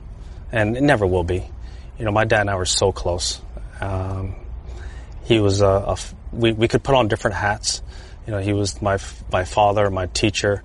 and 0.52 0.76
it 0.76 0.82
never 0.84 1.06
will 1.06 1.24
be. 1.24 1.46
You 1.98 2.06
know, 2.06 2.12
my 2.12 2.26
dad 2.26 2.42
and 2.42 2.50
I 2.50 2.56
were 2.56 2.66
so 2.66 2.92
close. 2.92 3.40
Um, 3.80 4.36
he 5.32 5.40
was 5.40 5.62
a, 5.62 5.66
a 5.66 5.98
we 6.34 6.52
we 6.52 6.68
could 6.68 6.84
put 6.84 6.94
on 6.94 7.08
different 7.08 7.38
hats. 7.38 7.82
You 8.28 8.32
know, 8.34 8.40
he 8.40 8.52
was 8.52 8.82
my 8.82 8.98
my 9.32 9.46
father, 9.46 9.90
my 9.90 10.08
teacher. 10.08 10.62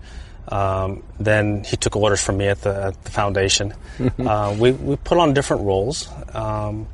Um, 0.48 1.02
then 1.18 1.64
he 1.64 1.76
took 1.76 1.96
orders 1.96 2.22
from 2.22 2.36
me 2.36 2.46
at 2.48 2.60
the, 2.62 2.86
at 2.86 3.04
the 3.04 3.10
foundation. 3.10 3.74
uh, 4.18 4.56
we 4.58 4.72
we 4.72 4.96
put 4.96 5.18
on 5.18 5.34
different 5.34 5.62
roles, 5.62 6.08
um, 6.34 6.88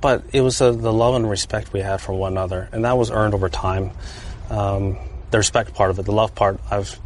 but 0.00 0.24
it 0.32 0.40
was 0.40 0.60
uh 0.60 0.72
the 0.72 0.92
love 0.92 1.14
and 1.14 1.28
respect 1.28 1.72
we 1.72 1.80
had 1.80 2.00
for 2.00 2.14
one 2.14 2.32
another, 2.32 2.68
and 2.72 2.84
that 2.86 2.96
was 2.96 3.10
earned 3.10 3.34
over 3.34 3.50
time. 3.50 3.90
Um, 4.48 4.96
the 5.30 5.38
respect 5.38 5.74
part 5.74 5.90
of 5.90 5.98
it, 5.98 6.04
the 6.04 6.12
love 6.12 6.34
part, 6.34 6.60
I've 6.70 6.98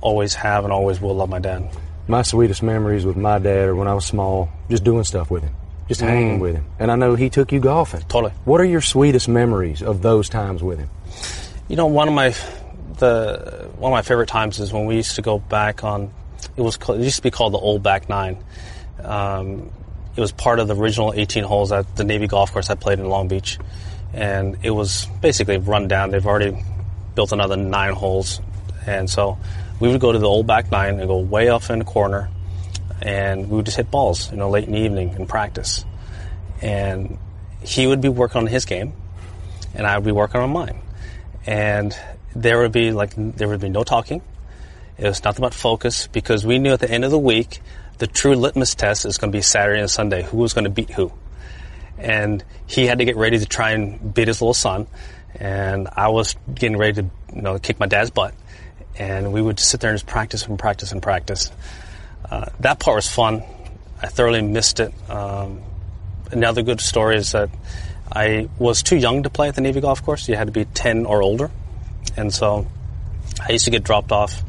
always 0.00 0.34
have 0.34 0.64
and 0.64 0.72
always 0.72 1.00
will 1.00 1.14
love 1.14 1.28
my 1.28 1.38
dad. 1.38 1.68
My 2.06 2.22
sweetest 2.22 2.62
memories 2.62 3.04
with 3.04 3.16
my 3.16 3.38
dad 3.38 3.68
are 3.68 3.74
when 3.74 3.88
I 3.88 3.94
was 3.94 4.06
small, 4.06 4.48
just 4.70 4.82
doing 4.82 5.04
stuff 5.04 5.30
with 5.30 5.42
him, 5.42 5.54
just 5.88 6.00
hanging 6.00 6.38
with 6.38 6.56
him. 6.56 6.64
And 6.78 6.90
I 6.92 6.96
know 6.96 7.14
he 7.14 7.30
took 7.30 7.50
you 7.50 7.60
golfing. 7.60 8.02
Totally. 8.02 8.32
What 8.44 8.60
are 8.60 8.64
your 8.64 8.82
sweetest 8.82 9.28
memories 9.28 9.82
of 9.82 10.02
those 10.02 10.28
times 10.28 10.62
with 10.62 10.78
him? 10.78 10.90
You 11.68 11.76
know, 11.76 11.86
one 11.86 12.08
of 12.08 12.14
my 12.14 12.34
the 12.98 13.70
one 13.76 13.92
of 13.92 13.96
my 13.96 14.02
favorite 14.02 14.28
times 14.28 14.60
is 14.60 14.72
when 14.72 14.86
we 14.86 14.96
used 14.96 15.16
to 15.16 15.22
go 15.22 15.38
back 15.38 15.82
on. 15.82 16.12
It 16.56 16.62
was 16.62 16.76
called, 16.76 17.00
it 17.00 17.04
used 17.04 17.16
to 17.16 17.22
be 17.22 17.30
called 17.30 17.52
the 17.52 17.58
Old 17.58 17.82
Back 17.82 18.08
Nine. 18.08 18.42
Um, 19.02 19.70
it 20.16 20.20
was 20.20 20.32
part 20.32 20.58
of 20.58 20.68
the 20.68 20.74
original 20.74 21.12
18 21.14 21.44
holes 21.44 21.70
at 21.72 21.96
the 21.96 22.04
Navy 22.04 22.26
golf 22.26 22.52
course 22.52 22.70
I 22.70 22.74
played 22.74 22.98
in 22.98 23.08
Long 23.08 23.28
Beach, 23.28 23.58
and 24.12 24.58
it 24.62 24.70
was 24.70 25.06
basically 25.20 25.58
run 25.58 25.88
down. 25.88 26.10
They've 26.10 26.26
already 26.26 26.64
built 27.14 27.32
another 27.32 27.56
nine 27.56 27.92
holes, 27.92 28.40
and 28.86 29.08
so 29.08 29.38
we 29.80 29.88
would 29.88 30.00
go 30.00 30.12
to 30.12 30.18
the 30.18 30.26
Old 30.26 30.46
Back 30.46 30.70
Nine 30.70 30.98
and 30.98 31.08
go 31.08 31.18
way 31.18 31.48
off 31.48 31.70
in 31.70 31.78
the 31.78 31.84
corner, 31.84 32.28
and 33.02 33.48
we 33.48 33.56
would 33.56 33.64
just 33.64 33.76
hit 33.76 33.90
balls, 33.90 34.30
you 34.30 34.36
know, 34.36 34.50
late 34.50 34.64
in 34.64 34.72
the 34.72 34.78
evening 34.78 35.14
in 35.14 35.26
practice, 35.26 35.84
and 36.62 37.18
he 37.62 37.86
would 37.86 38.00
be 38.00 38.08
working 38.08 38.38
on 38.38 38.46
his 38.46 38.64
game, 38.64 38.92
and 39.74 39.86
I 39.86 39.96
would 39.96 40.04
be 40.04 40.12
working 40.12 40.40
on 40.40 40.50
mine 40.50 40.82
and 41.48 41.96
there 42.36 42.58
would 42.58 42.72
be 42.72 42.92
like 42.92 43.14
there 43.16 43.48
would 43.48 43.60
be 43.60 43.70
no 43.70 43.82
talking. 43.82 44.20
It 44.98 45.04
was 45.04 45.24
nothing 45.24 45.40
but 45.42 45.54
focus 45.54 46.06
because 46.06 46.44
we 46.44 46.58
knew 46.58 46.72
at 46.72 46.80
the 46.80 46.90
end 46.90 47.04
of 47.04 47.10
the 47.10 47.18
week 47.18 47.60
the 47.96 48.06
true 48.06 48.34
litmus 48.34 48.74
test 48.74 49.06
is 49.06 49.16
going 49.16 49.32
to 49.32 49.38
be 49.38 49.42
Saturday 49.42 49.80
and 49.80 49.90
Sunday. 49.90 50.22
Who 50.22 50.36
was 50.36 50.52
going 50.52 50.64
to 50.64 50.70
beat 50.70 50.90
who? 50.90 51.10
And 51.96 52.44
he 52.66 52.86
had 52.86 52.98
to 52.98 53.06
get 53.06 53.16
ready 53.16 53.38
to 53.38 53.46
try 53.46 53.70
and 53.70 54.12
beat 54.12 54.28
his 54.28 54.42
little 54.42 54.52
son, 54.52 54.88
and 55.34 55.88
I 55.96 56.08
was 56.08 56.36
getting 56.52 56.76
ready 56.76 57.02
to 57.02 57.10
you 57.34 57.42
know 57.42 57.58
kick 57.58 57.80
my 57.80 57.86
dad's 57.86 58.10
butt. 58.10 58.34
And 58.98 59.32
we 59.32 59.40
would 59.40 59.56
just 59.56 59.70
sit 59.70 59.80
there 59.80 59.90
and 59.90 59.98
just 59.98 60.06
practice 60.06 60.44
and 60.46 60.58
practice 60.58 60.92
and 60.92 61.02
practice. 61.02 61.50
Uh, 62.30 62.46
that 62.60 62.78
part 62.78 62.96
was 62.96 63.08
fun. 63.08 63.42
I 64.02 64.06
thoroughly 64.06 64.42
missed 64.42 64.80
it. 64.80 64.92
Um, 65.10 65.62
another 66.30 66.62
good 66.62 66.80
story 66.80 67.16
is 67.16 67.32
that 67.32 67.50
I 68.10 68.48
was 68.58 68.82
too 68.82 68.96
young 68.96 69.22
to 69.24 69.30
play 69.30 69.48
at 69.48 69.54
the 69.54 69.60
Navy 69.60 69.80
golf 69.80 70.02
course. 70.02 70.28
You 70.28 70.36
had 70.36 70.46
to 70.46 70.52
be 70.52 70.64
10 70.64 71.06
or 71.06 71.22
older. 71.22 71.50
And 72.16 72.32
so 72.32 72.66
I 73.46 73.52
used 73.52 73.64
to 73.64 73.70
get 73.70 73.84
dropped 73.84 74.12
off 74.12 74.42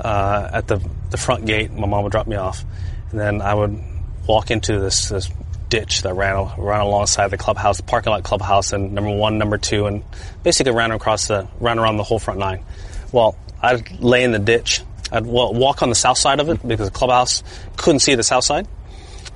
uh, 0.00 0.50
at 0.52 0.66
the, 0.68 0.80
the 1.10 1.16
front 1.16 1.46
gate. 1.46 1.72
My 1.72 1.86
mom 1.86 2.04
would 2.04 2.12
drop 2.12 2.26
me 2.26 2.36
off. 2.36 2.64
And 3.10 3.20
then 3.20 3.40
I 3.40 3.54
would 3.54 3.82
walk 4.26 4.50
into 4.50 4.78
this, 4.78 5.08
this 5.08 5.30
ditch 5.68 6.02
that 6.02 6.14
ran, 6.14 6.48
ran 6.58 6.80
alongside 6.80 7.28
the 7.28 7.36
clubhouse, 7.36 7.80
parking 7.80 8.12
lot 8.12 8.22
clubhouse, 8.22 8.72
and 8.72 8.92
number 8.92 9.10
one, 9.10 9.38
number 9.38 9.58
two, 9.58 9.86
and 9.86 10.02
basically 10.42 10.72
ran 10.72 10.90
across 10.90 11.28
the, 11.28 11.48
ran 11.60 11.78
around 11.78 11.96
the 11.96 12.04
whole 12.04 12.18
front 12.18 12.40
nine. 12.40 12.64
Well, 13.12 13.36
I'd 13.62 14.00
lay 14.00 14.24
in 14.24 14.32
the 14.32 14.38
ditch. 14.38 14.82
I'd 15.12 15.24
walk 15.26 15.82
on 15.82 15.88
the 15.88 15.94
south 15.94 16.18
side 16.18 16.40
of 16.40 16.48
it 16.48 16.66
because 16.66 16.88
the 16.88 16.94
clubhouse 16.94 17.42
couldn't 17.76 18.00
see 18.00 18.14
the 18.14 18.22
south 18.22 18.44
side. 18.44 18.66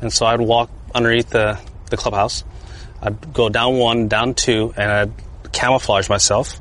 And 0.01 0.13
so 0.13 0.27
I'd 0.27 0.41
walk 0.41 0.71
underneath 0.95 1.31
the, 1.31 1.59
the 1.91 1.97
clubhouse. 1.97 2.45
I'd 3.01 3.33
go 3.33 3.49
down 3.49 3.79
one, 3.79 4.09
down 4.09 4.35
two, 4.35 4.73
and 4.77 4.91
I'd 4.91 5.13
camouflage 5.53 6.09
myself 6.09 6.61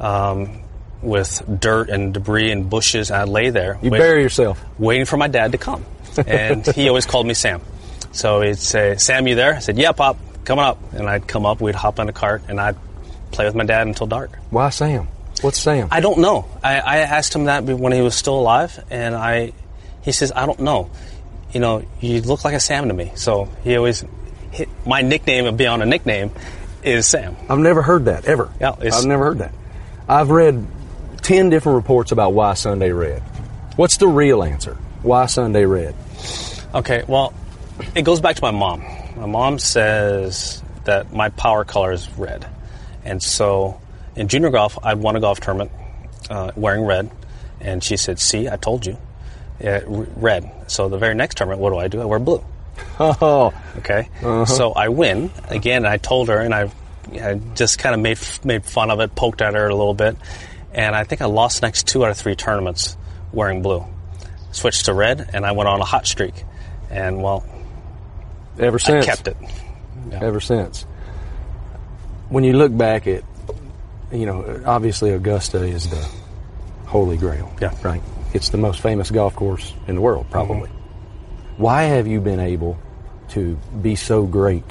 um, 0.00 0.62
with 1.02 1.42
dirt 1.60 1.90
and 1.90 2.14
debris 2.14 2.50
and 2.50 2.68
bushes. 2.70 3.10
And 3.10 3.22
I'd 3.22 3.28
lay 3.28 3.50
there, 3.50 3.78
You 3.82 3.90
wait- 3.90 3.98
bury 3.98 4.22
yourself. 4.22 4.62
waiting 4.78 5.06
for 5.06 5.16
my 5.16 5.28
dad 5.28 5.52
to 5.52 5.58
come. 5.58 5.84
And 6.26 6.66
he 6.66 6.88
always 6.88 7.06
called 7.06 7.26
me 7.26 7.34
Sam. 7.34 7.62
So 8.12 8.42
he'd 8.42 8.58
say, 8.58 8.96
Sam, 8.98 9.26
you 9.26 9.34
there? 9.34 9.54
I 9.54 9.58
said, 9.60 9.78
Yeah, 9.78 9.92
Pop, 9.92 10.18
coming 10.44 10.64
up. 10.64 10.78
And 10.92 11.08
I'd 11.08 11.26
come 11.26 11.46
up, 11.46 11.60
we'd 11.60 11.74
hop 11.74 11.98
on 11.98 12.08
a 12.08 12.12
cart, 12.12 12.42
and 12.48 12.60
I'd 12.60 12.76
play 13.32 13.46
with 13.46 13.54
my 13.54 13.64
dad 13.64 13.86
until 13.86 14.06
dark. 14.06 14.38
Why 14.50 14.68
Sam? 14.68 15.08
What's 15.42 15.58
Sam? 15.60 15.88
I 15.90 16.00
don't 16.00 16.18
know. 16.18 16.46
I, 16.62 16.78
I 16.78 16.96
asked 16.98 17.34
him 17.34 17.44
that 17.44 17.64
when 17.64 17.92
he 17.92 18.00
was 18.00 18.14
still 18.14 18.38
alive, 18.38 18.82
and 18.90 19.14
I, 19.14 19.52
he 20.02 20.12
says, 20.12 20.32
I 20.34 20.46
don't 20.46 20.60
know. 20.60 20.90
You 21.52 21.60
know, 21.60 21.84
you 22.00 22.22
look 22.22 22.44
like 22.44 22.54
a 22.54 22.60
Sam 22.60 22.88
to 22.88 22.94
me. 22.94 23.12
So 23.16 23.48
he 23.64 23.76
always, 23.76 24.04
he, 24.52 24.66
my 24.86 25.02
nickname 25.02 25.54
beyond 25.56 25.82
a 25.82 25.86
nickname 25.86 26.30
is 26.82 27.06
Sam. 27.06 27.36
I've 27.48 27.58
never 27.58 27.82
heard 27.82 28.06
that 28.06 28.24
ever. 28.24 28.50
Yeah, 28.60 28.72
it's- 28.78 28.98
I've 29.00 29.06
never 29.06 29.24
heard 29.24 29.38
that. 29.38 29.52
I've 30.08 30.30
read 30.30 30.66
ten 31.22 31.50
different 31.50 31.76
reports 31.76 32.12
about 32.12 32.32
why 32.32 32.54
Sunday 32.54 32.90
red. 32.92 33.20
What's 33.76 33.96
the 33.98 34.08
real 34.08 34.42
answer? 34.42 34.74
Why 35.02 35.26
Sunday 35.26 35.64
red? 35.64 35.94
Okay, 36.74 37.04
well, 37.06 37.34
it 37.94 38.02
goes 38.02 38.20
back 38.20 38.36
to 38.36 38.42
my 38.42 38.50
mom. 38.52 38.82
My 39.16 39.26
mom 39.26 39.58
says 39.58 40.62
that 40.84 41.12
my 41.12 41.28
power 41.30 41.64
color 41.64 41.92
is 41.92 42.08
red. 42.16 42.46
And 43.04 43.22
so 43.22 43.80
in 44.16 44.28
junior 44.28 44.50
golf, 44.50 44.78
I 44.82 44.94
won 44.94 45.16
a 45.16 45.20
golf 45.20 45.40
tournament 45.40 45.70
uh, 46.30 46.52
wearing 46.56 46.84
red. 46.84 47.10
And 47.60 47.82
she 47.82 47.96
said, 47.96 48.18
See, 48.18 48.48
I 48.48 48.56
told 48.56 48.84
you. 48.86 48.98
Yeah, 49.60 49.82
red. 49.86 50.50
So 50.66 50.88
the 50.88 50.98
very 50.98 51.14
next 51.14 51.36
tournament, 51.36 51.60
what 51.60 51.70
do 51.70 51.78
I 51.78 51.88
do? 51.88 52.00
I 52.00 52.04
wear 52.04 52.18
blue. 52.18 52.44
Oh, 52.98 53.52
Okay, 53.78 54.08
so 54.46 54.72
I 54.72 54.88
win 54.88 55.30
again. 55.48 55.86
I 55.86 55.98
told 55.98 56.28
her, 56.28 56.38
and 56.40 56.54
I, 56.54 56.70
I 57.12 57.34
just 57.54 57.78
kind 57.78 57.94
of 57.94 58.00
made 58.00 58.18
made 58.44 58.64
fun 58.64 58.90
of 58.90 59.00
it, 59.00 59.14
poked 59.14 59.40
at 59.42 59.54
her 59.54 59.66
a 59.68 59.74
little 59.74 59.94
bit, 59.94 60.16
and 60.72 60.94
I 60.96 61.04
think 61.04 61.20
I 61.22 61.26
lost 61.26 61.60
the 61.60 61.66
next 61.66 61.86
two 61.86 62.04
out 62.04 62.10
of 62.10 62.16
three 62.16 62.34
tournaments 62.34 62.96
wearing 63.32 63.62
blue. 63.62 63.84
Switched 64.52 64.86
to 64.86 64.94
red, 64.94 65.30
and 65.32 65.44
I 65.46 65.52
went 65.52 65.68
on 65.68 65.80
a 65.80 65.84
hot 65.84 66.06
streak, 66.06 66.44
and 66.90 67.22
well, 67.22 67.44
ever 68.58 68.76
I 68.76 68.78
since. 68.78 69.06
kept 69.06 69.28
it. 69.28 69.36
Ever 70.12 70.40
since. 70.40 70.82
When 72.30 72.42
you 72.44 72.54
look 72.54 72.76
back 72.76 73.06
at, 73.06 73.22
you 74.12 74.26
know, 74.26 74.62
obviously 74.66 75.10
Augusta 75.10 75.64
is 75.64 75.88
the 75.88 76.08
holy 76.86 77.16
grail. 77.16 77.52
Yeah. 77.60 77.74
Right. 77.82 78.02
It's 78.34 78.50
the 78.50 78.58
most 78.58 78.80
famous 78.80 79.10
golf 79.10 79.34
course 79.34 79.72
in 79.86 79.94
the 79.94 80.00
world, 80.00 80.26
probably. 80.30 80.70
Why 81.56 81.84
have 81.84 82.06
you 82.06 82.20
been 82.20 82.40
able 82.40 82.78
to 83.30 83.56
be 83.80 83.94
so 83.94 84.24
great 84.26 84.64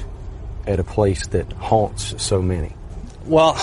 at 0.68 0.80
a 0.80 0.84
place 0.84 1.28
that 1.28 1.52
haunts 1.54 2.22
so 2.22 2.42
many? 2.42 2.76
Well, 3.26 3.54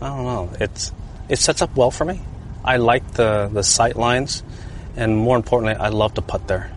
I 0.00 0.08
don't 0.08 0.24
know. 0.24 0.50
It's 0.60 0.92
it 1.28 1.38
sets 1.38 1.62
up 1.62 1.74
well 1.76 1.90
for 1.90 2.04
me. 2.04 2.20
I 2.64 2.78
like 2.78 3.12
the 3.12 3.50
the 3.52 3.62
sight 3.62 3.96
lines, 3.96 4.42
and 4.96 5.16
more 5.16 5.36
importantly, 5.36 5.76
I 5.78 5.88
love 5.88 6.14
to 6.14 6.22
putt 6.22 6.46
there. 6.48 6.70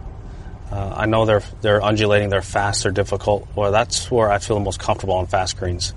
Uh, 0.72 0.94
I 0.98 1.06
know 1.06 1.26
they're 1.26 1.44
they're 1.62 1.82
undulating, 1.82 2.30
they're 2.30 2.42
fast, 2.42 2.84
they're 2.84 2.92
difficult. 2.92 3.48
Well, 3.56 3.72
that's 3.72 4.12
where 4.12 4.30
I 4.30 4.40
feel 4.40 4.58
the 4.58 4.66
most 4.66 4.80
comfortable 4.80 5.16
on 5.16 5.28
fast 5.28 5.58
greens. 5.58 5.94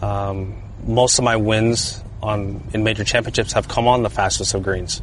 Um, 0.00 0.62
most 0.84 1.18
of 1.18 1.24
my 1.24 1.36
wins 1.36 2.02
on 2.22 2.62
in 2.72 2.84
major 2.84 3.04
championships 3.04 3.52
have 3.52 3.68
come 3.68 3.88
on 3.88 4.02
the 4.02 4.10
fastest 4.10 4.54
of 4.54 4.62
greens. 4.62 5.02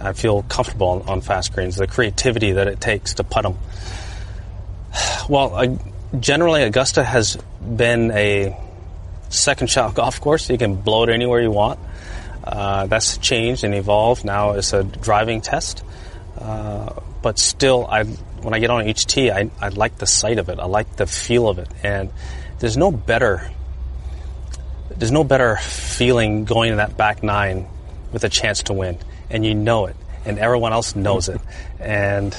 I 0.00 0.12
feel 0.12 0.42
comfortable 0.42 0.88
on, 0.88 1.02
on 1.02 1.20
fast 1.20 1.52
greens. 1.52 1.76
The 1.76 1.86
creativity 1.86 2.52
that 2.52 2.68
it 2.68 2.80
takes 2.80 3.14
to 3.14 3.24
putt 3.24 3.44
them. 3.44 3.58
Well, 5.26 5.54
I, 5.54 5.78
generally 6.20 6.64
Augusta 6.64 7.02
has 7.02 7.36
been 7.60 8.10
a 8.10 8.54
second 9.30 9.68
shot 9.68 9.94
golf 10.00 10.20
course. 10.20 10.50
You 10.50 10.58
can 10.58 10.76
blow 10.76 11.04
it 11.04 11.08
anywhere 11.08 11.40
you 11.40 11.50
want. 11.50 11.80
Uh, 12.44 12.86
that's 12.86 13.16
changed 13.16 13.64
and 13.64 13.74
evolved. 13.74 14.24
Now 14.24 14.52
it's 14.52 14.74
a 14.74 14.84
driving 14.84 15.40
test. 15.40 15.82
Uh, 16.38 17.00
but 17.22 17.38
still, 17.38 17.86
I 17.86 18.04
when 18.04 18.52
I 18.52 18.58
get 18.58 18.68
on 18.68 18.86
each 18.86 19.06
tee, 19.06 19.30
I, 19.30 19.50
I 19.60 19.68
like 19.68 19.96
the 19.96 20.06
sight 20.06 20.38
of 20.38 20.50
it. 20.50 20.58
I 20.58 20.66
like 20.66 20.96
the 20.96 21.06
feel 21.06 21.48
of 21.48 21.58
it. 21.58 21.68
And 21.82 22.10
there's 22.58 22.76
no 22.76 22.90
better 22.92 23.50
there's 24.96 25.12
no 25.12 25.24
better 25.24 25.56
feeling 25.56 26.44
going 26.44 26.70
to 26.70 26.76
that 26.76 26.96
back 26.96 27.22
nine 27.22 27.66
with 28.12 28.24
a 28.24 28.28
chance 28.28 28.64
to 28.64 28.72
win, 28.72 28.98
and 29.30 29.44
you 29.44 29.54
know 29.54 29.86
it, 29.86 29.96
and 30.24 30.38
everyone 30.38 30.72
else 30.72 30.94
knows 30.96 31.28
it, 31.28 31.40
and 31.80 32.36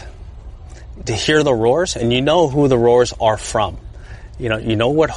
to 1.06 1.14
hear 1.14 1.44
the 1.44 1.54
roars, 1.54 1.96
and 1.96 2.12
you 2.14 2.22
know 2.22 2.48
who 2.48 2.68
the 2.68 2.78
roars 2.78 3.14
are 3.20 3.38
from. 3.38 3.78
You 4.40 4.50
know, 4.50 4.58
you 4.58 4.76
know 4.76 4.90
what 4.90 5.12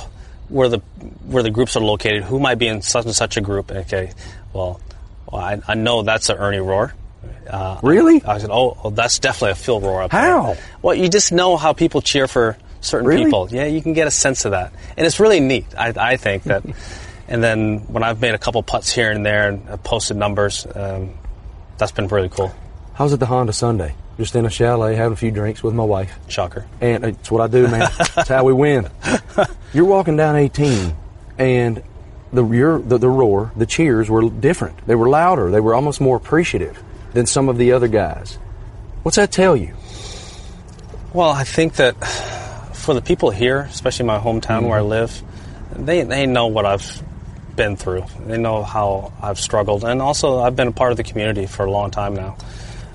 where 0.49 0.69
the 0.69 0.79
where 1.27 1.43
the 1.43 1.51
groups 1.51 1.77
are 1.77 1.81
located, 1.81 2.25
who 2.25 2.41
might 2.41 2.57
be 2.57 2.67
in 2.67 2.83
such 2.83 3.05
and 3.05 3.15
such 3.15 3.37
a 3.37 3.41
group. 3.41 3.71
Okay, 3.71 4.13
well, 4.53 4.81
well 5.31 5.43
I, 5.43 5.61
I 5.67 5.75
know 5.75 6.03
that's 6.03 6.29
an 6.29 6.39
Ernie 6.39 6.59
roar. 6.59 6.95
Uh, 7.49 7.81
Really? 7.83 8.23
I 8.25 8.39
said, 8.39 8.51
oh, 8.51 8.77
oh, 8.85 8.91
that's 8.91 9.19
definitely 9.19 9.53
a 9.53 9.55
Phil 9.55 9.81
roar 9.81 10.03
up 10.03 10.13
How? 10.13 10.53
there. 10.53 10.65
Well, 10.83 10.95
you 10.95 11.09
just 11.09 11.33
know 11.33 11.57
how 11.57 11.73
people 11.73 12.03
cheer 12.03 12.29
for 12.29 12.59
certain 12.81 13.07
Really? 13.07 13.25
people. 13.25 13.49
Yeah, 13.51 13.65
you 13.65 13.81
can 13.81 13.95
get 13.95 14.07
a 14.07 14.11
sense 14.11 14.45
of 14.45 14.51
that, 14.51 14.73
and 14.97 15.07
it's 15.07 15.19
really 15.19 15.41
neat. 15.41 15.67
I, 15.77 15.93
I 15.97 16.17
think 16.17 16.45
that. 16.45 16.65
and 17.29 17.43
then 17.43 17.81
when 17.93 18.03
I've 18.03 18.21
made 18.21 18.35
a 18.35 18.39
couple 18.39 18.63
putts 18.63 18.91
here 18.93 19.11
and 19.11 19.25
there 19.25 19.49
and 19.51 19.69
I've 19.69 19.83
posted 19.83 20.17
numbers, 20.17 20.67
um, 20.75 21.15
that's 21.77 21.93
been 21.93 22.09
really 22.09 22.29
cool. 22.29 22.53
How's 22.95 23.13
it 23.13 23.19
the 23.21 23.27
Honda 23.27 23.53
Sunday? 23.53 23.95
Just 24.17 24.35
in 24.35 24.45
a 24.47 24.51
chalet, 24.51 24.97
having 24.97 25.13
a 25.13 25.17
few 25.17 25.31
drinks 25.31 25.63
with 25.63 25.75
my 25.75 25.85
wife. 25.85 26.19
Shocker. 26.29 26.67
And 26.81 27.05
it's 27.05 27.31
what 27.31 27.41
I 27.41 27.47
do, 27.47 27.69
man. 27.69 27.89
It's 28.17 28.29
how 28.29 28.43
we 28.45 28.53
win. 28.53 28.89
You're 29.73 29.85
walking 29.85 30.17
down 30.17 30.35
18, 30.35 30.97
and 31.39 31.83
the, 32.33 32.45
your, 32.45 32.81
the 32.81 32.99
the 32.99 33.09
roar, 33.09 33.53
the 33.57 33.65
cheers 33.67 34.11
were 34.11 34.29
different. 34.29 34.85
They 34.89 34.97
were 34.97 35.09
louder. 35.09 35.51
They 35.53 35.61
were 35.61 35.75
almost 35.75 36.01
more 36.01 36.17
appreciative 36.17 36.83
than 37.13 37.27
some 37.27 37.49
of 37.49 37.59
the 37.59 37.71
other 37.73 37.87
guys. 37.87 38.35
What's 39.05 39.17
that 39.17 39.31
tell 39.31 39.57
you? 39.57 39.75
Well, 41.13 41.31
I 41.31 41.45
think 41.45 41.75
that 41.75 41.93
for 42.75 42.95
the 42.95 43.01
people 43.03 43.31
here, 43.31 43.61
especially 43.61 44.07
my 44.07 44.19
hometown 44.19 44.69
where 44.69 44.79
I 44.79 44.83
Mm-hmm. 44.83 44.89
live, 44.89 45.23
they 45.87 46.03
they 46.03 46.27
know 46.27 46.49
what 46.49 46.67
I've 46.67 47.03
been 47.59 47.77
through. 47.77 48.05
They 48.27 48.39
know 48.39 48.63
how 48.63 49.13
I've 49.21 49.39
struggled, 49.39 49.85
and 49.85 50.01
also 50.01 50.39
I've 50.39 50.57
been 50.57 50.69
a 50.69 50.73
part 50.73 50.93
of 50.93 50.97
the 50.97 51.05
community 51.05 51.45
for 51.45 51.67
a 51.67 51.71
long 51.71 51.91
time 51.91 52.15
now. 52.15 52.39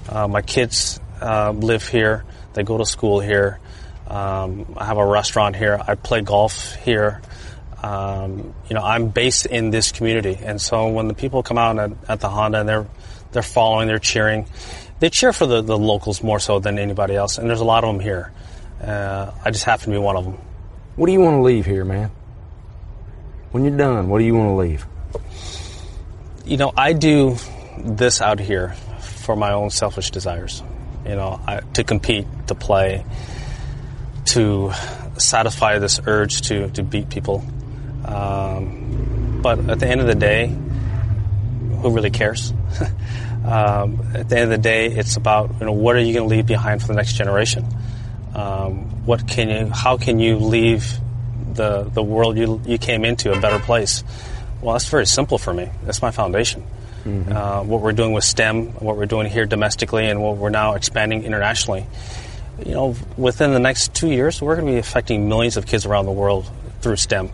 Uh, 0.10 0.28
my 0.28 0.42
kids 0.42 1.00
uh, 1.22 1.52
live 1.52 1.88
here; 1.88 2.24
they 2.54 2.64
go 2.64 2.80
to 2.80 2.86
school 2.86 3.20
here. 3.20 3.60
Um, 4.08 4.74
I 4.78 4.86
have 4.86 4.98
a 4.98 5.06
restaurant 5.06 5.56
here. 5.56 5.80
I 5.86 5.96
play 5.96 6.22
golf 6.22 6.76
here. 6.78 7.22
Um, 7.84 8.56
you 8.70 8.76
know, 8.76 8.82
I'm 8.82 9.10
based 9.10 9.46
in 9.46 9.70
this 9.70 9.92
community, 9.92 10.40
and 10.42 10.60
so 10.60 10.88
when 10.88 11.08
the 11.08 11.14
people 11.14 11.44
come 11.44 11.58
out 11.58 11.78
at, 11.78 11.92
at 12.08 12.20
the 12.22 12.30
Honda 12.30 12.62
and 12.62 12.70
they're 12.70 12.88
they're 13.34 13.44
following, 13.44 13.88
they're 13.88 14.00
cheering, 14.00 14.48
they 15.00 15.10
cheer 15.10 15.34
for 15.34 15.46
the, 15.46 15.62
the 15.62 15.78
locals 15.78 16.24
more 16.24 16.40
so 16.40 16.60
than 16.60 16.80
anybody 16.80 17.16
else. 17.16 17.38
And 17.38 17.50
there's 17.50 17.60
a 17.60 17.66
lot 17.66 17.84
of 17.84 17.94
them 17.94 18.00
here. 18.00 18.32
Uh, 18.82 19.32
I 19.44 19.52
just 19.52 19.66
happen 19.66 19.86
to 19.86 19.92
be 19.92 19.98
one 19.98 20.16
of 20.16 20.24
them. 20.24 20.38
What 20.96 21.08
do 21.08 21.12
you 21.12 21.20
want 21.20 21.36
to 21.36 21.42
leave 21.42 21.66
here, 21.66 21.84
man? 21.84 22.12
When 23.54 23.64
you're 23.64 23.78
done, 23.78 24.10
what 24.10 24.18
do 24.18 24.26
you 24.26 24.34
want 24.34 24.50
to 24.50 24.56
leave? 24.56 24.84
You 26.44 26.58
know, 26.58 26.74
I 26.76 26.94
do 26.94 27.38
this 27.78 28.20
out 28.20 28.40
here 28.40 28.70
for 29.00 29.36
my 29.36 29.52
own 29.54 29.70
selfish 29.70 30.10
desires. 30.10 30.64
You 31.06 31.14
know, 31.14 31.40
I, 31.46 31.60
to 31.76 31.84
compete, 31.84 32.26
to 32.48 32.56
play, 32.56 33.06
to 34.34 34.72
satisfy 35.20 35.78
this 35.78 36.02
urge 36.08 36.42
to, 36.48 36.72
to 36.72 36.82
beat 36.82 37.10
people. 37.10 37.46
Um, 38.06 39.40
but 39.44 39.60
at 39.70 39.80
the 39.80 39.88
end 39.88 40.02
of 40.02 40.08
the 40.08 40.16
day, 40.16 40.48
who 40.48 41.92
really 41.92 42.10
cares? 42.10 42.52
um, 43.46 44.02
at 44.16 44.30
the 44.30 44.36
end 44.36 44.46
of 44.46 44.50
the 44.50 44.58
day, 44.58 44.88
it's 44.88 45.16
about 45.16 45.60
you 45.60 45.68
know 45.68 45.74
what 45.74 45.96
are 45.96 46.00
you 46.00 46.12
going 46.12 46.28
to 46.28 46.36
leave 46.36 46.48
behind 46.48 46.82
for 46.82 46.88
the 46.88 46.96
next 46.96 47.14
generation? 47.14 47.68
Um, 48.34 49.06
what 49.06 49.28
can 49.28 49.50
you? 49.50 49.68
How 49.68 49.98
can 49.98 50.18
you 50.18 50.38
leave 50.38 51.00
the 51.56 51.84
the 51.84 52.04
world 52.04 52.38
you 52.38 52.62
you 52.66 52.78
came 52.78 53.06
into 53.06 53.32
a 53.32 53.40
better 53.40 53.60
place? 53.60 54.04
Well, 54.62 54.74
that's 54.74 54.88
very 54.88 55.06
simple 55.06 55.38
for 55.38 55.54
me. 55.54 55.70
That's 55.84 56.02
my 56.02 56.12
foundation. 56.12 56.64
Uh, 57.06 57.64
what 57.64 57.82
we're 57.82 57.92
doing 57.92 58.14
with 58.14 58.24
STEM, 58.24 58.68
what 58.80 58.96
we're 58.96 59.06
doing 59.06 59.30
here 59.30 59.46
domestically, 59.46 60.08
and 60.08 60.22
what 60.22 60.38
we're 60.38 60.50
now 60.50 60.76
expanding 60.76 61.24
internationally. 61.24 61.86
You 62.66 62.72
know, 62.72 62.96
within 63.18 63.52
the 63.52 63.60
next 63.60 63.94
two 63.94 64.10
years, 64.10 64.42
we're 64.42 64.56
going 64.56 64.68
to 64.68 64.74
be 64.74 64.78
affecting 64.78 65.28
millions 65.28 65.58
of 65.58 65.66
kids 65.66 65.86
around 65.86 66.06
the 66.06 66.14
world 66.14 66.50
through 66.80 66.96
STEM, 66.96 67.30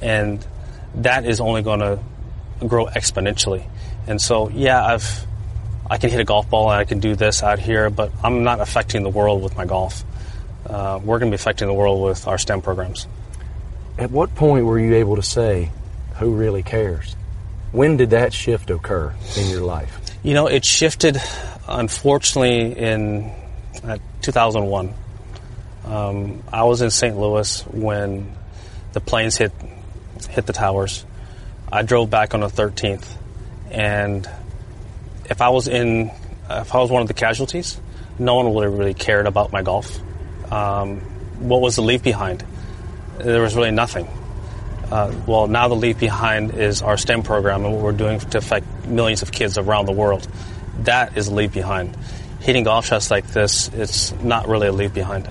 and 0.00 0.46
that 0.96 1.24
is 1.24 1.40
only 1.40 1.62
going 1.62 1.80
to 1.80 1.98
grow 2.64 2.86
exponentially. 2.86 3.68
And 4.06 4.20
so, 4.20 4.48
yeah, 4.48 4.84
I've 4.84 5.26
I 5.90 5.98
can 5.98 6.10
hit 6.10 6.20
a 6.20 6.24
golf 6.24 6.48
ball 6.48 6.70
and 6.70 6.80
I 6.80 6.84
can 6.84 7.00
do 7.00 7.16
this 7.16 7.42
out 7.42 7.58
here, 7.58 7.90
but 7.90 8.12
I'm 8.22 8.44
not 8.44 8.60
affecting 8.60 9.02
the 9.02 9.08
world 9.08 9.42
with 9.42 9.56
my 9.56 9.64
golf. 9.64 10.04
Uh, 10.64 11.00
we're 11.02 11.18
going 11.18 11.32
to 11.32 11.36
be 11.36 11.40
affecting 11.40 11.66
the 11.66 11.74
world 11.74 12.00
with 12.00 12.28
our 12.28 12.38
STEM 12.38 12.62
programs. 12.62 13.08
At 14.00 14.10
what 14.10 14.34
point 14.34 14.64
were 14.64 14.78
you 14.78 14.94
able 14.94 15.16
to 15.16 15.22
say, 15.22 15.70
who 16.14 16.34
really 16.34 16.62
cares? 16.62 17.14
When 17.70 17.98
did 17.98 18.10
that 18.10 18.32
shift 18.32 18.70
occur 18.70 19.14
in 19.36 19.50
your 19.50 19.60
life? 19.60 19.94
You 20.22 20.32
know, 20.32 20.46
it 20.46 20.64
shifted, 20.64 21.20
unfortunately, 21.68 22.78
in 22.78 23.30
uh, 23.84 23.98
2001. 24.22 24.94
Um, 25.84 26.42
I 26.50 26.64
was 26.64 26.80
in 26.80 26.90
St. 26.90 27.14
Louis 27.18 27.60
when 27.66 28.34
the 28.94 29.02
planes 29.02 29.36
hit 29.36 29.52
hit 30.30 30.46
the 30.46 30.54
towers. 30.54 31.04
I 31.70 31.82
drove 31.82 32.08
back 32.08 32.32
on 32.32 32.40
the 32.40 32.48
13th, 32.48 33.06
and 33.70 34.26
if 35.26 35.42
I 35.42 35.50
was 35.50 35.68
in, 35.68 36.10
if 36.48 36.74
I 36.74 36.78
was 36.78 36.90
one 36.90 37.02
of 37.02 37.08
the 37.08 37.14
casualties, 37.14 37.78
no 38.18 38.36
one 38.36 38.54
would 38.54 38.64
have 38.64 38.78
really 38.78 38.94
cared 38.94 39.26
about 39.26 39.52
my 39.52 39.60
golf. 39.60 40.00
Um, 40.50 41.00
what 41.38 41.60
was 41.60 41.76
the 41.76 41.82
leave 41.82 42.02
behind? 42.02 42.44
There 43.22 43.42
was 43.42 43.54
really 43.54 43.70
nothing. 43.70 44.08
Uh, 44.90 45.14
well, 45.26 45.46
now 45.46 45.68
the 45.68 45.76
leave 45.76 45.98
behind 45.98 46.54
is 46.54 46.82
our 46.82 46.96
STEM 46.96 47.22
program 47.22 47.64
and 47.64 47.74
what 47.74 47.82
we're 47.82 47.92
doing 47.92 48.18
to 48.18 48.38
affect 48.38 48.66
millions 48.86 49.22
of 49.22 49.30
kids 49.30 49.56
around 49.56 49.86
the 49.86 49.92
world. 49.92 50.26
That 50.80 51.16
is 51.16 51.28
a 51.28 51.34
leave 51.34 51.52
behind. 51.52 51.96
Hitting 52.40 52.64
golf 52.64 52.86
shots 52.86 53.10
like 53.10 53.26
this, 53.28 53.68
it's 53.68 54.12
not 54.22 54.48
really 54.48 54.68
a 54.68 54.72
leave 54.72 54.92
behind. 54.94 55.28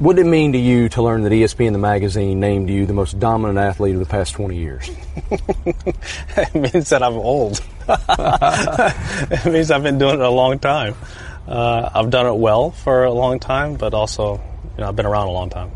What 0.00 0.16
did 0.16 0.26
it 0.26 0.28
mean 0.28 0.52
to 0.52 0.58
you 0.58 0.88
to 0.90 1.02
learn 1.02 1.22
that 1.22 1.30
ESPN 1.30 1.72
the 1.72 1.78
magazine 1.78 2.40
named 2.40 2.68
you 2.68 2.84
the 2.84 2.92
most 2.92 3.20
dominant 3.20 3.58
athlete 3.58 3.94
of 3.94 4.00
the 4.00 4.06
past 4.06 4.34
20 4.34 4.56
years? 4.56 4.90
it 6.36 6.54
means 6.54 6.88
that 6.88 7.00
I'm 7.02 7.14
old. 7.14 7.62
it 7.88 9.52
means 9.52 9.70
I've 9.70 9.84
been 9.84 9.98
doing 9.98 10.14
it 10.14 10.20
a 10.20 10.30
long 10.30 10.58
time. 10.58 10.96
Uh, 11.46 11.88
I've 11.94 12.10
done 12.10 12.26
it 12.26 12.36
well 12.36 12.72
for 12.72 13.04
a 13.04 13.12
long 13.12 13.38
time, 13.38 13.76
but 13.76 13.94
also, 13.94 14.42
you 14.76 14.80
know, 14.80 14.88
I've 14.88 14.96
been 14.96 15.06
around 15.06 15.28
a 15.28 15.32
long 15.32 15.48
time. 15.48 15.70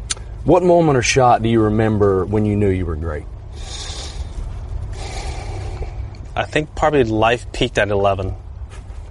What 0.45 0.63
moment 0.63 0.97
or 0.97 1.03
shot 1.03 1.43
do 1.43 1.49
you 1.49 1.63
remember 1.63 2.25
when 2.25 2.47
you 2.47 2.57
knew 2.57 2.69
you 2.71 2.87
were 2.87 2.97
great? 2.97 3.25
I 6.35 6.45
think 6.45 6.75
probably 6.75 7.05
life 7.05 7.51
peaked 7.53 7.79
at 7.79 7.89
11. 7.89 8.35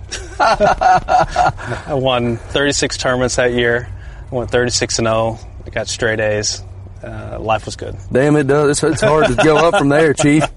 I 0.39 1.87
won 1.89 2.37
36 2.37 2.97
tournaments 2.97 3.35
that 3.35 3.51
year. 3.51 3.89
I 4.31 4.35
went 4.35 4.49
36 4.49 4.99
and 4.99 5.07
0. 5.07 5.39
I 5.65 5.69
got 5.69 5.87
straight 5.87 6.19
A's. 6.19 6.63
Uh, 7.03 7.37
life 7.39 7.65
was 7.65 7.75
good. 7.75 7.95
Damn, 8.11 8.35
it 8.37 8.47
does. 8.47 8.71
It's, 8.71 8.83
it's 8.83 9.01
hard 9.01 9.27
to 9.27 9.35
go 9.35 9.57
up 9.57 9.77
from 9.77 9.89
there, 9.89 10.13
Chief. 10.13 10.43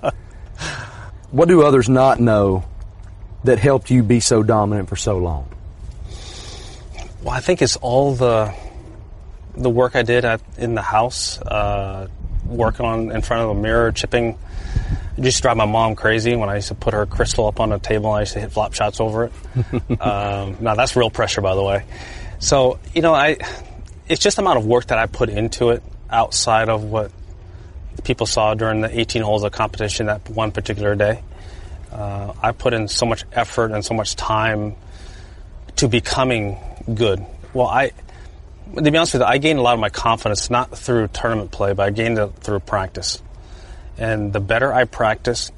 What 1.31 1.47
do 1.47 1.62
others 1.62 1.89
not 1.89 2.18
know 2.18 2.64
that 3.45 3.61
helped 3.61 3.89
you 3.89 4.03
be 4.03 4.18
so 4.18 4.43
dominant 4.43 4.89
for 4.89 4.97
so 4.97 5.18
long? 5.18 5.49
Well, 7.23 7.33
I 7.33 7.39
think 7.41 7.62
it's 7.62 7.77
all 7.77 8.14
the 8.14 8.53
the 9.55 9.70
work 9.70 9.96
I 9.96 10.03
did 10.03 10.24
at, 10.24 10.40
in 10.59 10.74
the 10.74 10.82
house, 10.82 11.40
uh, 11.40 12.09
working 12.46 12.86
on 12.86 13.12
in 13.12 13.22
front 13.22 13.42
of 13.42 13.51
a 13.51 13.55
mirror, 13.55 13.92
chipping. 13.92 14.38
It 15.16 15.24
used 15.24 15.38
to 15.38 15.42
drive 15.42 15.57
my 15.57 15.66
mom 15.66 15.96
crazy 15.96 16.34
when 16.34 16.48
I 16.48 16.57
used 16.57 16.68
to 16.68 16.74
put 16.74 16.94
her 16.94 17.05
crystal 17.07 17.46
up 17.46 17.61
on 17.61 17.72
a 17.72 17.78
table 17.78 18.11
and 18.11 18.18
I 18.18 18.20
used 18.20 18.32
to 18.34 18.40
hit 18.40 18.53
flop 18.53 18.72
shots 18.74 19.01
over 19.01 19.24
it. 19.24 19.32
um, 20.01 20.57
now 20.61 20.74
that's 20.74 20.96
real 20.96 21.11
pressure, 21.11 21.40
by 21.40 21.55
the 21.55 21.62
way. 21.62 21.84
So 22.38 22.78
you 22.94 23.03
know, 23.03 23.14
I 23.14 23.36
it's 24.09 24.22
just 24.22 24.36
the 24.36 24.42
amount 24.42 24.59
of 24.59 24.66
work 24.66 24.86
that 24.86 24.98
I 24.98 25.07
put 25.07 25.28
into 25.28 25.70
it 25.70 25.82
outside 26.11 26.68
of 26.68 26.84
what 26.84 27.12
people 28.03 28.26
saw 28.26 28.55
during 28.55 28.80
the 28.80 29.01
18 29.01 29.22
holes 29.22 29.44
of 29.44 29.53
competition 29.53 30.07
that 30.07 30.28
one 30.30 30.53
particular 30.53 30.94
day. 30.94 31.22
Uh, 31.92 32.32
I 32.42 32.53
put 32.53 32.72
in 32.72 32.88
so 32.88 33.07
much 33.07 33.24
effort 33.32 33.72
and 33.72 33.84
so 33.84 33.94
much 33.94 34.16
time 34.16 34.76
to 35.76 35.88
becoming 35.88 36.59
good. 36.94 37.24
Well, 37.53 37.66
I, 37.66 37.92
to 38.75 38.91
be 38.91 38.97
honest 38.97 39.14
with 39.14 39.23
you, 39.23 39.27
I 39.27 39.39
gained 39.39 39.59
a 39.59 39.62
lot 39.62 39.75
of 39.75 39.81
my 39.81 39.91
confidence 39.91 40.51
not 40.51 40.77
through 40.77 41.09
tournament 41.09 41.51
play, 41.51 41.73
but 41.73 41.87
I 41.87 41.91
gained 41.91 42.18
it 42.18 42.29
through 42.37 42.61
practice. 42.61 43.23
And 43.99 44.33
the 44.33 44.41
better 44.41 44.73
I 44.73 44.85
practiced, 44.85 45.53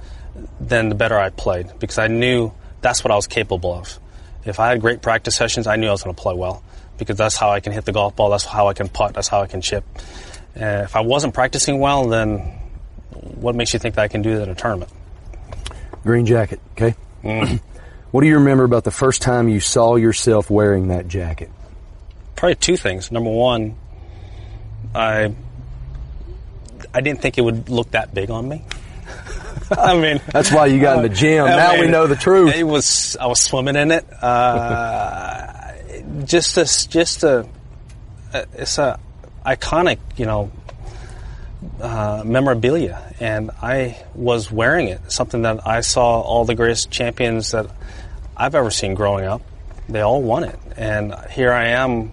then 0.61 0.89
the 0.89 0.95
better 0.95 1.19
I 1.19 1.31
played 1.31 1.79
because 1.79 1.99
I 1.99 2.09
knew 2.09 2.53
that's 2.81 3.05
what 3.05 3.11
I 3.11 3.17
was 3.17 3.27
capable 3.27 3.73
of. 3.75 3.99
If 4.45 4.59
I 4.59 4.69
had 4.69 4.81
great 4.81 5.03
practice 5.03 5.37
sessions, 5.37 5.67
I 5.67 5.77
knew 5.77 5.89
I 5.89 5.93
was 5.93 6.03
going 6.03 6.15
to 6.15 6.21
play 6.21 6.35
well 6.35 6.63
because 6.99 7.17
that's 7.17 7.37
how 7.37 7.51
I 7.51 7.61
can 7.61 7.73
hit 7.73 7.85
the 7.85 7.93
golf 7.93 8.17
ball, 8.17 8.31
that's 8.31 8.45
how 8.45 8.69
I 8.69 8.75
can 8.75 8.89
putt, 8.89 9.15
that's 9.15 9.29
how 9.29 9.41
I 9.41 9.47
can 9.47 9.61
chip. 9.61 9.85
Uh, 10.55 10.83
if 10.85 10.97
I 10.97 11.01
wasn't 11.01 11.35
practicing 11.35 11.79
well, 11.79 12.09
then 12.09 12.39
what 13.11 13.55
makes 13.55 13.73
you 13.73 13.79
think 13.79 13.95
that 13.95 14.03
I 14.03 14.09
can 14.09 14.23
do 14.23 14.37
that 14.37 14.45
in 14.45 14.51
a 14.51 14.55
tournament? 14.55 14.91
Green 16.03 16.27
jacket, 16.27 16.61
okay? 16.73 16.95
what 18.11 18.21
do 18.21 18.27
you 18.27 18.35
remember 18.39 18.65
about 18.65 18.85
the 18.85 18.91
first 18.91 19.23
time 19.23 19.49
you 19.49 19.61
saw 19.61 19.97
yourself 19.97 20.51
wearing 20.51 20.89
that 20.89 21.09
jacket? 21.09 21.51
Probably 22.43 22.57
two 22.57 22.77
things. 22.77 23.13
Number 23.13 23.31
one, 23.31 23.77
I 24.97 25.33
I 26.93 27.01
didn't 27.01 27.23
think 27.23 27.39
it 27.39 27.43
would 27.43 27.69
look 27.69 27.93
that 27.93 28.13
big 28.13 28.31
on 28.31 28.49
me. 28.49 28.65
I 29.71 29.97
mean, 29.97 30.21
That's 30.27 30.51
why 30.51 30.67
you 30.67 30.81
got 30.81 30.97
in 30.97 31.03
the 31.05 31.17
gym. 31.17 31.45
I 31.45 31.51
now 31.51 31.81
we 31.81 31.87
know 31.87 32.09
the 32.09 32.17
truth. 32.17 32.53
It 32.53 32.65
was 32.65 33.17
I 33.21 33.27
was 33.27 33.41
swimming 33.41 33.77
in 33.77 33.93
it. 33.93 34.05
Uh, 34.21 35.73
just 36.25 36.57
this, 36.57 36.87
just 36.87 37.23
a, 37.23 37.47
it's 38.35 38.79
a 38.79 38.99
iconic, 39.47 39.99
you 40.17 40.27
know, 40.27 40.51
uh, 41.81 42.25
memorabilia, 42.27 43.15
and 43.21 43.53
I 43.63 44.03
was 44.17 44.51
wearing 44.51 44.89
it. 44.89 45.13
Something 45.13 45.43
that 45.43 45.65
I 45.65 45.83
saw 45.83 46.21
all 46.21 46.45
the 46.45 46.57
greatest 46.57 46.91
champions 46.91 47.53
that 47.53 47.71
I've 48.37 48.57
ever 48.57 48.73
seen 48.73 48.95
growing 48.95 49.27
up. 49.27 49.43
They 49.89 50.01
all 50.01 50.21
won 50.21 50.43
it, 50.43 50.59
and 50.77 51.15
here 51.31 51.53
I 51.53 51.69
am 51.69 52.11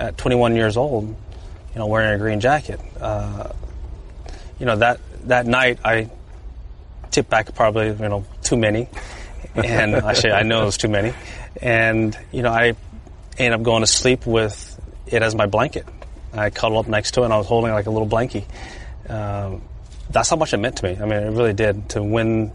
at 0.00 0.16
21 0.16 0.56
years 0.56 0.76
old, 0.76 1.08
you 1.08 1.78
know, 1.78 1.86
wearing 1.86 2.14
a 2.14 2.18
green 2.18 2.40
jacket. 2.40 2.80
Uh, 2.98 3.50
you 4.58 4.66
know 4.66 4.76
that 4.76 5.00
that 5.24 5.46
night 5.46 5.78
I 5.84 6.10
tipped 7.10 7.30
back 7.30 7.54
probably 7.54 7.88
you 7.88 7.94
know 7.94 8.24
too 8.42 8.56
many, 8.56 8.88
and 9.54 9.94
actually 9.94 10.32
I 10.32 10.42
know 10.42 10.62
it 10.62 10.66
was 10.66 10.76
too 10.76 10.88
many, 10.88 11.14
and 11.60 12.16
you 12.32 12.42
know 12.42 12.50
I 12.50 12.74
ended 13.38 13.60
up 13.60 13.62
going 13.62 13.82
to 13.82 13.86
sleep 13.86 14.26
with 14.26 14.80
it 15.06 15.22
as 15.22 15.34
my 15.34 15.46
blanket. 15.46 15.86
I 16.32 16.50
cuddled 16.50 16.86
up 16.86 16.90
next 16.90 17.12
to 17.12 17.22
it, 17.22 17.24
and 17.24 17.32
I 17.32 17.38
was 17.38 17.46
holding 17.46 17.72
like 17.72 17.86
a 17.86 17.90
little 17.90 18.08
blankie. 18.08 18.44
Um, 19.08 19.62
that's 20.10 20.28
how 20.28 20.36
much 20.36 20.52
it 20.52 20.58
meant 20.58 20.76
to 20.78 20.84
me. 20.84 20.96
I 21.00 21.06
mean, 21.06 21.12
it 21.12 21.30
really 21.30 21.54
did 21.54 21.88
to 21.90 22.02
win 22.02 22.52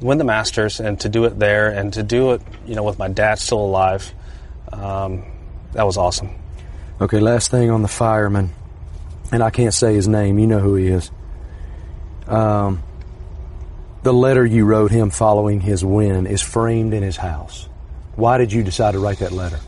win 0.00 0.18
the 0.18 0.24
Masters 0.24 0.80
and 0.80 0.98
to 1.00 1.08
do 1.08 1.24
it 1.24 1.38
there 1.38 1.70
and 1.70 1.92
to 1.94 2.02
do 2.02 2.32
it, 2.32 2.42
you 2.66 2.74
know, 2.74 2.82
with 2.82 2.98
my 2.98 3.08
dad 3.08 3.38
still 3.38 3.60
alive. 3.60 4.12
Um, 4.72 5.24
that 5.72 5.84
was 5.84 5.96
awesome. 5.96 6.30
Okay, 7.00 7.18
last 7.18 7.50
thing 7.50 7.70
on 7.70 7.82
the 7.82 7.88
fireman, 7.88 8.52
and 9.32 9.42
I 9.42 9.50
can't 9.50 9.74
say 9.74 9.94
his 9.94 10.06
name. 10.06 10.38
You 10.38 10.46
know 10.46 10.60
who 10.60 10.76
he 10.76 10.86
is. 10.86 11.10
Um, 12.28 12.82
the 14.04 14.12
letter 14.12 14.46
you 14.46 14.64
wrote 14.64 14.92
him 14.92 15.10
following 15.10 15.60
his 15.60 15.84
win 15.84 16.26
is 16.26 16.40
framed 16.40 16.94
in 16.94 17.02
his 17.02 17.16
house. 17.16 17.68
Why 18.14 18.38
did 18.38 18.52
you 18.52 18.62
decide 18.62 18.92
to 18.92 19.00
write 19.00 19.18
that 19.18 19.32
letter? 19.32 19.58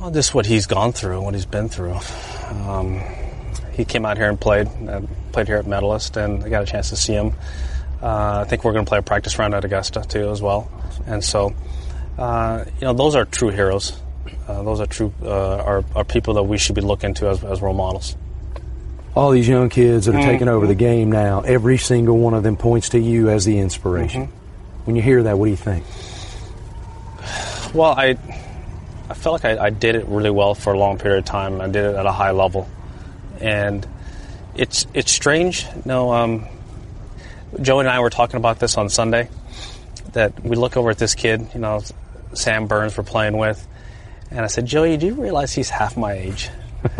Well, 0.00 0.10
just 0.10 0.34
what 0.34 0.44
he's 0.44 0.66
gone 0.66 0.92
through, 0.92 1.20
what 1.20 1.34
he's 1.34 1.46
been 1.46 1.68
through. 1.68 1.96
Um, 2.66 3.00
he 3.72 3.84
came 3.84 4.04
out 4.04 4.16
here 4.16 4.28
and 4.28 4.40
played, 4.40 4.66
uh, 4.88 5.02
played 5.30 5.46
here 5.46 5.58
at 5.58 5.66
Medalist, 5.66 6.16
and 6.16 6.42
I 6.42 6.48
got 6.48 6.64
a 6.64 6.66
chance 6.66 6.90
to 6.90 6.96
see 6.96 7.12
him. 7.12 7.34
Uh, 8.02 8.42
I 8.44 8.48
think 8.48 8.64
we're 8.64 8.72
going 8.72 8.84
to 8.84 8.88
play 8.88 8.98
a 8.98 9.02
practice 9.02 9.38
round 9.38 9.54
at 9.54 9.64
Augusta 9.64 10.02
too, 10.02 10.30
as 10.30 10.42
well. 10.42 10.68
And 11.06 11.22
so, 11.22 11.54
uh, 12.18 12.64
you 12.80 12.86
know, 12.86 12.94
those 12.94 13.14
are 13.14 13.24
true 13.24 13.50
heroes. 13.50 14.01
Uh, 14.52 14.62
those 14.62 14.80
are 14.80 14.86
true 14.86 15.12
uh, 15.22 15.56
are, 15.56 15.84
are 15.94 16.04
people 16.04 16.34
that 16.34 16.42
we 16.42 16.58
should 16.58 16.74
be 16.74 16.82
looking 16.82 17.14
to 17.14 17.28
as, 17.28 17.42
as 17.42 17.62
role 17.62 17.72
models. 17.74 18.16
All 19.14 19.30
these 19.30 19.48
young 19.48 19.68
kids 19.68 20.06
that 20.06 20.14
are 20.14 20.22
taking 20.22 20.48
over 20.48 20.66
the 20.66 20.74
game 20.74 21.10
now, 21.10 21.40
every 21.40 21.78
single 21.78 22.18
one 22.18 22.34
of 22.34 22.42
them 22.42 22.56
points 22.56 22.90
to 22.90 22.98
you 22.98 23.28
as 23.28 23.44
the 23.44 23.58
inspiration. 23.58 24.28
When 24.84 24.96
you 24.96 25.02
hear 25.02 25.22
that, 25.22 25.38
what 25.38 25.46
do 25.46 25.50
you 25.50 25.56
think? 25.56 25.84
Well, 27.74 27.94
I 27.96 28.16
I 29.08 29.14
felt 29.14 29.42
like 29.42 29.58
I, 29.58 29.66
I 29.66 29.70
did 29.70 29.94
it 29.94 30.06
really 30.06 30.30
well 30.30 30.54
for 30.54 30.72
a 30.72 30.78
long 30.78 30.98
period 30.98 31.18
of 31.18 31.24
time. 31.24 31.60
I 31.60 31.66
did 31.66 31.84
it 31.84 31.94
at 31.94 32.06
a 32.06 32.12
high 32.12 32.32
level, 32.32 32.68
and 33.40 33.86
it's 34.54 34.86
it's 34.92 35.12
strange. 35.12 35.66
No, 35.84 36.12
um, 36.12 36.46
Joey 37.60 37.80
and 37.80 37.88
I 37.88 38.00
were 38.00 38.10
talking 38.10 38.36
about 38.36 38.58
this 38.58 38.76
on 38.76 38.88
Sunday. 38.90 39.28
That 40.12 40.42
we 40.44 40.56
look 40.56 40.76
over 40.76 40.90
at 40.90 40.98
this 40.98 41.14
kid, 41.14 41.48
you 41.54 41.60
know, 41.60 41.80
Sam 42.34 42.66
Burns, 42.66 42.96
we're 42.98 43.04
playing 43.04 43.36
with, 43.38 43.66
and 44.32 44.40
I 44.40 44.46
said, 44.46 44.66
Joey, 44.66 44.96
do 44.96 45.06
you 45.06 45.14
realize 45.14 45.52
he's 45.52 45.68
half 45.68 45.96
my 45.96 46.14
age? 46.14 46.48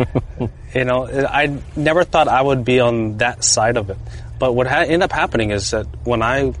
you 0.75 0.85
know, 0.85 1.07
I 1.07 1.57
never 1.75 2.03
thought 2.03 2.27
I 2.27 2.41
would 2.41 2.63
be 2.63 2.79
on 2.79 3.17
that 3.17 3.43
side 3.43 3.75
of 3.75 3.89
it. 3.89 3.97
But 4.39 4.53
what 4.53 4.67
ha- 4.67 4.81
ended 4.81 5.01
up 5.01 5.11
happening 5.11 5.49
is 5.51 5.71
that 5.71 5.87
when 6.03 6.21
I 6.21 6.53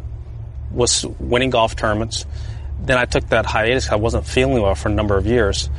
was 0.71 1.05
winning 1.05 1.51
golf 1.51 1.75
tournaments, 1.75 2.25
then 2.79 2.97
I 2.97 3.05
took 3.05 3.29
that 3.29 3.45
hiatus. 3.45 3.89
I 3.89 3.95
wasn't 3.95 4.25
feeling 4.25 4.61
well 4.61 4.75
for 4.75 4.89
a 4.89 4.91
number 4.91 5.15
of 5.15 5.25
years. 5.27 5.69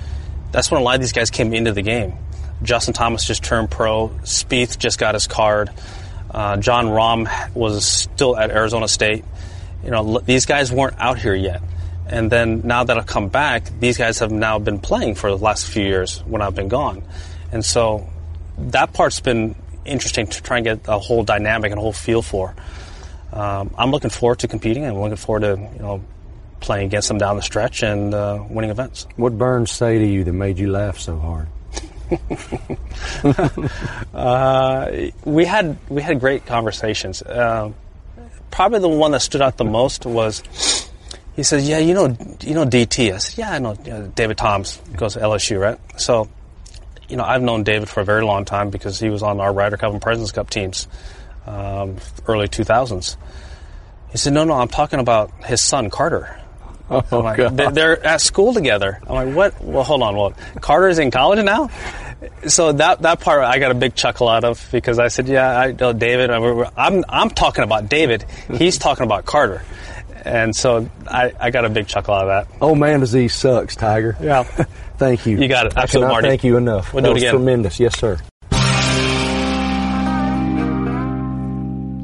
That's 0.53 0.71
when 0.71 0.81
a 0.81 0.85
lot 0.85 0.95
of 0.95 1.01
these 1.01 1.13
guys 1.13 1.31
came 1.31 1.53
into 1.53 1.73
the 1.73 1.83
game. 1.83 2.15
Justin 2.63 2.95
Thomas 2.95 3.25
just 3.25 3.43
turned 3.43 3.71
pro. 3.71 4.09
Spieth 4.23 4.79
just 4.79 4.99
got 4.99 5.15
his 5.15 5.27
card. 5.27 5.71
Uh, 6.31 6.57
Jon 6.57 6.87
Rahm 6.87 7.55
was 7.55 7.87
still 7.87 8.37
at 8.37 8.51
Arizona 8.51 8.89
State. 8.89 9.25
You 9.85 9.91
know, 9.91 10.21
these 10.21 10.47
guys 10.47 10.73
weren't 10.73 10.99
out 10.99 11.19
here 11.19 11.35
yet. 11.35 11.63
And 12.15 12.31
then 12.31 12.61
now 12.65 12.85
that 12.85 12.97
I've 12.97 13.07
come 13.07 13.29
back, 13.29 13.65
these 13.81 13.99
guys 13.99 14.21
have 14.21 14.31
now 14.31 14.61
been 14.61 14.79
playing 14.79 15.17
for 15.17 15.31
the 15.31 15.37
last 15.37 15.67
few 15.67 15.85
years 15.85 16.21
when 16.21 16.43
I've 16.43 16.55
been 16.55 16.69
gone. 16.69 17.03
And 17.51 17.65
so 17.65 18.09
that 18.57 18.93
part's 18.93 19.19
been 19.19 19.57
interesting 19.85 20.29
to 20.29 20.41
try 20.41 20.59
and 20.59 20.65
get 20.65 20.81
a 20.87 20.99
whole 20.99 21.25
dynamic 21.25 21.73
and 21.73 21.79
a 21.79 21.83
whole 21.83 21.93
feel 21.93 22.23
for. 22.23 22.55
Um, 23.33 23.75
I'm 23.77 23.91
looking 23.91 24.11
forward 24.11 24.39
to 24.41 24.49
competing. 24.49 24.87
I'm 24.87 25.01
looking 25.01 25.17
forward 25.17 25.41
to 25.41 25.61
you 25.73 25.79
know 25.81 26.05
playing 26.61 26.87
against 26.87 27.09
them 27.09 27.19
down 27.19 27.35
the 27.35 27.43
stretch 27.43 27.83
and 27.83 28.15
uh, 28.15 28.45
winning 28.49 28.71
events. 28.71 29.09
What 29.17 29.37
Burns 29.37 29.73
say 29.73 29.99
to 29.99 30.07
you 30.07 30.23
that 30.23 30.33
made 30.33 30.57
you 30.59 30.71
laugh 30.71 30.99
so 30.99 31.19
hard? 31.19 31.49
Uh, 34.15 35.11
we 35.25 35.45
had 35.45 35.77
we 35.89 36.01
had 36.01 36.21
great 36.21 36.47
conversations. 36.47 37.23
Uh, 37.23 37.73
probably 38.53 38.79
the 38.79 38.89
one 38.89 39.11
that 39.11 39.21
stood 39.21 39.43
out 39.43 39.57
the 39.57 39.65
most 39.65 40.07
was 40.07 40.43
he 41.37 41.43
says, 41.43 41.69
"Yeah, 41.69 41.79
you 41.79 41.95
know, 41.95 42.17
you 42.41 42.55
know 42.55 42.65
DT." 42.65 43.13
I 43.13 43.19
said, 43.19 43.39
"Yeah, 43.39 43.51
I 43.53 43.59
know 43.59 43.71
uh, 43.71 44.09
David 44.15 44.37
Toms 44.39 44.81
goes 44.97 45.15
to 45.15 45.21
LSU, 45.21 45.61
right?" 45.61 45.79
So, 46.01 46.29
you 47.09 47.17
know, 47.17 47.25
I've 47.25 47.43
known 47.43 47.63
David 47.65 47.89
for 47.89 48.01
a 48.01 48.05
very 48.05 48.25
long 48.25 48.45
time 48.45 48.71
because 48.71 48.99
he 49.01 49.11
was 49.11 49.23
on 49.23 49.41
our 49.41 49.53
Ryder 49.53 49.77
Cup 49.77 49.93
and 49.93 50.01
Presidents 50.03 50.33
Cup 50.33 50.51
teams, 50.51 50.89
um, 51.47 51.97
early 52.27 52.49
2000s. 52.49 53.17
He 54.13 54.19
said, 54.19 54.33
"No, 54.33 54.45
no, 54.45 54.55
I'm 54.55 54.69
talking 54.69 55.01
about 55.01 55.33
his 55.45 55.61
son 55.61 55.91
Carter." 55.91 56.39
Oh, 56.91 57.03
like, 57.11 57.39
"They- 57.57 57.71
They're 57.71 58.05
at 58.07 58.21
school 58.21 58.53
together. 58.53 59.01
I'm 59.07 59.15
like, 59.15 59.35
what? 59.35 59.65
Well, 59.65 59.85
hold 59.85 60.03
on. 60.03 60.17
Well, 60.17 60.35
Carter's 60.61 60.99
in 60.99 61.11
college 61.11 61.43
now. 61.43 61.71
So 62.47 62.73
that 62.73 63.03
that 63.03 63.21
part 63.21 63.43
I 63.45 63.59
got 63.59 63.71
a 63.71 63.75
big 63.75 63.95
chuckle 63.95 64.29
out 64.29 64.45
of 64.45 64.67
because 64.71 64.99
I 64.99 65.09
said, 65.09 65.27
yeah, 65.29 65.59
I 65.59 65.73
know 65.73 65.93
David. 65.95 66.31
I'm, 66.31 67.05
I'm 67.09 67.31
talking 67.31 67.65
about 67.65 67.89
David. 67.89 68.25
He's 68.53 68.79
talking 68.79 69.05
about 69.05 69.25
Carter, 69.25 69.63
and 70.25 70.55
so 70.55 70.89
I, 71.07 71.33
I 71.39 71.51
got 71.51 71.65
a 71.65 71.69
big 71.69 71.87
chuckle 71.87 72.15
out 72.15 72.29
of 72.29 72.49
that. 72.49 72.57
Oh 72.61 72.75
man, 72.75 73.01
disease 73.01 73.35
sucks, 73.35 73.77
Tiger. 73.77 74.17
Yeah. 74.21 74.43
Thank 74.97 75.27
you. 75.27 75.39
You 75.41 75.49
got 75.49 75.67
it. 75.67 75.77
I 75.77 75.83
Absolutely, 75.83 76.07
cannot 76.07 76.13
Marty. 76.13 76.29
thank 76.29 76.45
you 76.45 76.57
enough. 76.57 76.95
We'll 76.95 77.03
that 77.03 77.09
do 77.09 77.11
it 77.11 77.15
was 77.15 77.23
again. 77.25 77.35
tremendous. 77.35 77.81
Yes, 77.81 77.99
sir. 77.99 78.19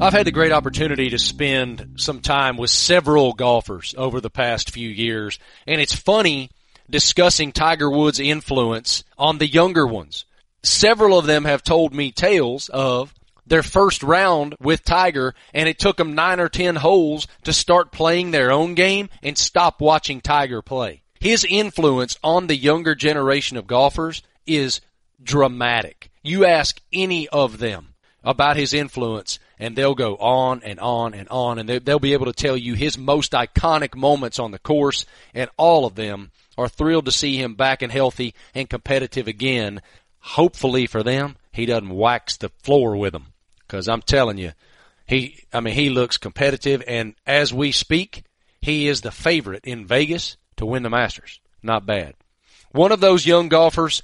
I've 0.03 0.13
had 0.13 0.25
the 0.25 0.31
great 0.31 0.51
opportunity 0.51 1.11
to 1.11 1.19
spend 1.19 1.93
some 1.97 2.21
time 2.21 2.57
with 2.57 2.71
several 2.71 3.33
golfers 3.33 3.93
over 3.95 4.19
the 4.19 4.31
past 4.31 4.71
few 4.71 4.89
years, 4.89 5.37
and 5.67 5.79
it's 5.79 5.93
funny 5.95 6.49
discussing 6.89 7.51
Tiger 7.51 7.89
Woods' 7.89 8.19
influence 8.19 9.03
on 9.17 9.37
the 9.37 9.45
younger 9.47 9.85
ones. 9.85 10.25
Several 10.63 11.19
of 11.19 11.27
them 11.27 11.45
have 11.45 11.61
told 11.63 11.93
me 11.93 12.11
tales 12.11 12.67
of 12.69 13.13
their 13.51 13.61
first 13.61 14.01
round 14.01 14.55
with 14.61 14.81
Tiger, 14.81 15.35
and 15.53 15.67
it 15.67 15.77
took 15.77 15.97
them 15.97 16.15
nine 16.15 16.39
or 16.39 16.47
ten 16.47 16.77
holes 16.77 17.27
to 17.43 17.51
start 17.51 17.91
playing 17.91 18.31
their 18.31 18.49
own 18.49 18.75
game 18.75 19.09
and 19.21 19.37
stop 19.37 19.81
watching 19.81 20.21
Tiger 20.21 20.61
play. 20.61 21.01
His 21.19 21.45
influence 21.47 22.17
on 22.23 22.47
the 22.47 22.55
younger 22.55 22.95
generation 22.95 23.57
of 23.57 23.67
golfers 23.67 24.23
is 24.47 24.79
dramatic. 25.21 26.09
You 26.23 26.45
ask 26.45 26.79
any 26.93 27.27
of 27.27 27.57
them 27.57 27.93
about 28.23 28.55
his 28.55 28.73
influence 28.73 29.37
and 29.59 29.75
they'll 29.75 29.95
go 29.95 30.15
on 30.15 30.61
and 30.63 30.79
on 30.79 31.13
and 31.13 31.27
on 31.27 31.59
and 31.59 31.67
they, 31.67 31.79
they'll 31.79 31.99
be 31.99 32.13
able 32.13 32.27
to 32.27 32.33
tell 32.33 32.55
you 32.55 32.73
his 32.73 32.97
most 32.97 33.33
iconic 33.33 33.97
moments 33.97 34.39
on 34.39 34.51
the 34.51 34.59
course 34.59 35.05
and 35.33 35.49
all 35.57 35.85
of 35.85 35.95
them 35.95 36.31
are 36.57 36.69
thrilled 36.69 37.05
to 37.05 37.11
see 37.11 37.35
him 37.35 37.55
back 37.55 37.81
and 37.81 37.91
healthy 37.91 38.33
and 38.55 38.69
competitive 38.69 39.27
again. 39.27 39.81
Hopefully 40.19 40.87
for 40.87 41.03
them, 41.03 41.35
he 41.51 41.65
doesn't 41.65 41.89
wax 41.89 42.37
the 42.37 42.49
floor 42.63 42.95
with 42.95 43.11
them 43.11 43.30
because 43.71 43.87
I'm 43.87 44.01
telling 44.01 44.37
you, 44.37 44.51
he, 45.05 45.45
I 45.53 45.61
mean, 45.61 45.73
he 45.73 45.89
looks 45.89 46.17
competitive 46.17 46.83
and 46.87 47.15
as 47.25 47.53
we 47.53 47.71
speak, 47.71 48.25
he 48.61 48.89
is 48.89 48.99
the 48.99 49.11
favorite 49.11 49.63
in 49.63 49.85
Vegas 49.85 50.35
to 50.57 50.65
win 50.65 50.83
the 50.83 50.89
Masters. 50.89 51.39
Not 51.63 51.85
bad. 51.85 52.15
One 52.71 52.91
of 52.91 52.99
those 52.99 53.25
young 53.25 53.47
golfers 53.47 54.03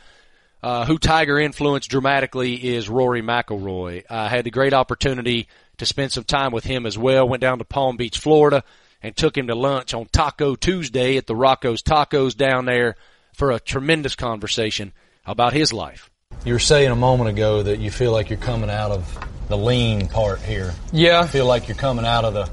uh, 0.63 0.85
who 0.85 0.97
Tiger 0.97 1.37
influenced 1.37 1.89
dramatically 1.89 2.55
is 2.75 2.87
Rory 2.87 3.21
McIlroy. 3.21 4.03
I 4.09 4.29
had 4.29 4.45
the 4.45 4.51
great 4.51 4.73
opportunity 4.73 5.49
to 5.79 5.85
spend 5.85 6.13
some 6.13 6.23
time 6.23 6.53
with 6.53 6.63
him 6.63 6.85
as 6.85 6.97
well. 6.97 7.27
Went 7.27 7.41
down 7.41 7.57
to 7.59 7.65
Palm 7.65 7.97
Beach, 7.97 8.19
Florida, 8.19 8.63
and 9.03 9.15
took 9.15 9.37
him 9.37 9.47
to 9.47 9.55
lunch 9.55 9.93
on 9.93 10.05
Taco 10.05 10.55
Tuesday 10.55 11.17
at 11.17 11.27
the 11.27 11.35
Rocco's 11.35 11.83
Tacos 11.83 12.35
down 12.35 12.65
there 12.65 12.95
for 13.33 13.51
a 13.51 13.59
tremendous 13.59 14.15
conversation 14.15 14.93
about 15.25 15.51
his 15.51 15.73
life. 15.73 16.09
You 16.45 16.53
were 16.53 16.59
saying 16.59 16.89
a 16.89 16.95
moment 16.95 17.29
ago 17.29 17.63
that 17.63 17.79
you 17.79 17.91
feel 17.91 18.13
like 18.13 18.29
you're 18.29 18.39
coming 18.39 18.69
out 18.69 18.91
of 18.91 19.36
the 19.49 19.57
lean 19.57 20.07
part 20.07 20.41
here. 20.41 20.73
Yeah, 20.91 21.21
I 21.21 21.27
feel 21.27 21.45
like 21.45 21.67
you're 21.67 21.77
coming 21.77 22.05
out 22.05 22.25
of 22.25 22.33
the 22.33 22.49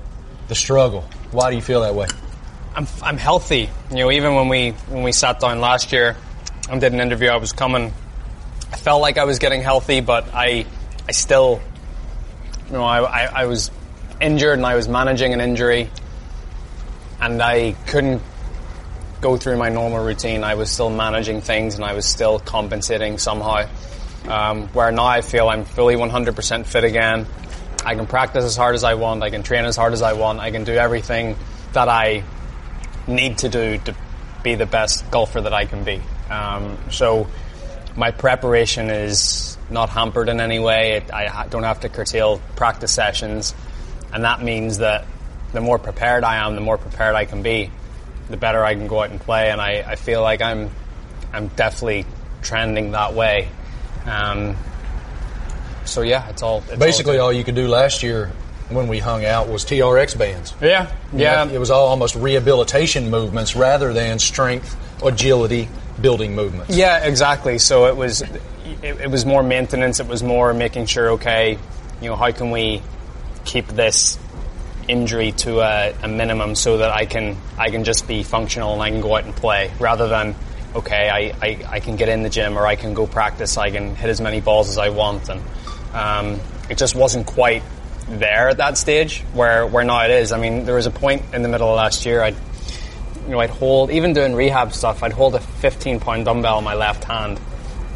the 0.48 0.54
struggle. 0.54 1.02
Why 1.30 1.50
do 1.50 1.56
you 1.56 1.62
feel 1.62 1.82
that 1.82 1.94
way? 1.94 2.06
I'm 2.74 2.86
I'm 3.02 3.16
healthy. 3.18 3.70
You 3.90 3.96
know, 3.96 4.10
even 4.10 4.34
when 4.34 4.48
we 4.48 4.70
when 4.88 5.02
we 5.02 5.12
sat 5.12 5.40
down 5.40 5.60
last 5.60 5.92
year 5.92 6.16
and 6.70 6.80
did 6.80 6.92
an 6.92 7.00
interview, 7.00 7.28
I 7.28 7.36
was 7.36 7.52
coming. 7.52 7.92
I 8.72 8.76
felt 8.76 9.00
like 9.00 9.18
I 9.18 9.24
was 9.24 9.38
getting 9.38 9.62
healthy, 9.62 10.00
but 10.00 10.28
I 10.34 10.66
I 11.08 11.12
still, 11.12 11.60
you 12.66 12.72
know, 12.72 12.84
I 12.84 13.00
I, 13.00 13.24
I 13.42 13.46
was 13.46 13.70
injured 14.20 14.58
and 14.58 14.66
I 14.66 14.74
was 14.74 14.88
managing 14.88 15.32
an 15.32 15.40
injury, 15.40 15.90
and 17.20 17.42
I 17.42 17.72
couldn't 17.86 18.22
go 19.20 19.36
through 19.38 19.56
my 19.56 19.70
normal 19.70 20.04
routine. 20.04 20.44
I 20.44 20.54
was 20.54 20.70
still 20.70 20.90
managing 20.90 21.40
things 21.40 21.76
and 21.76 21.84
I 21.84 21.94
was 21.94 22.04
still 22.04 22.38
compensating 22.38 23.16
somehow. 23.16 23.66
Um, 24.28 24.68
where 24.68 24.90
now 24.90 25.04
I 25.04 25.20
feel 25.20 25.48
I'm 25.48 25.64
fully 25.64 25.96
100% 25.96 26.66
fit 26.66 26.84
again. 26.84 27.26
I 27.84 27.94
can 27.94 28.06
practice 28.06 28.44
as 28.44 28.56
hard 28.56 28.74
as 28.74 28.84
I 28.84 28.94
want. 28.94 29.22
I 29.22 29.30
can 29.30 29.42
train 29.42 29.64
as 29.66 29.76
hard 29.76 29.92
as 29.92 30.00
I 30.00 30.14
want. 30.14 30.40
I 30.40 30.50
can 30.50 30.64
do 30.64 30.72
everything 30.72 31.36
that 31.74 31.88
I 31.88 32.24
need 33.06 33.38
to 33.38 33.48
do 33.48 33.78
to 33.78 33.94
be 34.42 34.54
the 34.54 34.66
best 34.66 35.10
golfer 35.10 35.40
that 35.40 35.52
I 35.52 35.66
can 35.66 35.84
be. 35.84 36.00
Um, 36.30 36.78
so 36.90 37.28
my 37.96 38.10
preparation 38.10 38.90
is 38.90 39.58
not 39.70 39.90
hampered 39.90 40.28
in 40.28 40.40
any 40.40 40.58
way. 40.58 40.92
It, 40.92 41.12
I 41.12 41.46
don't 41.48 41.64
have 41.64 41.80
to 41.80 41.88
curtail 41.88 42.40
practice 42.56 42.92
sessions, 42.92 43.54
and 44.12 44.24
that 44.24 44.42
means 44.42 44.78
that 44.78 45.06
the 45.52 45.60
more 45.60 45.78
prepared 45.78 46.24
I 46.24 46.36
am, 46.46 46.54
the 46.54 46.60
more 46.60 46.78
prepared 46.78 47.14
I 47.14 47.24
can 47.24 47.42
be, 47.42 47.70
the 48.28 48.36
better 48.36 48.64
I 48.64 48.74
can 48.74 48.86
go 48.86 49.02
out 49.02 49.10
and 49.10 49.20
play. 49.20 49.50
And 49.50 49.60
I, 49.60 49.84
I 49.86 49.94
feel 49.96 50.22
like 50.22 50.40
I'm 50.40 50.70
I'm 51.32 51.48
definitely 51.48 52.06
trending 52.42 52.92
that 52.92 53.14
way. 53.14 53.48
Um, 54.06 54.56
so 55.84 56.02
yeah, 56.02 56.28
it's 56.28 56.42
all 56.42 56.62
it's 56.68 56.76
Basically, 56.76 57.18
all, 57.18 57.26
all 57.26 57.32
you 57.32 57.44
could 57.44 57.54
do 57.54 57.68
last 57.68 58.02
year 58.02 58.30
when 58.70 58.88
we 58.88 58.98
hung 58.98 59.24
out 59.24 59.48
was 59.48 59.64
TRX 59.64 60.18
bands. 60.18 60.54
yeah, 60.60 60.90
yeah. 61.12 61.46
It 61.46 61.58
was 61.58 61.70
all 61.70 61.88
almost 61.88 62.14
rehabilitation 62.14 63.10
movements 63.10 63.54
rather 63.54 63.92
than 63.92 64.18
strength, 64.18 64.76
agility, 65.04 65.68
building 66.00 66.34
movements. 66.34 66.74
Yeah, 66.74 67.04
exactly. 67.04 67.58
So 67.58 67.86
it 67.86 67.96
was, 67.96 68.22
it, 68.22 68.40
it 68.82 69.10
was 69.10 69.26
more 69.26 69.42
maintenance. 69.42 70.00
It 70.00 70.06
was 70.06 70.22
more 70.22 70.54
making 70.54 70.86
sure, 70.86 71.12
okay, 71.12 71.58
you 72.00 72.08
know, 72.08 72.16
how 72.16 72.32
can 72.32 72.50
we 72.50 72.82
keep 73.44 73.66
this 73.68 74.18
injury 74.88 75.32
to 75.32 75.60
a, 75.60 75.94
a 76.02 76.08
minimum 76.08 76.54
so 76.54 76.78
that 76.78 76.90
I 76.90 77.06
can 77.06 77.36
I 77.58 77.70
can 77.70 77.84
just 77.84 78.06
be 78.06 78.22
functional 78.22 78.74
and 78.74 78.82
I 78.82 78.90
can 78.90 79.00
go 79.00 79.16
out 79.16 79.24
and 79.24 79.34
play 79.34 79.70
rather 79.78 80.08
than 80.08 80.34
okay 80.74 81.08
I, 81.08 81.46
I, 81.46 81.58
I 81.76 81.80
can 81.80 81.96
get 81.96 82.08
in 82.08 82.22
the 82.22 82.28
gym 82.30 82.58
or 82.58 82.66
I 82.66 82.76
can 82.76 82.94
go 82.94 83.06
practice 83.06 83.56
I 83.56 83.70
can 83.70 83.94
hit 83.94 84.10
as 84.10 84.20
many 84.20 84.40
balls 84.40 84.68
as 84.68 84.78
I 84.78 84.88
want 84.90 85.28
and 85.28 85.40
um, 85.92 86.40
it 86.68 86.78
just 86.78 86.94
wasn't 86.94 87.26
quite 87.26 87.62
there 88.08 88.48
at 88.48 88.56
that 88.58 88.76
stage 88.76 89.20
where 89.32 89.66
where 89.66 89.84
now 89.84 90.04
it 90.04 90.10
is. 90.10 90.32
I 90.32 90.38
mean 90.38 90.64
there 90.66 90.74
was 90.74 90.86
a 90.86 90.90
point 90.90 91.22
in 91.32 91.42
the 91.42 91.48
middle 91.48 91.68
of 91.68 91.76
last 91.76 92.04
year 92.06 92.22
I'd 92.22 92.36
you 93.24 93.30
know 93.30 93.40
I'd 93.40 93.50
hold 93.50 93.90
even 93.90 94.12
doing 94.12 94.34
rehab 94.34 94.72
stuff 94.72 95.02
I'd 95.02 95.12
hold 95.12 95.34
a 95.34 95.40
15 95.40 96.00
pound 96.00 96.24
dumbbell 96.24 96.58
in 96.58 96.64
my 96.64 96.74
left 96.74 97.04
hand 97.04 97.40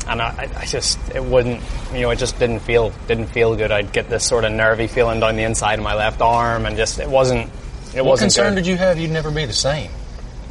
and 0.07 0.23
I, 0.23 0.49
I 0.57 0.65
just 0.65 0.99
it 1.15 1.23
wouldn't 1.23 1.61
you 1.93 2.01
know 2.01 2.11
it 2.11 2.17
just 2.17 2.39
didn't 2.39 2.61
feel 2.61 2.93
didn't 3.07 3.27
feel 3.27 3.55
good. 3.57 3.71
I'd 3.71 3.93
get 3.93 4.09
this 4.09 4.25
sort 4.27 4.45
of 4.45 4.53
nervy 4.53 4.87
feeling 4.87 5.21
down 5.21 5.37
the 5.37 5.43
inside 5.43 5.79
of 5.79 5.85
my 5.85 5.95
left 5.95 6.23
arm, 6.23 6.65
and 6.65 6.77
just 6.79 6.99
it 6.99 7.09
wasn't 7.11 7.51
it 7.95 8.01
What 8.03 8.13
wasn't 8.13 8.33
concern 8.33 8.55
good. 8.55 8.61
did 8.63 8.67
you 8.69 8.77
have 8.79 8.99
you'd 8.99 9.11
never 9.11 9.31
be 9.31 9.45
the 9.45 9.53
same? 9.53 9.91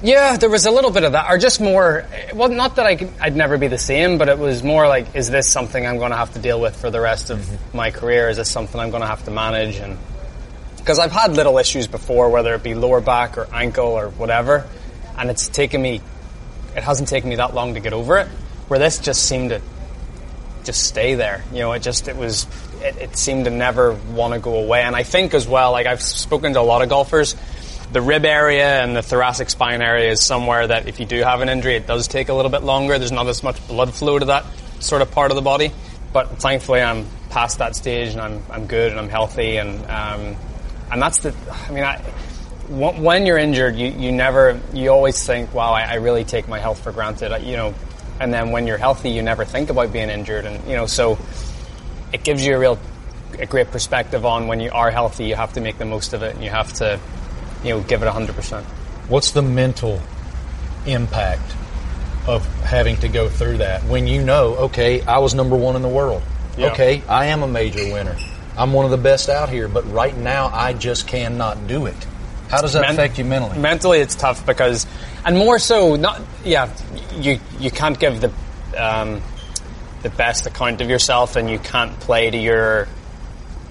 Yeah, 0.03 0.37
there 0.37 0.49
was 0.49 0.67
a 0.67 0.71
little 0.71 0.91
bit 0.91 1.03
of 1.03 1.13
that, 1.13 1.31
or 1.31 1.39
just 1.39 1.59
more. 1.59 2.05
Well, 2.33 2.49
not 2.49 2.75
that 2.75 2.85
I 2.85 2.95
could, 2.95 3.09
I'd 3.19 3.35
never 3.35 3.57
be 3.57 3.67
the 3.67 3.79
same, 3.79 4.19
but 4.19 4.29
it 4.29 4.37
was 4.37 4.61
more 4.61 4.87
like, 4.87 5.15
is 5.15 5.29
this 5.29 5.49
something 5.49 5.87
I'm 5.87 5.97
going 5.97 6.11
to 6.11 6.17
have 6.17 6.33
to 6.33 6.39
deal 6.39 6.61
with 6.61 6.75
for 6.75 6.91
the 6.91 7.01
rest 7.01 7.31
of 7.31 7.39
mm-hmm. 7.39 7.77
my 7.77 7.89
career? 7.89 8.29
Is 8.29 8.37
this 8.37 8.49
something 8.49 8.79
I'm 8.79 8.91
going 8.91 9.01
to 9.01 9.07
have 9.07 9.25
to 9.25 9.31
manage? 9.31 9.77
And 9.77 9.97
because 10.77 10.99
I've 10.99 11.11
had 11.11 11.35
little 11.35 11.57
issues 11.57 11.87
before, 11.87 12.29
whether 12.29 12.53
it 12.53 12.61
be 12.61 12.75
lower 12.75 13.01
back 13.01 13.39
or 13.39 13.47
ankle 13.51 13.87
or 13.87 14.09
whatever, 14.09 14.67
and 15.17 15.31
it's 15.31 15.47
taken 15.47 15.81
me, 15.81 16.01
it 16.75 16.83
hasn't 16.83 17.09
taken 17.09 17.29
me 17.29 17.37
that 17.37 17.55
long 17.55 17.73
to 17.73 17.79
get 17.79 17.93
over 17.93 18.17
it. 18.17 18.27
Where 18.67 18.79
this 18.79 18.99
just 18.99 19.23
seemed 19.23 19.49
to 19.49 19.61
just 20.63 20.83
stay 20.83 21.15
there. 21.15 21.43
You 21.51 21.59
know, 21.59 21.71
it 21.71 21.79
just 21.79 22.07
it 22.07 22.15
was 22.15 22.45
it, 22.81 22.97
it 22.97 23.17
seemed 23.17 23.45
to 23.45 23.51
never 23.51 23.93
want 24.11 24.35
to 24.35 24.39
go 24.39 24.57
away. 24.57 24.83
And 24.83 24.95
I 24.95 25.01
think 25.01 25.33
as 25.33 25.47
well, 25.47 25.71
like 25.71 25.87
I've 25.87 26.01
spoken 26.01 26.53
to 26.53 26.59
a 26.59 26.61
lot 26.61 26.83
of 26.83 26.89
golfers, 26.89 27.35
the 27.91 28.01
rib 28.01 28.25
area 28.25 28.81
and 28.83 28.95
the 28.95 29.01
thoracic 29.01 29.49
spine 29.49 29.81
area 29.81 30.11
is 30.11 30.21
somewhere 30.21 30.67
that 30.67 30.88
if 30.88 30.99
you 30.99 31.05
do 31.05 31.21
have 31.23 31.41
an 31.41 31.49
injury, 31.49 31.75
it 31.75 31.88
does 31.88 32.07
take 32.07 32.29
a 32.29 32.33
little 32.33 32.51
bit 32.51 32.63
longer. 32.63 32.97
There's 32.99 33.11
not 33.11 33.27
as 33.27 33.43
much 33.43 33.65
blood 33.67 33.93
flow 33.93 34.19
to 34.19 34.25
that 34.25 34.45
sort 34.79 35.01
of 35.01 35.11
part 35.11 35.31
of 35.31 35.35
the 35.35 35.41
body. 35.41 35.71
But 36.13 36.39
thankfully, 36.39 36.81
I'm 36.81 37.05
past 37.29 37.59
that 37.59 37.75
stage 37.75 38.13
and 38.13 38.21
I'm 38.21 38.41
I'm 38.49 38.67
good 38.67 38.91
and 38.91 38.99
I'm 38.99 39.09
healthy 39.09 39.57
and 39.57 39.79
um, 39.89 40.35
and 40.91 41.01
that's 41.01 41.19
the. 41.19 41.33
I 41.67 41.71
mean, 41.71 41.83
I. 41.83 41.97
When 42.69 43.25
you're 43.25 43.38
injured, 43.38 43.77
you, 43.77 43.88
you 43.88 44.11
never, 44.11 44.59
you 44.73 44.89
always 44.89 45.25
think, 45.25 45.53
wow, 45.53 45.71
I, 45.71 45.83
I 45.83 45.93
really 45.95 46.25
take 46.25 46.49
my 46.49 46.59
health 46.59 46.83
for 46.83 46.91
granted. 46.91 47.31
I- 47.31 47.38
You 47.38 47.55
know, 47.55 47.73
and 48.19 48.33
then 48.33 48.51
when 48.51 48.67
you're 48.67 48.77
healthy, 48.77 49.11
you 49.11 49.21
never 49.21 49.45
think 49.45 49.69
about 49.69 49.93
being 49.93 50.09
injured, 50.09 50.45
and 50.45 50.67
you 50.67 50.75
know, 50.75 50.85
so 50.85 51.17
it 52.11 52.25
gives 52.25 52.45
you 52.45 52.55
a 52.55 52.59
real, 52.59 52.77
a 53.39 53.45
great 53.45 53.71
perspective 53.71 54.25
on 54.25 54.47
when 54.47 54.59
you 54.59 54.69
are 54.73 54.91
healthy, 54.91 55.23
you 55.27 55.35
have 55.35 55.53
to 55.53 55.61
make 55.61 55.77
the 55.77 55.85
most 55.85 56.11
of 56.11 56.23
it, 56.23 56.35
and 56.35 56.43
you 56.43 56.49
have 56.49 56.73
to, 56.73 56.99
you 57.68 57.76
know, 57.76 57.82
give 57.82 58.01
it 58.01 58.07
hundred 58.09 58.36
percent. 58.36 58.65
What's 59.09 59.32
the 59.32 59.41
mental 59.41 60.01
impact 60.86 61.55
of 62.28 62.45
having 62.63 62.97
to 62.97 63.07
go 63.07 63.30
through 63.30 63.57
that 63.57 63.84
when 63.86 64.07
you 64.07 64.22
know, 64.22 64.55
okay, 64.55 65.01
I 65.01 65.20
was 65.20 65.34
number 65.34 65.55
one 65.55 65.76
in 65.76 65.82
the 65.82 65.88
world. 65.88 66.22
Yeah. 66.57 66.72
Okay, 66.72 67.01
I 67.07 67.28
am 67.28 67.43
a 67.43 67.47
major 67.47 67.84
winner. 67.93 68.18
I'm 68.57 68.74
one 68.74 68.86
of 68.86 68.91
the 68.91 68.97
best 68.97 69.30
out 69.30 69.49
here, 69.49 69.68
but 69.68 69.89
right 69.91 70.15
now 70.18 70.49
I 70.51 70.74
just 70.74 71.07
cannot 71.07 71.68
do 71.68 71.86
it. 71.86 71.95
How 72.49 72.61
does 72.61 72.74
that 72.74 72.82
Men- 72.82 72.91
affect 72.91 73.18
you 73.18 73.26
mentally? 73.26 73.59
Mentally, 73.59 73.99
it's 73.99 74.15
tough 74.15 74.45
because, 74.45 74.88
and 75.26 75.38
more 75.38 75.59
so, 75.59 75.95
not 75.95 76.22
yeah, 76.43 76.70
you 77.15 77.39
you 77.59 77.70
can't 77.72 77.99
give 77.99 78.22
the 78.22 78.32
um, 78.78 79.22
the 80.01 80.09
best 80.09 80.47
account 80.47 80.82
of 80.82 80.89
yourself, 80.89 81.36
and 81.36 81.49
you 81.49 81.59
can't 81.59 81.99
play 81.99 82.30
to 82.30 82.38
your 82.38 82.88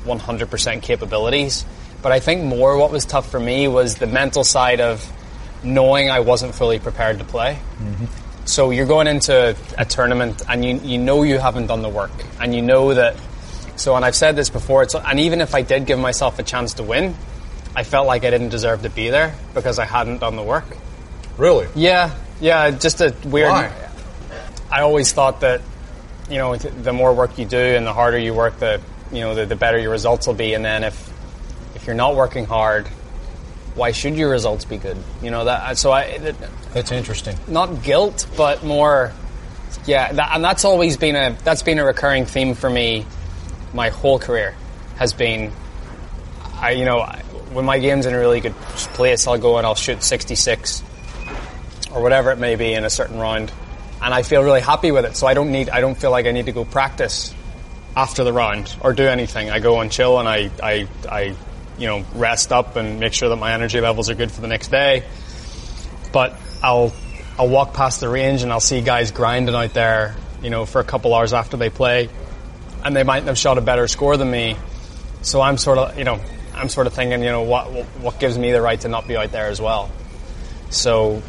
100% 0.04 0.82
capabilities. 0.82 1.64
But 2.06 2.12
I 2.12 2.20
think 2.20 2.44
more 2.44 2.76
what 2.78 2.92
was 2.92 3.04
tough 3.04 3.28
for 3.32 3.40
me 3.40 3.66
was 3.66 3.96
the 3.96 4.06
mental 4.06 4.44
side 4.44 4.80
of 4.80 5.04
knowing 5.64 6.08
I 6.08 6.20
wasn't 6.20 6.54
fully 6.54 6.78
prepared 6.78 7.18
to 7.18 7.24
play. 7.24 7.58
Mm-hmm. 7.80 8.04
So 8.44 8.70
you're 8.70 8.86
going 8.86 9.08
into 9.08 9.56
a 9.76 9.84
tournament 9.84 10.40
and 10.48 10.64
you, 10.64 10.76
you 10.84 10.98
know 10.98 11.24
you 11.24 11.38
haven't 11.40 11.66
done 11.66 11.82
the 11.82 11.88
work 11.88 12.12
and 12.40 12.54
you 12.54 12.62
know 12.62 12.94
that 12.94 13.16
so 13.74 13.96
and 13.96 14.04
I've 14.04 14.14
said 14.14 14.36
this 14.36 14.50
before 14.50 14.84
it's, 14.84 14.94
and 14.94 15.18
even 15.18 15.40
if 15.40 15.52
I 15.52 15.62
did 15.62 15.84
give 15.84 15.98
myself 15.98 16.38
a 16.38 16.44
chance 16.44 16.74
to 16.74 16.84
win 16.84 17.16
I 17.74 17.82
felt 17.82 18.06
like 18.06 18.24
I 18.24 18.30
didn't 18.30 18.50
deserve 18.50 18.82
to 18.82 18.88
be 18.88 19.10
there 19.10 19.34
because 19.52 19.80
I 19.80 19.84
hadn't 19.84 20.18
done 20.18 20.36
the 20.36 20.44
work. 20.44 20.76
Really? 21.36 21.66
Yeah, 21.74 22.14
yeah, 22.40 22.70
just 22.70 23.00
a 23.00 23.16
weird 23.24 23.48
Why? 23.48 23.72
I 24.70 24.82
always 24.82 25.12
thought 25.12 25.40
that 25.40 25.60
you 26.30 26.38
know 26.38 26.54
the 26.54 26.92
more 26.92 27.12
work 27.12 27.36
you 27.36 27.46
do 27.46 27.58
and 27.58 27.84
the 27.84 27.92
harder 27.92 28.16
you 28.16 28.32
work 28.32 28.60
the 28.60 28.80
you 29.10 29.22
know 29.22 29.34
the, 29.34 29.44
the 29.44 29.56
better 29.56 29.76
your 29.76 29.90
results 29.90 30.28
will 30.28 30.34
be 30.34 30.54
and 30.54 30.64
then 30.64 30.84
if 30.84 31.15
you're 31.86 31.94
not 31.96 32.16
working 32.16 32.44
hard 32.46 32.88
why 33.74 33.92
should 33.92 34.16
your 34.16 34.30
results 34.30 34.64
be 34.64 34.78
good? 34.78 34.96
You 35.20 35.30
know 35.30 35.44
that 35.44 35.76
so 35.76 35.90
I 35.90 36.02
it, 36.04 36.34
That's 36.72 36.92
interesting. 36.92 37.36
not 37.46 37.82
guilt, 37.82 38.26
but 38.34 38.64
more, 38.64 39.12
yeah, 39.84 40.10
that, 40.14 40.30
and 40.34 40.42
that's 40.42 40.64
always 40.64 40.96
been 40.96 41.14
a 41.14 41.36
that's 41.44 41.62
been 41.62 41.78
a 41.78 41.84
recurring 41.84 42.24
theme 42.24 42.54
for 42.54 42.70
me. 42.70 43.04
My 43.74 43.90
whole 43.90 44.18
career 44.18 44.54
has 44.96 45.12
been, 45.12 45.52
I 46.54 46.70
you 46.70 46.86
know, 46.86 47.00
I- 47.00 47.20
when 47.52 47.66
my 47.66 47.78
game's 47.78 48.06
in 48.06 48.14
a 48.14 48.18
really 48.18 48.40
good 48.40 48.54
place, 48.94 49.26
I'll 49.26 49.36
go 49.38 49.58
and 49.58 49.66
I'll 49.66 49.74
shoot 49.74 50.02
66 50.02 50.82
or 51.92 52.00
whatever 52.02 52.30
it 52.30 52.38
may 52.38 52.56
be 52.56 52.72
in 52.72 52.82
a 52.84 52.90
certain 52.90 53.18
round, 53.18 53.52
and 54.02 54.14
I 54.14 54.22
feel 54.22 54.42
really 54.42 54.62
happy 54.62 54.90
with 54.90 55.04
it. 55.04 55.16
So 55.16 55.26
I 55.26 55.34
don't 55.34 55.52
need, 55.52 55.68
I 55.68 55.80
don't 55.82 55.96
feel 55.96 56.10
like 56.10 56.24
I 56.24 56.32
need 56.32 56.46
to 56.46 56.52
go 56.52 56.64
practice 56.64 57.34
after 57.94 58.24
the 58.24 58.32
round 58.32 58.74
or 58.80 58.94
do 58.94 59.06
anything. 59.06 59.50
I 59.50 59.58
go 59.58 59.80
and 59.80 59.92
chill 59.92 60.18
and 60.18 60.26
I, 60.28 60.50
I, 60.62 60.88
I, 61.08 61.34
you 61.78 61.86
know, 61.86 62.04
rest 62.14 62.52
up 62.52 62.76
and 62.76 63.00
make 63.00 63.12
sure 63.12 63.28
that 63.28 63.36
my 63.36 63.52
energy 63.52 63.80
levels 63.80 64.08
are 64.10 64.14
good 64.14 64.30
for 64.30 64.40
the 64.40 64.48
next 64.48 64.68
day 64.68 65.04
but 66.16 66.34
I'll 66.62 66.94
I'll 67.38 67.48
walk 67.48 67.74
past 67.74 68.00
the 68.00 68.08
range 68.08 68.42
and 68.42 68.50
I'll 68.50 68.58
see 68.58 68.80
guys 68.80 69.10
grinding 69.10 69.54
out 69.54 69.74
there, 69.74 70.16
you 70.42 70.48
know, 70.48 70.64
for 70.64 70.80
a 70.80 70.84
couple 70.84 71.14
hours 71.14 71.34
after 71.34 71.58
they 71.58 71.68
play, 71.68 72.08
and 72.82 72.96
they 72.96 73.02
might 73.02 73.24
have 73.24 73.36
shot 73.36 73.58
a 73.58 73.60
better 73.60 73.86
score 73.86 74.16
than 74.16 74.30
me. 74.30 74.56
So 75.20 75.42
I'm 75.42 75.58
sort 75.58 75.76
of, 75.76 75.98
you 75.98 76.04
know, 76.04 76.18
I'm 76.54 76.70
sort 76.70 76.86
of 76.86 76.94
thinking, 76.94 77.20
you 77.20 77.28
know, 77.28 77.42
what 77.42 77.66
what 78.00 78.18
gives 78.18 78.38
me 78.38 78.50
the 78.50 78.62
right 78.62 78.80
to 78.80 78.88
not 78.88 79.06
be 79.06 79.14
out 79.14 79.30
there 79.30 79.48
as 79.48 79.60
well. 79.60 79.90
So, 80.70 81.22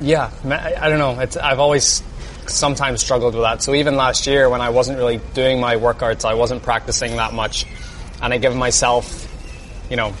yeah, 0.00 0.32
I 0.44 0.88
don't 0.88 0.98
know. 0.98 1.20
It's, 1.20 1.36
I've 1.36 1.60
always 1.60 2.02
sometimes 2.48 3.02
struggled 3.02 3.34
with 3.34 3.44
that. 3.44 3.62
So 3.62 3.72
even 3.74 3.94
last 3.96 4.26
year 4.26 4.50
when 4.50 4.60
I 4.60 4.70
wasn't 4.70 4.98
really 4.98 5.20
doing 5.32 5.60
my 5.60 5.76
workouts, 5.76 6.24
I 6.24 6.34
wasn't 6.34 6.64
practicing 6.64 7.16
that 7.18 7.32
much, 7.32 7.66
and 8.20 8.34
I 8.34 8.38
give 8.38 8.56
myself, 8.56 9.30
you 9.94 9.96
know, 9.96 10.12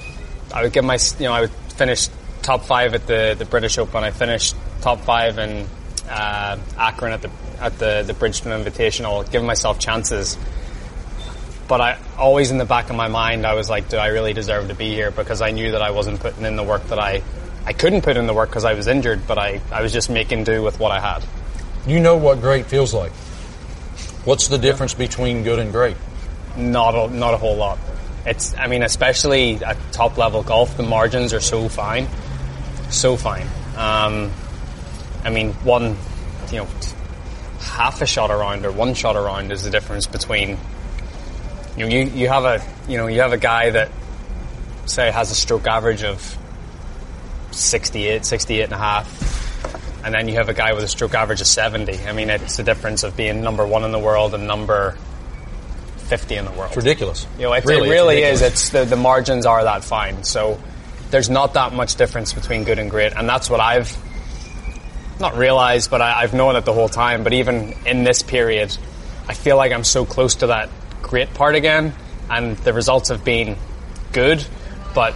I 0.52 0.62
would 0.62 0.72
give 0.72 0.84
my, 0.84 0.98
you 1.18 1.24
know, 1.24 1.32
I 1.32 1.40
would 1.40 1.50
finish 1.50 2.08
top 2.42 2.62
five 2.62 2.94
at 2.94 3.08
the, 3.08 3.34
the 3.36 3.44
British 3.44 3.76
Open. 3.76 4.04
I 4.04 4.12
finished 4.12 4.54
top 4.82 5.00
five 5.00 5.36
in 5.36 5.66
uh, 6.08 6.56
Akron 6.78 7.12
at 7.12 7.22
the 7.22 7.30
at 7.58 7.76
the 7.80 8.04
the 8.06 8.12
Bridgestone 8.12 8.62
Invitational. 8.62 9.28
Giving 9.32 9.48
myself 9.48 9.80
chances, 9.80 10.38
but 11.66 11.80
I 11.80 11.98
always 12.16 12.52
in 12.52 12.58
the 12.58 12.64
back 12.64 12.88
of 12.88 12.94
my 12.94 13.08
mind 13.08 13.44
I 13.44 13.54
was 13.54 13.68
like, 13.68 13.88
do 13.88 13.96
I 13.96 14.08
really 14.08 14.32
deserve 14.32 14.68
to 14.68 14.76
be 14.76 14.94
here? 14.94 15.10
Because 15.10 15.42
I 15.42 15.50
knew 15.50 15.72
that 15.72 15.82
I 15.82 15.90
wasn't 15.90 16.20
putting 16.20 16.44
in 16.44 16.54
the 16.54 16.62
work 16.62 16.84
that 16.90 17.00
I 17.00 17.24
I 17.66 17.72
couldn't 17.72 18.02
put 18.02 18.16
in 18.16 18.28
the 18.28 18.34
work 18.34 18.50
because 18.50 18.64
I 18.64 18.74
was 18.74 18.86
injured, 18.86 19.26
but 19.26 19.38
I 19.38 19.60
I 19.72 19.82
was 19.82 19.92
just 19.92 20.08
making 20.08 20.44
do 20.44 20.62
with 20.62 20.78
what 20.78 20.92
I 20.92 21.00
had. 21.00 21.24
You 21.84 21.98
know 21.98 22.16
what 22.16 22.40
great 22.40 22.66
feels 22.66 22.94
like. 22.94 23.10
What's 24.24 24.46
the 24.46 24.58
difference 24.58 24.94
between 24.94 25.42
good 25.42 25.58
and 25.58 25.72
great? 25.72 25.96
Not 26.56 26.94
a, 26.94 27.12
not 27.12 27.34
a 27.34 27.38
whole 27.38 27.56
lot. 27.56 27.80
It's, 28.26 28.54
I 28.56 28.66
mean, 28.66 28.82
especially 28.82 29.62
at 29.62 29.76
top 29.92 30.16
level 30.16 30.42
golf, 30.42 30.76
the 30.76 30.82
margins 30.82 31.32
are 31.34 31.40
so 31.40 31.68
fine, 31.68 32.08
so 32.90 33.16
fine. 33.16 33.46
Um, 33.76 34.30
I 35.24 35.30
mean, 35.30 35.52
one, 35.64 35.96
you 36.50 36.58
know, 36.58 36.68
half 37.60 38.02
a 38.02 38.06
shot 38.06 38.30
around 38.30 38.64
or 38.64 38.72
one 38.72 38.94
shot 38.94 39.16
around 39.16 39.50
is 39.50 39.64
the 39.64 39.70
difference 39.70 40.06
between 40.06 40.58
you 41.76 41.84
know, 41.84 41.94
you, 41.94 42.04
you 42.04 42.28
have 42.28 42.44
a 42.44 42.62
you 42.88 42.96
know 42.96 43.08
you 43.08 43.20
have 43.20 43.32
a 43.32 43.38
guy 43.38 43.70
that 43.70 43.90
say 44.86 45.10
has 45.10 45.30
a 45.30 45.34
stroke 45.34 45.66
average 45.66 46.04
of 46.04 46.38
68 47.50 48.24
68 48.24 48.62
and 48.62 48.72
a 48.72 48.76
half 48.76 50.04
and 50.04 50.14
then 50.14 50.28
you 50.28 50.34
have 50.34 50.48
a 50.48 50.54
guy 50.54 50.72
with 50.72 50.84
a 50.84 50.88
stroke 50.88 51.14
average 51.14 51.40
of 51.40 51.46
70 51.46 52.06
i 52.06 52.12
mean 52.12 52.30
it's 52.30 52.56
the 52.56 52.62
difference 52.62 53.02
of 53.02 53.16
being 53.16 53.42
number 53.42 53.66
one 53.66 53.82
in 53.82 53.92
the 53.92 53.98
world 53.98 54.34
and 54.34 54.46
number 54.46 54.96
50 56.04 56.36
in 56.36 56.44
the 56.44 56.50
world 56.52 56.68
It's 56.68 56.76
ridiculous. 56.76 57.26
you 57.36 57.44
know, 57.44 57.52
it 57.54 57.64
Really, 57.64 57.88
really, 57.88 57.88
it's 57.88 57.90
it 57.90 57.94
really 57.94 58.14
ridiculous. 58.16 58.42
is. 58.42 58.52
It's 58.52 58.68
the, 58.70 58.84
the 58.84 58.96
margins 58.96 59.46
are 59.46 59.64
that 59.64 59.84
fine. 59.84 60.22
So 60.24 60.60
there's 61.10 61.30
not 61.30 61.54
that 61.54 61.72
much 61.72 61.96
difference 61.96 62.32
between 62.32 62.64
good 62.64 62.78
and 62.78 62.90
great, 62.90 63.12
and 63.16 63.28
that's 63.28 63.48
what 63.50 63.60
I've 63.60 63.96
not 65.20 65.36
realized, 65.36 65.90
but 65.90 66.00
I, 66.02 66.22
I've 66.22 66.34
known 66.34 66.56
it 66.56 66.64
the 66.64 66.72
whole 66.72 66.88
time. 66.88 67.22
But 67.24 67.32
even 67.34 67.74
in 67.86 68.04
this 68.04 68.22
period, 68.22 68.76
I 69.28 69.34
feel 69.34 69.56
like 69.56 69.72
I'm 69.72 69.84
so 69.84 70.04
close 70.04 70.36
to 70.36 70.48
that 70.48 70.68
great 71.02 71.32
part 71.34 71.54
again, 71.54 71.94
and 72.28 72.56
the 72.58 72.72
results 72.72 73.08
have 73.10 73.24
been 73.24 73.56
good, 74.12 74.44
but 74.94 75.14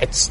it's 0.00 0.30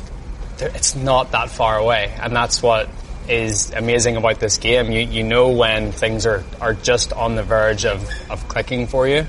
it's 0.59 0.95
not 0.95 1.31
that 1.31 1.49
far 1.49 1.77
away, 1.77 2.13
and 2.21 2.35
that's 2.35 2.61
what 2.63 2.89
is 3.27 3.71
amazing 3.71 4.15
about 4.15 4.39
this 4.39 4.57
game. 4.57 4.91
You 4.91 4.99
you 5.01 5.23
know 5.23 5.49
when 5.49 5.91
things 5.91 6.25
are, 6.25 6.43
are 6.59 6.73
just 6.73 7.13
on 7.13 7.35
the 7.35 7.43
verge 7.43 7.85
of, 7.85 8.07
of 8.29 8.47
clicking 8.47 8.87
for 8.87 9.07
you, 9.07 9.25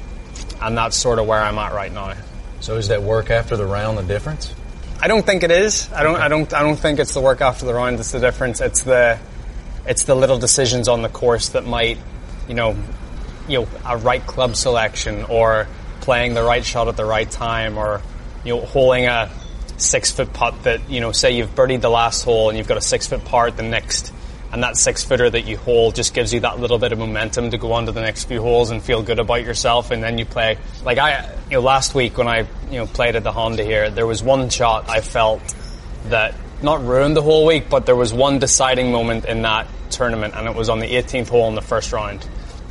and 0.63 0.77
that's 0.77 0.97
sort 0.97 1.19
of 1.19 1.27
where 1.27 1.41
I'm 1.41 1.59
at 1.59 1.73
right 1.73 1.93
now. 1.93 2.15
So 2.61 2.77
is 2.77 2.89
that 2.89 3.03
work 3.03 3.31
after 3.31 3.57
the 3.57 3.67
round 3.67 3.99
the 3.99 4.03
difference? 4.03 4.55
I 5.01 5.09
don't 5.09 5.27
think 5.27 5.43
it 5.43 5.51
is. 5.51 5.93
I 5.93 6.05
don't. 6.05 6.17
I 6.17 6.29
don't. 6.29 6.53
I 6.55 6.63
don't 6.63 6.77
think 6.77 7.01
it's 7.01 7.13
the 7.13 7.21
work 7.21 7.41
after 7.41 7.67
the 7.67 7.75
round 7.75 7.99
that's 7.99 8.13
the 8.13 8.21
difference. 8.21 8.61
It's 8.61 8.85
the, 8.85 9.19
it's 9.85 10.05
the 10.05 10.15
little 10.15 10.39
decisions 10.39 10.87
on 10.87 11.03
the 11.03 11.09
course 11.09 11.51
that 11.51 11.67
might, 11.67 11.99
you 12.47 12.55
know, 12.55 12.77
you 13.49 13.61
know, 13.61 13.69
a 13.85 13.97
right 13.97 14.25
club 14.25 14.55
selection 14.55 15.25
or 15.25 15.67
playing 16.03 16.35
the 16.35 16.43
right 16.45 16.65
shot 16.65 16.87
at 16.87 16.97
the 16.97 17.05
right 17.05 17.29
time 17.29 17.79
or, 17.79 18.01
you 18.45 18.55
know, 18.55 18.61
holding 18.61 19.07
a 19.07 19.29
six 19.77 20.13
foot 20.13 20.33
putt 20.33 20.63
that 20.63 20.89
you 20.89 21.01
know, 21.01 21.11
say 21.11 21.33
you've 21.33 21.55
birdied 21.55 21.81
the 21.81 21.91
last 21.91 22.23
hole 22.23 22.49
and 22.49 22.57
you've 22.57 22.69
got 22.69 22.79
a 22.79 22.83
six 22.83 23.09
foot 23.09 23.25
par 23.25 23.49
at 23.49 23.57
the 23.57 23.65
next, 23.65 24.13
and 24.53 24.63
that 24.63 24.77
six 24.77 25.03
footer 25.03 25.29
that 25.31 25.43
you 25.43 25.57
hold 25.57 25.95
just 25.95 26.13
gives 26.13 26.33
you 26.33 26.41
that 26.41 26.61
little 26.61 26.79
bit 26.79 26.93
of 26.93 26.99
momentum 26.99 27.51
to 27.51 27.59
go 27.59 27.73
on 27.73 27.87
to 27.87 27.93
the 27.93 28.03
next 28.03 28.25
few 28.25 28.41
holes 28.41 28.71
and 28.71 28.83
feel 28.83 29.03
good 29.03 29.19
about 29.19 29.43
yourself, 29.45 29.91
and 29.91 30.03
then 30.03 30.19
you 30.19 30.27
play. 30.27 30.59
Like 30.85 30.99
I, 30.99 31.29
you 31.49 31.57
know, 31.57 31.61
last 31.61 31.95
week 31.95 32.19
when 32.19 32.29
I 32.29 32.47
you 32.71 32.79
know 32.79 32.87
played 32.87 33.17
at 33.17 33.25
the 33.25 33.33
Honda 33.33 33.65
here, 33.65 33.91
there 33.91 34.07
was 34.07 34.23
one 34.23 34.51
shot 34.51 34.91
I 34.91 35.01
felt 35.01 35.43
that 36.09 36.35
not 36.63 36.85
ruined 36.85 37.17
the 37.17 37.23
whole 37.23 37.47
week, 37.47 37.69
but 37.69 37.87
there 37.87 37.97
was 37.97 38.13
one 38.13 38.39
deciding 38.39 38.93
moment 38.93 39.25
in 39.25 39.43
that 39.43 39.67
tournament, 39.91 40.35
and 40.37 40.47
it 40.47 40.55
was 40.55 40.69
on 40.69 40.81
the 40.81 40.87
18th 40.87 41.29
hole 41.29 41.49
in 41.49 41.55
the 41.55 41.63
first 41.63 41.93
round. 41.93 42.27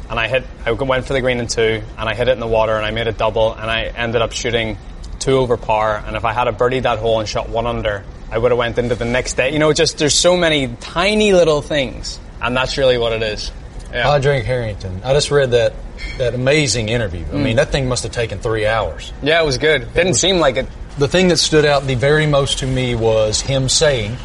And 0.09 0.19
I 0.19 0.27
hit, 0.27 0.45
I 0.65 0.71
went 0.71 1.05
for 1.05 1.13
the 1.13 1.21
green 1.21 1.39
in 1.39 1.47
two, 1.47 1.81
and 1.97 2.09
I 2.09 2.13
hit 2.13 2.27
it 2.27 2.31
in 2.31 2.39
the 2.39 2.47
water, 2.47 2.75
and 2.75 2.85
I 2.85 2.91
made 2.91 3.07
a 3.07 3.11
double, 3.11 3.53
and 3.53 3.69
I 3.69 3.83
ended 3.85 4.21
up 4.21 4.33
shooting 4.33 4.77
two 5.19 5.37
over 5.37 5.57
par. 5.57 6.03
And 6.05 6.15
if 6.15 6.25
I 6.25 6.33
had 6.33 6.47
a 6.47 6.51
birdie 6.51 6.81
that 6.81 6.99
hole 6.99 7.19
and 7.19 7.27
shot 7.27 7.49
one 7.49 7.67
under, 7.67 8.03
I 8.31 8.37
would 8.37 8.51
have 8.51 8.57
went 8.57 8.77
into 8.77 8.95
the 8.95 9.05
next 9.05 9.33
day. 9.33 9.51
You 9.51 9.59
know, 9.59 9.73
just 9.73 9.97
there's 9.97 10.15
so 10.15 10.37
many 10.37 10.67
tiny 10.79 11.33
little 11.33 11.61
things, 11.61 12.19
and 12.41 12.55
that's 12.55 12.77
really 12.77 12.97
what 12.97 13.11
it 13.11 13.21
is. 13.21 13.51
Yeah. 13.91 14.03
Padraig 14.03 14.45
Harrington. 14.45 15.01
I 15.03 15.13
just 15.13 15.31
read 15.31 15.51
that 15.51 15.73
that 16.17 16.33
amazing 16.33 16.89
interview. 16.89 17.25
I 17.31 17.35
Mm. 17.35 17.43
mean, 17.43 17.55
that 17.57 17.71
thing 17.71 17.87
must 17.89 18.03
have 18.03 18.11
taken 18.13 18.39
three 18.39 18.65
hours. 18.65 19.11
yeah, 19.21 19.41
it 19.41 19.45
was 19.45 19.57
good. 19.57 19.93
Didn't 19.93 20.13
seem 20.15 20.39
like 20.39 20.55
it. 20.57 20.65
The 20.97 21.07
thing 21.07 21.27
that 21.27 21.37
stood 21.37 21.65
out 21.65 21.85
the 21.87 21.95
very 21.95 22.25
most 22.25 22.59
to 22.59 22.65
me 22.67 22.95
was 22.95 23.41
him 23.41 23.67
saying, 23.69 24.15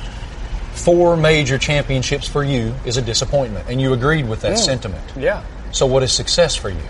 four 0.74 1.16
major 1.16 1.58
championships 1.58 2.26
for 2.28 2.42
you 2.44 2.74
is 2.84 2.96
a 2.96 3.02
disappointment. 3.02 3.66
And 3.68 3.80
you 3.80 3.92
agreed 3.92 4.28
with 4.28 4.40
that 4.42 4.58
sentiment. 4.58 5.02
Yeah. 5.16 5.42
So, 5.72 5.84
what 5.86 6.02
is 6.02 6.12
success 6.12 6.54
for 6.56 6.70
you? 6.70 6.82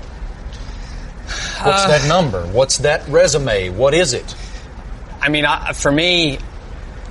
What's 1.62 1.86
that 1.86 2.06
number? 2.08 2.46
What's 2.46 2.78
that 2.78 3.06
resume? 3.08 3.70
What 3.70 3.94
is 3.94 4.12
it? 4.12 4.34
I 5.20 5.28
mean, 5.28 5.44
I, 5.44 5.72
for 5.72 5.90
me, 5.90 6.38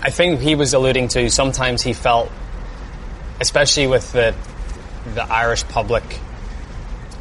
I 0.05 0.11
think 0.11 0.39
he 0.39 0.53
was 0.53 0.75
alluding 0.75 1.07
to 1.09 1.31
sometimes 1.31 1.81
he 1.81 1.93
felt, 1.93 2.31
especially 3.41 3.87
with 3.87 4.11
the 4.11 4.35
the 5.15 5.23
Irish 5.23 5.63
public, 5.63 6.03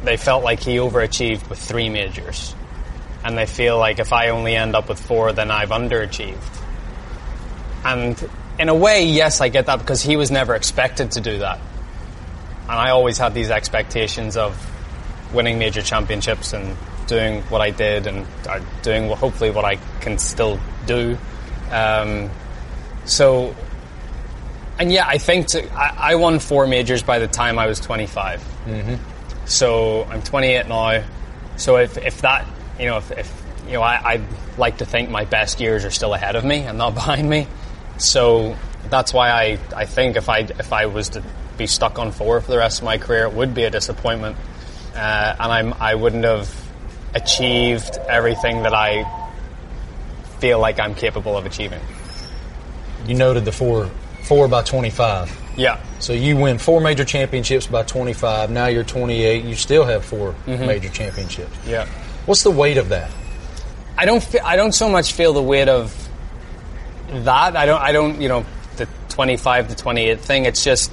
they 0.03 0.17
felt 0.17 0.43
like 0.43 0.59
he 0.59 0.75
overachieved 0.75 1.49
with 1.49 1.57
three 1.57 1.89
majors, 1.89 2.53
and 3.23 3.35
they 3.35 3.47
feel 3.47 3.79
like 3.79 3.97
if 3.97 4.13
I 4.13 4.29
only 4.29 4.55
end 4.55 4.75
up 4.75 4.87
with 4.87 4.99
four, 4.99 5.33
then 5.33 5.49
I've 5.49 5.69
underachieved. 5.69 6.61
And 7.83 8.29
in 8.59 8.69
a 8.69 8.75
way, 8.75 9.05
yes, 9.05 9.41
I 9.41 9.49
get 9.49 9.65
that 9.65 9.79
because 9.79 10.03
he 10.03 10.15
was 10.15 10.29
never 10.29 10.53
expected 10.53 11.09
to 11.13 11.21
do 11.21 11.39
that, 11.39 11.59
and 12.69 12.71
I 12.71 12.91
always 12.91 13.17
had 13.17 13.33
these 13.33 13.49
expectations 13.49 14.37
of 14.37 14.55
winning 15.33 15.57
major 15.57 15.81
championships 15.81 16.53
and 16.53 16.77
doing 17.07 17.41
what 17.49 17.61
I 17.61 17.71
did 17.71 18.05
and 18.05 18.27
uh, 18.47 18.59
doing 18.83 19.09
hopefully 19.09 19.49
what 19.49 19.65
I 19.65 19.77
can 20.01 20.19
still 20.19 20.59
do. 20.85 21.17
Um, 21.71 22.29
so, 23.05 23.55
and 24.79 24.91
yeah, 24.91 25.07
I 25.07 25.17
think 25.17 25.47
to, 25.47 25.71
I, 25.73 26.11
I 26.11 26.15
won 26.15 26.39
four 26.39 26.67
majors 26.67 27.03
by 27.03 27.19
the 27.19 27.27
time 27.27 27.57
I 27.57 27.67
was 27.67 27.79
25. 27.79 28.41
Mm-hmm. 28.65 29.45
So 29.45 30.03
I'm 30.05 30.21
28 30.21 30.67
now. 30.67 31.03
So 31.57 31.77
if, 31.77 31.97
if 31.97 32.21
that, 32.21 32.45
you 32.79 32.87
know, 32.87 32.97
if, 32.97 33.11
if 33.11 33.45
you 33.67 33.73
know, 33.73 33.81
I, 33.81 34.13
I'd 34.13 34.57
like 34.57 34.77
to 34.77 34.85
think 34.85 35.09
my 35.09 35.25
best 35.25 35.59
years 35.59 35.85
are 35.85 35.91
still 35.91 36.13
ahead 36.13 36.35
of 36.35 36.43
me 36.43 36.59
and 36.59 36.77
not 36.77 36.93
behind 36.93 37.29
me. 37.29 37.47
So 37.97 38.55
that's 38.89 39.13
why 39.13 39.31
I, 39.31 39.59
I 39.75 39.85
think 39.85 40.15
if 40.15 40.29
I 40.29 40.39
if 40.39 40.73
I 40.73 40.87
was 40.87 41.09
to 41.09 41.23
be 41.57 41.67
stuck 41.67 41.99
on 41.99 42.11
four 42.11 42.41
for 42.41 42.51
the 42.51 42.57
rest 42.57 42.79
of 42.79 42.85
my 42.85 42.97
career, 42.97 43.25
it 43.25 43.33
would 43.33 43.53
be 43.53 43.63
a 43.63 43.69
disappointment, 43.69 44.35
uh, 44.95 45.35
and 45.39 45.51
I'm 45.51 45.73
I 45.79 45.95
wouldn't 45.95 46.25
have 46.25 46.53
achieved 47.13 47.97
everything 48.09 48.63
that 48.63 48.73
I 48.73 49.05
feel 50.39 50.59
like 50.59 50.79
I'm 50.79 50.95
capable 50.95 51.37
of 51.37 51.45
achieving. 51.45 51.79
You 53.07 53.15
noted 53.15 53.45
the 53.45 53.51
four 53.51 53.89
four 54.23 54.47
by 54.47 54.63
twenty 54.63 54.89
five. 54.89 55.31
Yeah, 55.57 55.81
So 55.99 56.11
you 56.11 56.35
win 56.35 56.57
four 56.57 56.81
major 56.81 57.05
championships 57.05 57.65
by 57.67 57.83
twenty 57.83 58.13
five. 58.13 58.51
Now 58.51 58.67
you're 58.67 58.83
twenty 58.83 59.23
eight. 59.23 59.45
You 59.45 59.55
still 59.55 59.85
have 59.85 60.03
4 60.03 60.33
mm-hmm. 60.33 60.65
major 60.65 60.89
championships. 60.89 61.55
yeah. 61.65 61.87
What's 62.25 62.43
the 62.43 62.51
weight 62.51 62.77
of 62.77 62.89
that? 62.89 63.09
I 63.97 64.05
don't 64.05 64.23
fe- 64.23 64.39
I 64.39 64.55
don't 64.57 64.73
so 64.73 64.89
much 64.89 65.13
feel 65.13 65.31
the 65.31 65.41
weight 65.41 65.69
of 65.69 65.93
that. 67.09 67.55
I 67.55 67.65
don't 67.65 67.81
I 67.81 67.91
don't 67.91 68.19
you 68.19 68.27
know 68.27 68.45
the 68.75 68.87
25 69.09 69.69
to 69.69 69.75
28 69.75 70.19
thing. 70.19 70.45
It's 70.45 70.63
just 70.63 70.91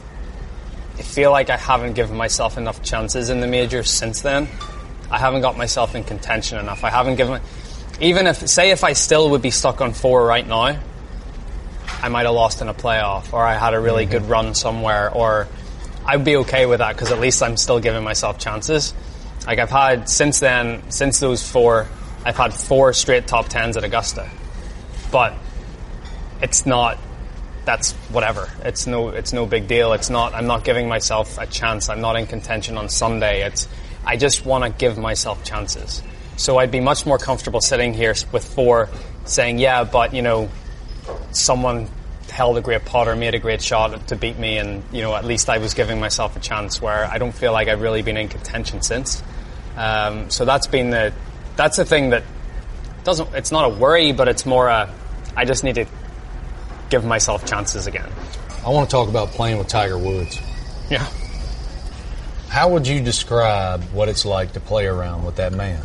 I 0.99 1.03
feel 1.03 1.33
like 1.33 1.51
I 1.51 1.57
haven't 1.57 1.95
given 1.95 2.17
myself 2.17 2.59
enough 2.59 2.83
chances 2.83 3.31
in 3.31 3.41
the 3.41 3.49
majors 3.49 3.91
since 3.91 4.21
then. 4.21 4.47
I 5.11 5.19
haven't 5.19 5.41
got 5.41 5.57
myself 5.57 5.95
in 5.95 6.05
contention 6.05 6.59
enough. 6.59 6.85
I 6.85 6.91
haven't 6.91 7.17
given 7.17 7.41
even 8.01 8.27
if 8.27 8.49
say 8.49 8.71
if 8.71 8.85
I 8.85 8.93
still 8.93 9.31
would 9.31 9.43
be 9.43 9.51
stuck 9.51 9.81
on 9.81 9.93
four 9.93 10.25
right 10.25 10.47
now, 10.47 10.79
I 12.03 12.09
might 12.09 12.27
have 12.27 12.35
lost 12.35 12.61
in 12.61 12.69
a 12.69 12.75
playoff 12.75 13.33
or 13.33 13.45
I 13.45 13.55
had 13.55 13.75
a 13.75 13.81
really 13.81 14.05
mm-hmm. 14.05 14.13
good 14.13 14.29
run 14.29 14.55
somewhere 14.55 15.11
or 15.11 15.49
I'd 16.05 16.25
be 16.25 16.37
okay 16.39 16.67
with 16.67 16.81
that 16.81 16.95
because 16.95 17.13
at 17.13 17.21
least 17.21 17.43
I'm 17.43 17.57
still 17.57 17.79
giving 17.79 18.03
myself 18.03 18.39
chances. 18.39 18.93
Like 19.47 19.59
I've 19.59 19.71
had 19.71 20.09
since 20.09 20.41
then, 20.41 20.91
since 20.91 21.21
those 21.21 21.49
four, 21.49 21.89
I've 22.25 22.37
had 22.37 22.55
four 22.55 22.93
straight 22.93 23.27
top 23.27 23.49
tens 23.49 23.77
at 23.77 23.85
Augusta, 23.85 24.29
but 25.11 25.35
it's 26.41 26.67
not. 26.67 26.99
That's 27.65 27.93
whatever. 28.11 28.51
It's 28.65 28.89
no. 28.89 29.09
It's 29.11 29.33
no 29.33 29.47
big 29.47 29.69
deal. 29.69 29.93
It's 29.93 30.11
not. 30.11 30.35
I'm 30.35 30.47
not 30.47 30.65
giving 30.65 30.89
myself 30.89 31.39
a 31.39 31.47
chance. 31.47 31.89
I'm 31.89 32.01
not 32.01 32.17
in 32.17 32.27
contention 32.27 32.77
on 32.77 32.89
Sunday. 32.89 33.45
It's. 33.45 33.69
I 34.05 34.17
just 34.17 34.45
want 34.45 34.65
to 34.65 34.71
give 34.71 34.99
myself 34.99 35.45
chances. 35.45 36.03
So 36.37 36.59
I'd 36.59 36.73
be 36.73 36.81
much 36.81 37.07
more 37.07 37.19
comfortable 37.19 37.61
sitting 37.61 37.95
here 37.95 38.15
with 38.33 38.45
four, 38.45 38.89
saying, 39.25 39.59
"Yeah, 39.59 39.85
but 39.85 40.13
you 40.13 40.23
know, 40.23 40.49
someone 41.33 41.89
held 42.31 42.57
a 42.57 42.61
great 42.61 42.85
putt 42.85 43.09
or 43.09 43.15
made 43.15 43.35
a 43.35 43.39
great 43.39 43.63
shot 43.63 44.09
to 44.09 44.17
beat 44.17 44.39
me, 44.39 44.59
and 44.59 44.83
you 44.93 45.03
know, 45.03 45.15
at 45.15 45.25
least 45.25 45.49
I 45.49 45.59
was 45.59 45.75
giving 45.75 46.01
myself 46.01 46.37
a 46.37 46.41
chance. 46.41 46.81
Where 46.81 47.05
I 47.05 47.19
don't 47.19 47.33
feel 47.33 47.53
like 47.53 47.69
I've 47.69 47.83
really 47.83 48.03
been 48.03 48.17
in 48.17 48.29
contention 48.29 48.83
since. 48.83 49.23
Um, 49.77 50.31
so 50.31 50.45
that's 50.45 50.67
been 50.67 50.91
the 50.91 51.13
that's 51.57 51.77
the 51.77 51.85
thing 51.85 52.11
that 52.11 52.25
doesn't. 53.05 53.35
It's 53.35 53.53
not 53.53 53.65
a 53.65 53.75
worry, 53.75 54.13
but 54.13 54.29
it's 54.29 54.47
more 54.47 54.69
a. 54.69 54.93
I 55.37 55.45
just 55.45 55.65
need 55.65 55.77
to 55.77 55.87
give 56.91 57.05
myself 57.05 57.47
chances 57.47 57.87
again. 57.87 58.11
I 58.65 58.69
want 58.69 58.89
to 58.89 58.95
talk 58.95 59.09
about 59.09 59.29
playing 59.29 59.59
with 59.59 59.69
Tiger 59.69 59.99
Woods. 59.99 60.39
Yeah. 60.91 61.09
How 62.49 62.69
would 62.69 62.87
you 62.87 63.01
describe 63.01 63.83
what 63.95 64.11
it's 64.11 64.27
like 64.27 64.53
to 64.53 64.61
play 64.61 64.87
around 64.87 65.25
with 65.25 65.37
that 65.37 65.55
man? 65.55 65.83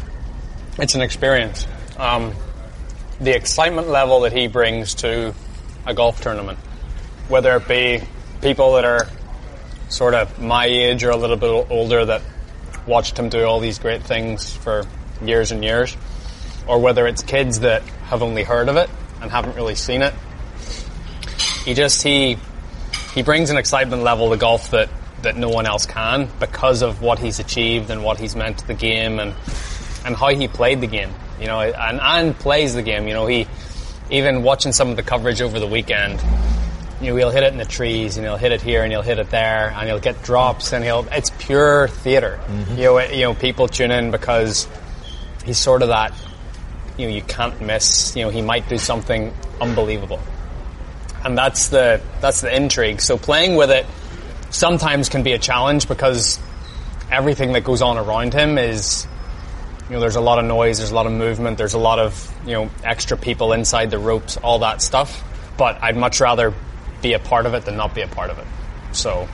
It's 0.78 0.95
an 0.95 1.01
experience. 1.01 1.65
Um, 1.97 2.34
the 3.20 3.36
excitement 3.36 3.88
level 3.89 4.22
that 4.22 4.34
he 4.34 4.47
brings 4.47 4.95
to 4.95 5.34
a 5.86 5.93
golf 5.93 6.22
tournament, 6.22 6.59
whether 7.28 7.55
it 7.55 7.68
be 7.68 8.01
people 8.41 8.74
that 8.74 8.86
are 8.86 9.07
sort 9.89 10.13
of 10.13 10.39
my 10.39 10.65
age 10.65 11.03
or 11.03 11.09
a 11.09 11.15
little 11.15 11.38
bit 11.38 11.49
older 11.70 12.05
that 12.05 12.22
watched 12.86 13.18
him 13.18 13.30
do 13.30 13.43
all 13.43 13.59
these 13.59 13.80
great 13.80 14.03
things 14.03 14.55
for 14.55 14.86
years 15.24 15.51
and 15.51 15.63
years, 15.63 15.95
or 16.68 16.80
whether 16.80 17.07
it's 17.07 17.24
kids 17.24 17.61
that 17.61 17.82
have 18.09 18.22
only 18.22 18.43
heard 18.43 18.70
of 18.70 18.76
it 18.76 18.89
and 19.22 19.32
haven't 19.32 19.55
really 19.55 19.76
seen 19.76 20.01
it. 20.01 20.13
He 21.65 21.74
just 21.74 22.03
he 22.03 22.38
he 23.13 23.24
brings 23.24 23.49
an 23.49 23.57
excitement 23.57 24.03
level 24.03 24.30
to 24.30 24.38
golf 24.38 24.72
that 24.72 24.89
that 25.24 25.36
no 25.36 25.49
one 25.49 25.65
else 25.65 25.86
can 25.86 26.30
because 26.39 26.82
of 26.84 27.01
what 27.01 27.20
he's 27.20 27.39
achieved 27.39 27.89
and 27.89 28.03
what 28.03 28.20
he's 28.20 28.36
meant 28.36 28.59
to 28.59 28.68
the 28.68 28.74
game 28.74 29.20
and 29.20 29.34
and 30.05 30.15
how 30.15 30.28
he 30.30 30.47
played 30.47 30.82
the 30.82 30.88
game. 30.88 31.09
You 31.39 31.47
know, 31.47 31.59
and 31.61 31.99
and 32.01 32.38
plays 32.38 32.73
the 32.73 32.81
game. 32.81 33.07
You 33.07 33.13
know, 33.13 33.27
he 33.27 33.47
even 34.09 34.43
watching 34.43 34.71
some 34.71 34.89
of 34.89 34.95
the 34.95 35.03
coverage 35.03 35.41
over 35.41 35.59
the 35.59 35.67
weekend. 35.67 36.19
You 37.01 37.11
know, 37.11 37.15
he'll 37.17 37.29
hit 37.29 37.43
it 37.43 37.51
in 37.51 37.59
the 37.59 37.65
trees, 37.65 38.17
and 38.17 38.25
he'll 38.25 38.38
hit 38.38 38.51
it 38.51 38.61
here, 38.61 38.81
and 38.83 38.91
he'll 38.91 39.03
hit 39.03 39.19
it 39.19 39.29
there, 39.29 39.71
and 39.77 39.88
he'll 39.88 39.99
get 39.99 40.23
drops, 40.23 40.73
and 40.73 40.83
he'll. 40.83 41.05
It's 41.11 41.29
pure 41.38 41.89
theater. 41.89 42.39
Mm-hmm. 42.47 42.77
You 42.77 42.83
know, 42.85 42.97
it- 42.97 43.13
you 43.13 43.21
know, 43.21 43.33
people 43.35 43.67
tune 43.67 43.91
in 43.91 44.09
because 44.09 44.67
he's 45.45 45.59
sort 45.59 45.83
of 45.83 45.89
that. 45.89 46.11
You 46.97 47.07
know, 47.07 47.13
you 47.13 47.21
can't 47.21 47.61
miss. 47.61 48.15
You 48.15 48.23
know, 48.23 48.29
he 48.31 48.41
might 48.41 48.67
do 48.67 48.79
something 48.79 49.31
unbelievable, 49.61 50.19
and 51.23 51.38
that's 51.38 51.67
the 51.67 52.01
that's 52.19 52.41
the 52.41 52.55
intrigue. 52.55 52.99
So 53.01 53.17
playing 53.17 53.55
with 53.57 53.69
it 53.69 53.85
sometimes 54.49 55.09
can 55.09 55.21
be 55.21 55.33
a 55.33 55.38
challenge 55.38 55.88
because 55.88 56.39
everything 57.11 57.51
that 57.53 57.63
goes 57.63 57.81
on 57.83 57.97
around 57.97 58.33
him 58.33 58.57
is 58.57 59.05
you 59.89 59.95
know, 59.95 59.99
there's 60.01 60.17
a 60.17 60.21
lot 60.21 60.38
of 60.38 60.45
noise, 60.45 60.79
there's 60.79 60.91
a 60.91 60.95
lot 60.95 61.05
of 61.05 61.13
movement, 61.13 61.57
there's 61.57 61.73
a 61.73 61.79
lot 61.79 61.97
of, 61.97 62.33
you 62.45 62.53
know, 62.53 62.69
extra 62.83 63.15
people 63.15 63.53
inside 63.53 63.89
the 63.89 63.99
ropes, 63.99 64.35
all 64.38 64.59
that 64.59 64.81
stuff. 64.81 65.23
But 65.57 65.81
I'd 65.81 65.95
much 65.95 66.19
rather 66.19 66.53
be 67.01 67.13
a 67.13 67.19
part 67.19 67.45
of 67.45 67.53
it 67.53 67.63
than 67.65 67.77
not 67.77 67.95
be 67.95 68.01
a 68.01 68.07
part 68.07 68.29
of 68.29 68.38
it. 68.38 68.45
So, 68.91 69.27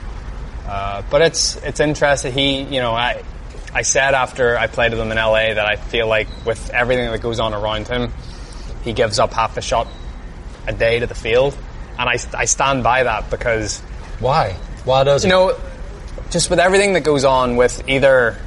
uh, 0.67 1.01
but 1.09 1.21
it's, 1.21 1.55
it's 1.57 1.79
interesting. 1.79 2.33
He, 2.33 2.61
you 2.61 2.81
know, 2.81 2.91
I, 2.93 3.23
I 3.73 3.81
said 3.81 4.13
after 4.13 4.55
I 4.57 4.67
played 4.67 4.91
with 4.91 5.01
him 5.01 5.11
in 5.11 5.17
LA 5.17 5.55
that 5.55 5.65
I 5.65 5.75
feel 5.75 6.07
like 6.07 6.27
with 6.45 6.69
everything 6.69 7.09
that 7.09 7.21
goes 7.21 7.39
on 7.39 7.53
around 7.53 7.87
him, 7.87 8.13
he 8.83 8.93
gives 8.93 9.17
up 9.17 9.33
half 9.33 9.57
a 9.57 9.61
shot 9.61 9.87
a 10.67 10.73
day 10.73 10.99
to 10.99 11.07
the 11.07 11.15
field. 11.15 11.57
And 11.97 12.07
I, 12.07 12.17
I 12.37 12.45
stand 12.45 12.83
by 12.83 13.03
that 13.03 13.31
because 13.31 13.79
Why? 14.19 14.53
Why 14.85 15.03
does 15.03 15.23
you 15.23 15.29
know, 15.29 15.57
just 16.29 16.49
with 16.49 16.59
everything 16.59 16.93
that 16.93 17.01
goes 17.01 17.23
on 17.23 17.55
with 17.55 17.87
either 17.89 18.37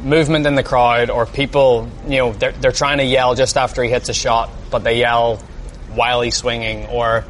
movement 0.00 0.46
in 0.46 0.54
the 0.54 0.62
crowd 0.62 1.10
or 1.10 1.26
people, 1.26 1.88
you 2.06 2.18
know, 2.18 2.32
they're, 2.32 2.52
they're 2.52 2.72
trying 2.72 2.98
to 2.98 3.04
yell 3.04 3.34
just 3.34 3.56
after 3.56 3.82
he 3.82 3.90
hits 3.90 4.08
a 4.08 4.14
shot, 4.14 4.50
but 4.70 4.84
they 4.84 4.98
yell 4.98 5.36
while 5.94 6.20
he's 6.20 6.36
swinging. 6.36 6.86
Or, 6.86 7.24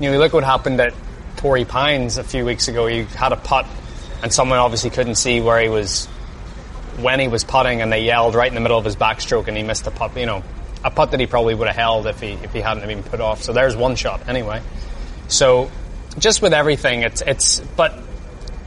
you 0.00 0.10
know, 0.10 0.18
look 0.18 0.32
what 0.32 0.44
happened 0.44 0.80
at 0.80 0.94
Torrey 1.36 1.64
Pines 1.64 2.18
a 2.18 2.24
few 2.24 2.44
weeks 2.44 2.68
ago. 2.68 2.86
He 2.86 3.02
had 3.04 3.32
a 3.32 3.36
putt, 3.36 3.66
and 4.22 4.32
someone 4.32 4.58
obviously 4.58 4.90
couldn't 4.90 5.16
see 5.16 5.40
where 5.40 5.60
he 5.60 5.68
was 5.68 6.06
when 7.00 7.20
he 7.20 7.28
was 7.28 7.44
putting, 7.44 7.82
and 7.82 7.92
they 7.92 8.04
yelled 8.04 8.34
right 8.34 8.48
in 8.48 8.54
the 8.54 8.60
middle 8.60 8.78
of 8.78 8.84
his 8.84 8.96
backstroke, 8.96 9.48
and 9.48 9.56
he 9.56 9.62
missed 9.62 9.86
a 9.86 9.90
putt. 9.90 10.16
You 10.16 10.26
know, 10.26 10.42
a 10.82 10.90
putt 10.90 11.10
that 11.10 11.20
he 11.20 11.26
probably 11.26 11.54
would 11.54 11.66
have 11.66 11.76
held 11.76 12.06
if 12.06 12.20
he 12.20 12.32
if 12.32 12.52
he 12.52 12.60
hadn't 12.60 12.86
been 12.86 13.02
put 13.02 13.20
off. 13.20 13.42
So 13.42 13.52
there's 13.52 13.76
one 13.76 13.96
shot 13.96 14.28
anyway. 14.28 14.62
So 15.28 15.70
just 16.18 16.40
with 16.40 16.54
everything, 16.54 17.02
it's 17.02 17.20
it's. 17.20 17.60
But 17.60 17.98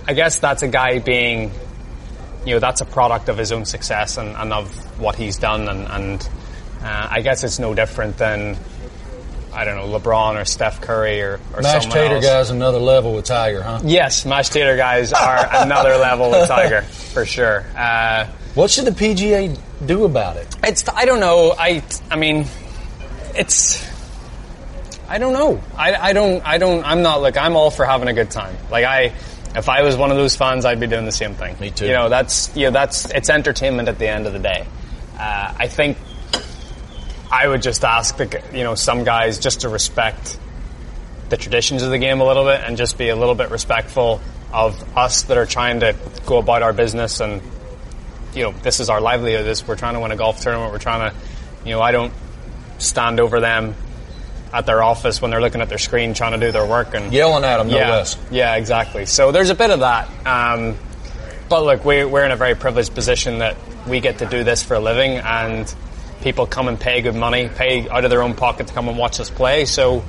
I 0.08 0.14
guess 0.14 0.40
that's 0.40 0.64
a 0.64 0.68
guy 0.68 1.00
being, 1.00 1.52
you 2.48 2.54
know, 2.56 2.60
that's 2.60 2.82
a 2.82 2.86
product 2.86 3.30
of 3.30 3.38
his 3.38 3.52
own 3.52 3.66
success 3.66 4.18
and, 4.18 4.36
and 4.36 4.54
of 4.54 5.00
what 5.00 5.16
he's 5.16 5.38
done, 5.38 5.68
and, 5.68 5.88
and 5.88 6.30
uh, 6.82 7.08
I 7.12 7.22
guess 7.22 7.44
it's 7.44 7.60
no 7.60 7.74
different 7.74 8.18
than 8.18 8.58
I 9.54 9.66
don't 9.66 9.76
know 9.76 10.00
LeBron 10.00 10.40
or 10.40 10.46
Steph 10.46 10.82
Curry 10.82 11.22
or, 11.22 11.40
or 11.54 11.62
Mashed 11.62 11.84
someone 11.84 11.98
tater 12.00 12.16
else. 12.16 12.26
guy's 12.26 12.50
another 12.52 12.80
level 12.80 13.14
with 13.14 13.26
Tiger, 13.26 13.62
huh? 13.64 13.80
Yes, 13.84 14.26
mashed 14.26 14.54
tater 14.54 14.78
guys 14.78 15.12
are 15.14 15.48
another 15.64 15.98
level 15.98 16.30
with 16.32 16.48
Tiger 16.48 16.82
for 16.84 17.26
sure. 17.26 17.66
Uh, 17.76 18.28
What 18.56 18.70
should 18.70 18.86
the 18.86 18.92
PGA 18.92 19.58
do 19.86 20.06
about 20.06 20.38
it? 20.38 20.48
It's 20.64 20.88
I 20.90 21.06
don't 21.06 21.20
know. 21.20 21.54
I 21.58 21.84
I 22.12 22.16
mean, 22.18 22.46
it's 23.36 23.84
I 25.10 25.18
don't 25.18 25.34
know. 25.34 25.60
I, 25.76 25.96
I 25.96 26.14
don't 26.14 26.46
I 26.46 26.58
don't 26.60 26.86
I'm 26.86 27.02
not 27.02 27.22
like 27.22 27.38
I'm 27.38 27.56
all 27.56 27.72
for 27.72 27.86
having 27.86 28.08
a 28.10 28.14
good 28.14 28.30
time. 28.30 28.56
Like 28.70 28.86
I 28.86 29.14
if 29.58 29.70
I 29.70 29.82
was 29.82 29.98
one 29.98 30.12
of 30.12 30.18
those 30.18 30.36
fans, 30.36 30.66
I'd 30.66 30.80
be 30.80 30.88
doing 30.88 31.06
the 31.06 31.12
same 31.12 31.34
thing. 31.34 31.58
Me 31.60 31.72
too. 31.72 31.86
You 31.86 31.94
know, 31.94 32.10
that's 32.10 32.56
you 32.56 32.66
know 32.66 32.72
that's 32.72 33.10
it's 33.12 33.30
entertainment 33.30 33.90
at 33.90 34.00
the 34.00 34.08
end 34.08 34.28
of 34.28 34.34
the 34.34 34.40
day. 34.40 34.66
Uh, 35.18 35.54
I 35.58 35.68
think 35.68 35.98
I 37.32 37.48
would 37.48 37.62
just 37.62 37.84
ask 37.84 38.16
the 38.18 38.44
you 38.54 38.64
know 38.64 38.76
some 38.76 39.04
guys 39.04 39.40
just 39.40 39.62
to 39.62 39.70
respect 39.70 40.40
the 41.30 41.38
traditions 41.38 41.84
of 41.84 41.90
the 41.90 41.98
game 41.98 42.22
a 42.22 42.26
little 42.26 42.46
bit 42.46 42.62
and 42.62 42.78
just 42.78 42.98
be 42.98 43.10
a 43.10 43.16
little 43.16 43.36
bit 43.36 43.52
respectful 43.52 44.22
of 44.54 44.98
us 44.98 45.24
that 45.24 45.38
are 45.38 45.46
trying 45.46 45.82
to 45.82 45.94
go 46.26 46.38
about 46.38 46.62
our 46.62 46.72
business 46.72 47.20
and 47.20 47.42
you 48.34 48.44
know, 48.44 48.52
this 48.52 48.80
is 48.80 48.90
our 48.90 49.02
livelihood. 49.02 49.46
This 49.46 49.68
we're 49.68 49.76
trying 49.76 49.96
to 49.96 50.00
win 50.00 50.12
a 50.12 50.16
golf 50.16 50.40
tournament. 50.42 50.72
We're 50.72 50.80
trying 50.80 51.10
to, 51.10 51.18
you 51.66 51.72
know, 51.72 51.82
I 51.82 51.92
don't 51.92 52.14
stand 52.78 53.20
over 53.20 53.40
them 53.40 53.76
at 54.54 54.66
their 54.66 54.82
office 54.84 55.22
when 55.22 55.32
they're 55.32 55.42
looking 55.42 55.62
at 55.62 55.70
their 55.70 55.78
screen 55.78 56.14
trying 56.14 56.40
to 56.40 56.46
do 56.46 56.52
their 56.52 56.66
work 56.66 56.94
and 56.94 57.12
Yelling 57.14 57.44
at 57.44 57.58
them, 57.58 57.68
no 57.70 57.78
yeah, 57.78 57.90
less. 57.92 58.18
yeah, 58.32 58.56
exactly. 58.56 59.06
So 59.06 59.32
there's 59.32 59.50
a 59.50 59.56
bit 59.56 59.70
of 59.72 59.82
that. 59.82 60.10
Um, 60.26 60.78
but 61.50 61.64
look, 61.64 61.84
we, 61.86 62.06
we're 62.06 62.26
in 62.26 62.32
a 62.32 62.36
very 62.38 62.56
privileged 62.56 62.94
position 62.94 63.40
that 63.40 63.58
we 63.88 64.00
get 64.00 64.20
to 64.20 64.26
do 64.26 64.44
this 64.44 64.64
for 64.64 64.74
a 64.76 64.80
living, 64.80 65.18
and 65.18 65.74
people 66.22 66.46
come 66.46 66.68
and 66.68 66.80
pay 66.80 67.02
good 67.02 67.16
money, 67.16 67.50
pay 67.50 67.88
out 67.90 68.04
of 68.04 68.10
their 68.10 68.22
own 68.24 68.34
pocket 68.34 68.68
to 68.68 68.74
come 68.74 68.88
and 68.90 68.98
watch 68.98 69.20
us 69.20 69.30
play. 69.30 69.66
So 69.66 70.04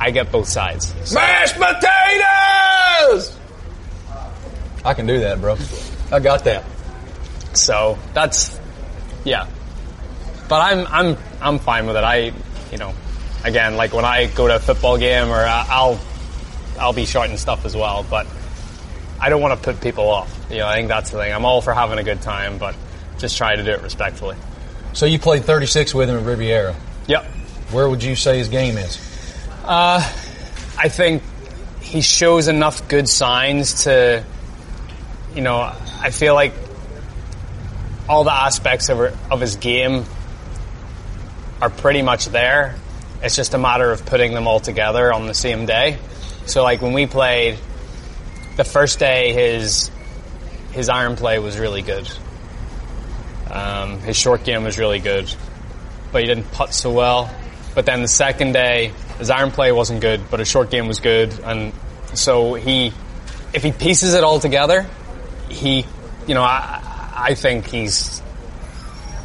I 0.00 0.10
get 0.10 0.30
both 0.30 0.48
sides. 0.48 0.94
So- 1.08 1.14
Mashed 1.16 1.54
potatoes! 1.56 3.36
I 4.84 4.94
can 4.94 5.06
do 5.06 5.20
that, 5.20 5.40
bro. 5.40 5.56
I 6.12 6.20
got 6.20 6.44
that. 6.44 6.64
So 7.54 7.98
that's 8.14 8.58
yeah. 9.24 9.48
But 10.48 10.60
I'm 10.60 10.86
I'm 10.86 11.16
I'm 11.40 11.58
fine 11.58 11.86
with 11.86 11.96
it. 11.96 12.04
I 12.04 12.32
you 12.70 12.78
know 12.78 12.94
again 13.44 13.76
like 13.76 13.92
when 13.92 14.04
I 14.04 14.26
go 14.26 14.46
to 14.48 14.56
a 14.56 14.58
football 14.58 14.98
game 14.98 15.28
or 15.28 15.36
I- 15.36 15.66
I'll 15.68 16.00
I'll 16.78 16.92
be 16.92 17.06
shouting 17.06 17.36
stuff 17.36 17.64
as 17.64 17.74
well. 17.76 18.04
But 18.08 18.26
I 19.20 19.28
don't 19.30 19.40
want 19.42 19.60
to 19.60 19.64
put 19.72 19.80
people 19.80 20.08
off. 20.08 20.32
You 20.50 20.58
know 20.58 20.66
I 20.68 20.74
think 20.76 20.88
that's 20.88 21.10
the 21.10 21.18
thing. 21.18 21.32
I'm 21.32 21.44
all 21.44 21.60
for 21.60 21.74
having 21.74 21.98
a 21.98 22.04
good 22.04 22.22
time, 22.22 22.58
but 22.58 22.74
just 23.18 23.36
try 23.36 23.56
to 23.56 23.62
do 23.62 23.70
it 23.70 23.82
respectfully. 23.82 24.36
So 24.92 25.06
you 25.06 25.18
played 25.18 25.44
36 25.44 25.94
with 25.94 26.08
him 26.08 26.16
at 26.18 26.24
Riviera. 26.24 26.74
Yep. 27.08 27.24
Where 27.72 27.88
would 27.88 28.02
you 28.02 28.16
say 28.16 28.38
his 28.38 28.48
game 28.48 28.78
is? 28.78 28.98
Uh, 29.64 30.00
I 30.78 30.88
think 30.88 31.22
he 31.80 32.00
shows 32.00 32.48
enough 32.48 32.88
good 32.88 33.08
signs 33.08 33.84
to, 33.84 34.24
you 35.34 35.42
know, 35.42 35.58
I 36.00 36.10
feel 36.10 36.34
like 36.34 36.52
all 38.08 38.24
the 38.24 38.32
aspects 38.32 38.88
of, 38.88 39.00
of 39.30 39.40
his 39.40 39.56
game 39.56 40.04
are 41.60 41.70
pretty 41.70 42.02
much 42.02 42.26
there. 42.26 42.76
It's 43.22 43.34
just 43.34 43.54
a 43.54 43.58
matter 43.58 43.90
of 43.90 44.06
putting 44.06 44.34
them 44.34 44.46
all 44.46 44.60
together 44.60 45.12
on 45.12 45.26
the 45.26 45.34
same 45.34 45.66
day. 45.66 45.98
So, 46.46 46.62
like 46.62 46.80
when 46.80 46.92
we 46.92 47.06
played 47.06 47.58
the 48.56 48.64
first 48.64 48.98
day, 48.98 49.32
his 49.32 49.90
his 50.72 50.88
iron 50.88 51.16
play 51.16 51.38
was 51.38 51.58
really 51.58 51.82
good. 51.82 52.08
Um, 53.50 53.98
his 54.00 54.16
short 54.16 54.44
game 54.44 54.64
was 54.64 54.78
really 54.78 55.00
good, 55.00 55.32
but 56.12 56.22
he 56.22 56.28
didn't 56.28 56.50
putt 56.52 56.74
so 56.74 56.92
well. 56.92 57.34
But 57.74 57.86
then 57.86 58.02
the 58.02 58.08
second 58.08 58.52
day, 58.52 58.92
his 59.18 59.30
iron 59.30 59.50
play 59.50 59.72
wasn't 59.72 60.00
good, 60.00 60.30
but 60.30 60.38
his 60.38 60.48
short 60.48 60.70
game 60.70 60.86
was 60.86 61.00
good, 61.00 61.38
and 61.40 61.72
so 62.14 62.54
he, 62.54 62.92
if 63.52 63.62
he 63.62 63.72
pieces 63.72 64.14
it 64.14 64.24
all 64.24 64.40
together, 64.40 64.86
he, 65.48 65.84
you 66.26 66.34
know, 66.34 66.42
I, 66.42 67.12
I 67.14 67.34
think 67.34 67.66
he's 67.66 68.22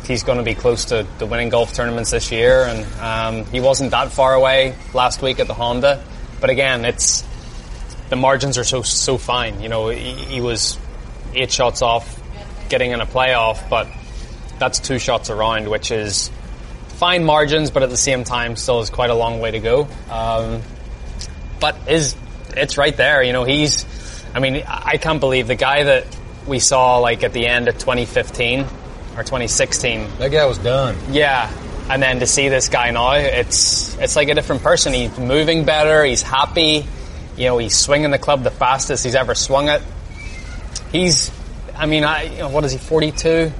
he's 0.05 0.23
going 0.23 0.37
to 0.37 0.43
be 0.43 0.55
close 0.55 0.85
to 0.85 1.07
the 1.17 1.25
winning 1.25 1.49
golf 1.49 1.73
tournaments 1.73 2.11
this 2.11 2.31
year, 2.31 2.65
and 2.65 2.85
um, 2.99 3.45
he 3.51 3.59
wasn't 3.59 3.91
that 3.91 4.11
far 4.11 4.33
away 4.33 4.75
last 4.93 5.21
week 5.21 5.39
at 5.39 5.47
the 5.47 5.53
Honda. 5.53 6.03
But 6.41 6.49
again, 6.49 6.85
it's 6.85 7.23
the 8.09 8.15
margins 8.15 8.57
are 8.57 8.63
so 8.63 8.81
so 8.81 9.17
fine. 9.17 9.61
You 9.61 9.69
know, 9.69 9.89
he, 9.89 10.13
he 10.13 10.41
was 10.41 10.77
eight 11.33 11.51
shots 11.51 11.81
off 11.81 12.21
getting 12.69 12.91
in 12.91 13.01
a 13.01 13.05
playoff, 13.05 13.69
but 13.69 13.87
that's 14.59 14.79
two 14.79 14.99
shots 14.99 15.29
around, 15.29 15.69
which 15.69 15.91
is 15.91 16.29
fine 16.87 17.23
margins, 17.23 17.71
but 17.71 17.83
at 17.83 17.89
the 17.89 17.97
same 17.97 18.23
time, 18.23 18.55
still 18.55 18.81
is 18.81 18.89
quite 18.89 19.09
a 19.09 19.15
long 19.15 19.39
way 19.39 19.51
to 19.51 19.59
go. 19.59 19.87
Um, 20.09 20.61
but 21.59 21.77
is 21.87 22.15
it's 22.55 22.77
right 22.77 22.95
there. 22.95 23.23
You 23.23 23.33
know, 23.33 23.43
he's. 23.43 23.85
I 24.35 24.39
mean, 24.39 24.63
I 24.67 24.97
can't 24.97 25.19
believe 25.19 25.47
the 25.47 25.55
guy 25.55 25.83
that 25.83 26.07
we 26.47 26.59
saw 26.59 26.97
like 26.97 27.23
at 27.23 27.33
the 27.33 27.45
end 27.45 27.67
of 27.67 27.77
2015 27.77 28.65
or 29.15 29.23
2016. 29.23 30.07
That 30.19 30.31
guy 30.31 30.45
was 30.45 30.57
done. 30.57 30.95
Yeah, 31.11 31.51
and 31.89 32.01
then 32.01 32.19
to 32.19 32.27
see 32.27 32.49
this 32.49 32.69
guy 32.69 32.91
now, 32.91 33.11
it's 33.13 33.97
it's 33.97 34.15
like 34.15 34.29
a 34.29 34.35
different 34.35 34.63
person. 34.63 34.93
He's 34.93 35.17
moving 35.17 35.65
better. 35.65 36.03
He's 36.03 36.21
happy. 36.21 36.85
You 37.37 37.45
know, 37.47 37.57
he's 37.57 37.75
swinging 37.75 38.11
the 38.11 38.19
club 38.19 38.43
the 38.43 38.51
fastest 38.51 39.03
he's 39.03 39.15
ever 39.15 39.33
swung 39.35 39.67
it. 39.69 39.81
He's, 40.91 41.31
I 41.75 41.85
mean, 41.87 42.03
I 42.03 42.23
you 42.23 42.37
know, 42.39 42.49
what 42.49 42.63
is 42.65 42.71
he? 42.71 42.77
42, 42.77 43.51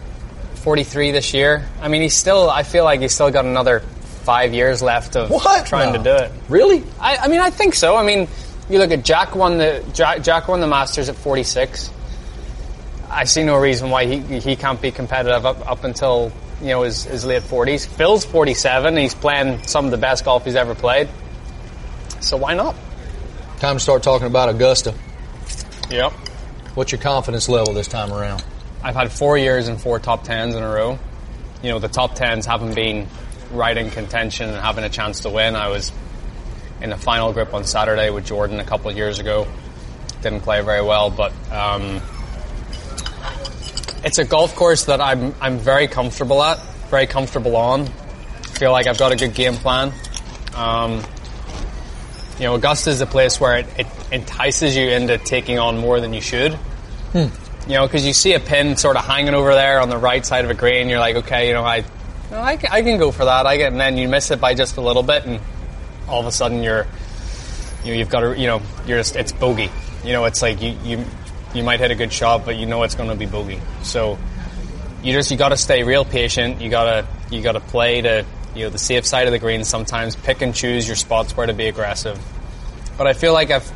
43 0.56 1.12
this 1.12 1.34
year. 1.34 1.68
I 1.82 1.88
mean, 1.88 2.01
he's 2.01 2.14
still. 2.16 2.49
I 2.49 2.64
feel 2.64 2.84
like 2.84 2.99
he's 3.01 3.14
still 3.14 3.32
got 3.32 3.45
another 3.45 3.80
five 4.24 4.54
years 4.54 4.82
left 4.82 5.16
of 5.18 5.30
What? 5.30 5.66
trying 5.66 5.91
No. 5.93 5.97
to 5.97 6.04
do 6.04 6.24
it. 6.24 6.32
Really? 6.47 6.84
I, 6.99 7.18
I 7.18 7.28
mean, 7.28 7.39
I 7.41 7.49
think 7.49 7.74
so. 7.74 7.95
I 7.97 8.04
mean, 8.06 8.28
you 8.70 8.78
look 8.80 8.91
at 8.91 9.04
Jack 9.04 9.36
won 9.36 9.58
the 9.58 9.84
Jack, 9.93 10.22
Jack 10.22 10.47
won 10.47 10.62
the 10.62 10.68
Masters 10.68 11.10
at 11.10 11.16
46. 11.16 11.89
I 13.14 13.26
see 13.26 13.43
no 13.43 13.57
reason 13.57 13.89
why 13.89 14.05
he 14.05 14.39
he 14.39 14.55
can't 14.55 14.82
be 14.82 14.91
competitive 14.91 15.45
up 15.45 15.70
up 15.70 15.84
until 15.84 16.32
you 16.61 16.70
know 16.70 16.82
his, 16.82 17.03
his 17.03 17.26
late 17.26 17.43
forties. 17.43 17.86
Phil's 17.86 18.26
forty 18.26 18.53
seven. 18.53 18.97
He's 18.97 19.14
playing 19.14 19.66
some 19.68 19.86
of 19.86 19.91
the 19.91 19.97
best 19.97 20.26
golf 20.26 20.45
he's 20.45 20.55
ever 20.55 20.74
played. 20.74 21.09
So 22.22 22.38
why 22.38 22.55
not? 22.55 22.76
Time 23.59 23.76
to 23.76 23.80
start 23.80 24.03
talking 24.03 24.28
about 24.28 24.49
Augusta. 24.49 24.93
Yep. 25.89 26.11
What's 26.74 26.91
your 26.91 27.01
confidence 27.01 27.47
level 27.47 27.74
this 27.74 27.88
time 27.88 28.11
around? 28.11 28.43
I've 28.82 28.95
had 28.95 29.11
four 29.11 29.38
years 29.38 29.68
and 29.68 29.80
four 29.80 29.99
top 29.99 30.24
tens 30.24 30.55
in 30.55 30.64
a 30.64 30.70
row. 30.70 30.97
You 31.61 31.70
know 31.70 31.80
the 31.80 31.88
top 31.88 32.16
tens 32.16 32.45
haven't 32.45 32.74
been 32.74 33.07
right 33.51 33.78
in 33.78 33.91
contention 33.91 34.49
and 34.49 34.57
having 34.57 34.84
a 34.84 34.89
chance 34.89 35.22
to 35.22 35.30
win. 35.30 35.55
I 35.55 35.70
was 35.70 35.91
in 36.82 36.89
the 36.89 36.97
final 36.97 37.32
grip 37.32 37.53
on 37.53 37.64
Saturday 37.64 38.09
with 38.09 38.26
Jordan 38.26 38.59
a 38.59 38.66
couple 38.66 38.89
of 38.89 38.97
years 38.97 39.20
ago. 39.20 39.47
Didn't 40.22 40.41
play 40.41 40.61
very 40.61 40.82
well, 40.82 41.09
but 41.09 41.32
um, 41.51 42.01
it's 44.04 44.18
a 44.18 44.26
golf 44.26 44.56
course 44.56 44.86
that 44.86 45.01
I'm 45.01 45.34
I'm 45.41 45.58
very 45.58 45.88
comfortable 45.88 46.41
at, 46.43 46.60
very 46.89 47.08
comfortable 47.08 47.56
on. 47.56 47.88
Feel 48.56 48.72
like 48.72 48.88
I've 48.88 48.97
got 48.97 49.12
a 49.12 49.16
good 49.16 49.34
game 49.34 49.56
plan. 49.56 49.91
Um, 50.56 51.04
you 52.38 52.45
know, 52.45 52.56
Augusta 52.56 52.89
is 52.89 53.01
a 53.01 53.06
place 53.06 53.39
where 53.39 53.58
it, 53.58 53.68
it 53.78 53.88
entices 54.12 54.76
you 54.76 54.89
into 54.89 55.18
taking 55.18 55.60
on 55.60 55.78
more 55.78 55.99
than 55.99 56.14
you 56.14 56.22
should. 56.22 56.58
You 57.68 57.76
know, 57.76 57.88
because 57.88 58.06
you 58.06 58.14
see 58.14 58.34
a 58.34 58.39
pin 58.39 58.76
sort 58.76 58.97
of 58.97 59.06
hanging 59.06 59.34
over 59.34 59.54
there 59.54 59.80
on 59.80 59.89
the 59.89 59.97
right 59.97 60.26
side 60.26 60.43
of 60.43 60.51
a 60.51 60.54
green, 60.54 60.89
you're 60.89 60.99
like, 60.99 61.16
okay, 61.18 61.47
you 61.47 61.54
know, 61.54 61.64
I, 61.64 61.86
no, 62.30 62.38
I, 62.38 62.60
I 62.70 62.82
can 62.82 62.97
go 62.97 63.12
for 63.12 63.26
that. 63.26 63.45
I 63.45 63.58
get, 63.58 63.72
and 63.72 63.80
then 63.80 63.97
you 63.97 64.08
miss 64.10 64.32
it 64.32 64.41
by 64.41 64.54
just 64.54 64.78
a 64.78 64.82
little 64.82 65.04
bit, 65.04 65.26
and 65.26 65.39
all 66.08 66.20
of 66.20 66.26
a 66.26 66.32
sudden 66.32 66.62
you're, 66.62 66.86
you 67.84 67.91
know, 67.91 67.97
you've 67.99 68.10
got 68.10 68.22
to, 68.22 68.38
you 68.38 68.47
know, 68.47 68.62
you're 68.86 68.97
just, 68.97 69.16
it's 69.16 69.32
bogey. 69.32 69.70
You 70.04 70.12
know, 70.12 70.26
it's 70.26 70.41
like 70.41 70.62
you, 70.62 70.76
you, 70.84 71.06
you 71.54 71.64
might 71.64 71.80
hit 71.80 71.91
a 71.91 71.95
good 71.95 72.12
shot, 72.12 72.45
but 72.45 72.56
you 72.56 72.66
know 72.66 72.84
it's 72.84 72.95
going 72.95 73.10
to 73.10 73.16
be 73.16 73.26
bogey. 73.26 73.60
So 73.84 74.18
you 75.04 75.14
just, 75.14 75.32
you 75.32 75.38
got 75.38 75.49
to 75.49 75.58
stay 75.58 75.84
real 75.84 76.06
patient. 76.06 76.62
You 76.62 76.70
got 76.70 76.84
to, 76.86 77.08
you 77.36 77.41
got 77.41 77.54
to 77.54 77.60
play 77.60 78.01
to, 78.01 78.26
you 78.56 78.64
know, 78.64 78.70
the 78.70 78.78
safe 78.78 79.06
side 79.06 79.28
of 79.28 79.32
the 79.32 79.39
green. 79.39 79.64
Sometimes 79.64 80.16
pick 80.16 80.41
and 80.41 80.56
choose 80.56 80.88
your 80.88 80.95
spots 80.95 81.36
where 81.36 81.45
to 81.45 81.54
be 81.54 81.68
aggressive. 81.68 82.20
But 82.97 83.08
I 83.08 83.14
feel 83.14 83.34
like 83.34 83.51
I've, 83.51 83.72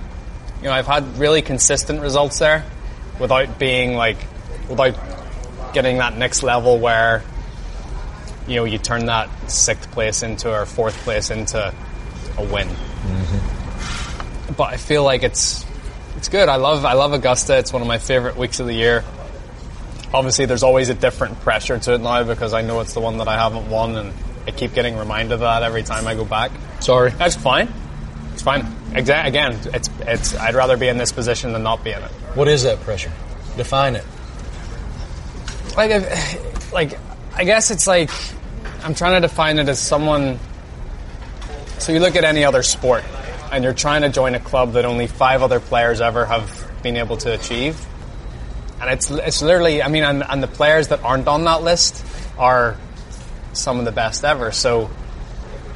you 0.59 0.65
know, 0.65 0.71
I've 0.71 0.87
had 0.87 1.17
really 1.17 1.41
consistent 1.41 2.01
results 2.01 2.39
there, 2.39 2.63
without 3.19 3.59
being 3.59 3.95
like, 3.95 4.17
without 4.69 4.95
getting 5.73 5.97
that 5.97 6.17
next 6.17 6.43
level 6.43 6.79
where, 6.79 7.23
you 8.47 8.55
know, 8.55 8.63
you 8.63 8.77
turn 8.77 9.07
that 9.07 9.29
sixth 9.51 9.91
place 9.91 10.23
into 10.23 10.51
or 10.51 10.65
fourth 10.65 10.95
place 10.99 11.29
into 11.29 11.73
a 12.37 12.43
win. 12.43 12.67
Mm-hmm. 12.67 14.53
But 14.53 14.73
I 14.73 14.77
feel 14.77 15.03
like 15.03 15.23
it's 15.23 15.65
it's 16.17 16.29
good. 16.29 16.49
I 16.49 16.55
love 16.57 16.83
I 16.85 16.93
love 16.93 17.13
Augusta. 17.13 17.57
It's 17.57 17.71
one 17.71 17.81
of 17.81 17.87
my 17.87 17.99
favorite 17.99 18.35
weeks 18.37 18.59
of 18.59 18.67
the 18.67 18.73
year. 18.73 19.03
Obviously, 20.13 20.45
there's 20.45 20.63
always 20.63 20.89
a 20.89 20.93
different 20.93 21.39
pressure 21.41 21.77
to 21.77 21.93
it 21.93 22.01
now 22.01 22.23
because 22.23 22.53
I 22.53 22.61
know 22.61 22.79
it's 22.81 22.93
the 22.93 23.01
one 23.01 23.17
that 23.17 23.27
I 23.27 23.35
haven't 23.35 23.69
won, 23.69 23.95
and 23.95 24.13
I 24.47 24.51
keep 24.51 24.73
getting 24.73 24.97
reminded 24.97 25.33
of 25.33 25.39
that 25.41 25.63
every 25.63 25.83
time 25.83 26.07
I 26.07 26.15
go 26.15 26.25
back. 26.25 26.51
Sorry. 26.79 27.11
That's 27.11 27.35
fine. 27.35 27.71
It's 28.33 28.41
fine. 28.41 28.63
Exa- 28.91 29.25
Again, 29.25 29.59
it's 29.73 29.89
it's. 30.01 30.35
I'd 30.35 30.55
rather 30.55 30.77
be 30.77 30.87
in 30.87 30.97
this 30.97 31.11
position 31.11 31.53
than 31.53 31.63
not 31.63 31.83
be 31.83 31.91
in 31.91 32.01
it. 32.01 32.11
What 32.35 32.47
is 32.47 32.63
that 32.63 32.79
pressure? 32.81 33.11
Define 33.57 33.95
it. 33.95 34.05
like 35.75 35.91
if, 35.91 36.73
like 36.73 36.97
I 37.35 37.43
guess 37.43 37.69
it's 37.71 37.85
like 37.87 38.09
I'm 38.83 38.95
trying 38.95 39.21
to 39.21 39.27
define 39.27 39.59
it 39.59 39.67
as 39.69 39.79
someone. 39.79 40.39
So 41.79 41.91
you 41.91 41.99
look 41.99 42.15
at 42.15 42.23
any 42.23 42.43
other 42.43 42.63
sport, 42.63 43.03
and 43.51 43.63
you're 43.63 43.73
trying 43.73 44.01
to 44.01 44.09
join 44.09 44.35
a 44.35 44.39
club 44.39 44.73
that 44.73 44.85
only 44.85 45.07
five 45.07 45.41
other 45.41 45.59
players 45.59 46.01
ever 46.01 46.25
have 46.25 46.71
been 46.81 46.97
able 46.97 47.17
to 47.17 47.33
achieve, 47.33 47.85
and 48.81 48.89
it's 48.89 49.09
it's 49.09 49.41
literally 49.41 49.81
I 49.81 49.87
mean, 49.87 50.03
and, 50.03 50.23
and 50.23 50.41
the 50.41 50.47
players 50.47 50.89
that 50.89 51.03
aren't 51.03 51.27
on 51.27 51.43
that 51.45 51.63
list 51.63 52.05
are 52.37 52.77
some 53.53 53.79
of 53.79 53.85
the 53.85 53.91
best 53.91 54.23
ever. 54.23 54.51
So 54.51 54.89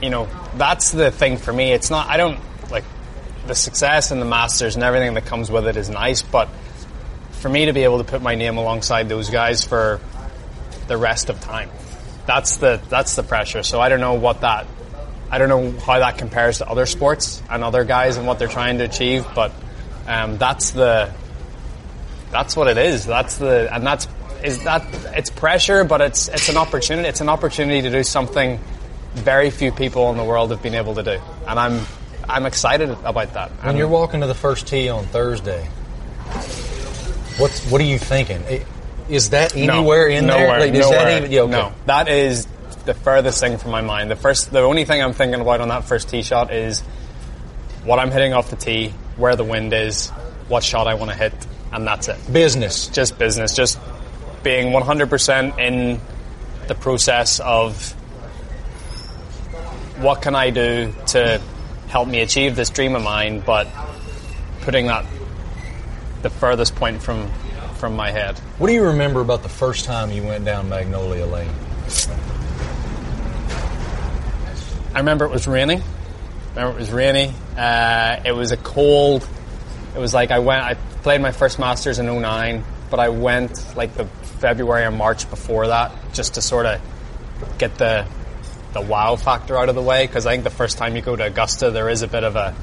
you 0.02 0.10
know 0.10 0.28
that's 0.56 0.92
the 0.92 1.12
thing 1.12 1.38
for 1.38 1.54
me. 1.54 1.72
It's 1.72 1.90
not 1.90 2.10
I 2.10 2.18
don't 2.18 2.40
like 2.70 2.86
the 3.48 3.56
success 3.56 4.12
and 4.12 4.22
the 4.22 4.26
masters 4.26 4.76
and 4.76 4.84
everything 4.84 5.14
that 5.16 5.26
comes 5.26 5.50
with 5.50 5.68
it 5.68 5.76
is 5.78 5.90
nice, 5.90 6.22
but 6.22 6.50
for 7.32 7.50
me 7.50 7.66
to 7.66 7.74
be 7.74 7.84
able 7.84 7.98
to 7.98 8.04
put 8.04 8.22
my 8.22 8.36
name 8.36 8.58
alongside 8.58 9.10
those 9.10 9.30
guys 9.30 9.64
for 9.64 10.00
the 10.88 10.98
rest 10.98 11.30
of 11.30 11.40
time. 11.42 11.70
That's 12.28 12.58
the 12.58 12.82
that's 12.90 13.16
the 13.16 13.24
pressure. 13.24 13.64
So 13.64 13.82
I 13.82 13.90
don't 13.90 14.00
know 14.00 14.14
what 14.14 14.42
that 14.42 14.68
I 15.32 15.38
don't 15.38 15.48
know 15.48 15.72
how 15.80 15.98
that 16.00 16.18
compares 16.18 16.58
to 16.58 16.68
other 16.70 16.86
sports 16.86 17.42
and 17.50 17.64
other 17.64 17.86
guys 17.86 18.18
and 18.18 18.28
what 18.28 18.38
they're 18.38 18.50
trying 18.50 18.80
to 18.80 18.84
achieve, 18.84 19.26
but 19.34 19.54
um, 20.06 20.38
that's 20.38 20.72
the 20.72 21.12
that's 22.32 22.56
what 22.56 22.68
it 22.68 22.78
is. 22.78 23.06
That's 23.06 23.38
the 23.38 23.74
and 23.74 23.88
that's 23.88 24.08
is 24.44 24.64
that 24.66 24.86
it's 25.16 25.30
pressure, 25.30 25.84
but 25.86 26.02
it's 26.02 26.28
it's 26.28 26.50
an 26.50 26.58
opportunity. 26.58 27.08
It's 27.08 27.22
an 27.22 27.30
opportunity 27.30 27.82
to 27.84 27.90
do 27.90 28.04
something 28.04 28.60
very 29.14 29.52
few 29.52 29.72
people 29.72 30.12
in 30.12 30.18
the 30.18 30.24
world 30.24 30.52
have 30.52 30.62
been 30.62 30.76
able 30.76 30.96
to 30.96 31.04
do, 31.04 31.20
and 31.48 31.58
I'm 31.58 31.86
I'm 32.28 32.46
excited 32.46 32.90
about 32.90 33.34
that. 33.34 33.52
When 33.52 33.70
And- 33.70 33.78
you're 33.78 33.88
walking 33.88 34.20
to 34.22 34.28
the 34.28 34.36
first 34.36 34.68
tee 34.68 34.90
on 34.90 35.06
Thursday, 35.06 35.66
what's 37.38 37.66
what 37.72 37.80
are 37.82 37.86
you 37.86 37.98
thinking? 38.00 38.44
Is 39.10 39.32
that 39.32 39.56
anywhere 39.56 40.08
in 40.08 40.28
there? 40.28 40.60
Like, 40.60 40.74
is 40.74 40.80
nowhere. 40.90 41.00
that 41.06 41.18
even? 41.18 41.32
Yeah, 41.32 41.42
okay. 41.42 41.52
No, 41.52 41.74
that 41.86 42.08
is 42.08 42.48
the 42.86 42.94
furthest 42.94 43.40
thing 43.40 43.58
from 43.58 43.72
my 43.72 43.82
mind. 43.82 44.12
The 44.12 44.16
first, 44.16 44.52
the 44.52 44.60
only 44.60 44.86
thing 44.86 45.02
I'm 45.02 45.14
thinking 45.14 45.42
about 45.42 45.62
on 45.62 45.70
that 45.70 45.86
first 45.86 46.10
tee 46.10 46.24
shot 46.24 46.54
is 46.54 46.82
what 47.84 48.00
I'm 48.00 48.12
hitting 48.12 48.34
off 48.34 48.50
the 48.50 48.56
tee, 48.56 48.94
where 49.18 49.36
the 49.36 49.44
wind 49.44 49.74
is, 49.74 50.10
what 50.48 50.64
shot 50.64 50.88
I 50.88 50.96
want 50.96 51.12
to 51.12 51.18
hit, 51.18 51.34
and 51.72 51.86
that's 51.86 52.08
it. 52.08 52.18
Business. 52.32 52.88
Just 52.88 53.18
business, 53.18 53.56
just 53.56 53.80
being 54.44 54.74
100% 54.74 55.60
in 55.60 56.00
the 56.68 56.76
process 56.76 57.40
of 57.40 57.92
what 60.02 60.22
can 60.22 60.36
I 60.36 60.50
do 60.50 60.94
to 61.08 61.42
help 61.88 62.08
me 62.08 62.22
achieve 62.22 62.56
this 62.56 62.70
dream 62.70 62.96
of 62.96 63.04
mine, 63.04 63.42
but 63.42 63.68
putting 64.62 64.88
that 64.88 65.06
the 66.22 66.30
furthest 66.30 66.76
point 66.76 67.02
from 67.02 67.30
from 67.82 67.96
my 67.96 68.12
head. 68.12 68.38
What 68.60 68.68
do 68.68 68.74
you 68.74 68.84
remember 68.84 69.22
about 69.22 69.42
the 69.42 69.50
first 69.50 69.86
time 69.86 70.12
you 70.12 70.22
went 70.22 70.46
down 70.46 70.70
Magnolia 70.70 71.26
Lane? 71.26 71.50
I 74.94 75.00
remember 75.00 75.26
it 75.26 75.32
was 75.32 75.48
raining. 75.48 75.82
I 75.82 76.60
remember 76.60 76.78
it 76.78 76.82
was 76.82 76.92
rainy. 76.92 77.34
Uh, 77.58 78.22
it 78.26 78.34
was 78.34 78.52
a 78.52 78.58
cold. 78.58 79.28
It 79.96 80.00
was 80.00 80.14
like 80.14 80.32
I 80.32 80.40
went. 80.40 80.64
I 80.64 80.74
played 81.04 81.22
my 81.22 81.32
first 81.32 81.60
Masters 81.60 81.98
in 81.98 82.08
09, 82.08 82.64
but 82.90 83.00
I 83.00 83.10
went 83.10 83.76
like 83.78 83.96
the 83.96 84.06
February 84.06 84.84
or 84.84 84.92
March 84.92 85.30
before 85.30 85.68
that, 85.68 85.94
just 86.14 86.36
to 86.36 86.42
sort 86.42 86.66
of 86.66 86.82
get 87.58 87.78
the 87.78 88.06
the 88.74 88.82
wow 88.82 89.16
factor 89.16 89.58
out 89.58 89.70
of 89.70 89.76
the 89.76 89.82
way. 89.82 90.06
Because 90.06 90.26
I 90.26 90.32
think 90.32 90.44
the 90.44 90.50
first 90.50 90.78
time 90.78 90.96
you 90.96 91.02
go 91.02 91.16
to 91.16 91.26
Augusta, 91.26 91.72
there 91.72 91.90
is 91.90 92.02
a 92.02 92.08
bit 92.08 92.26
of 92.26 92.36
a. 92.36 92.54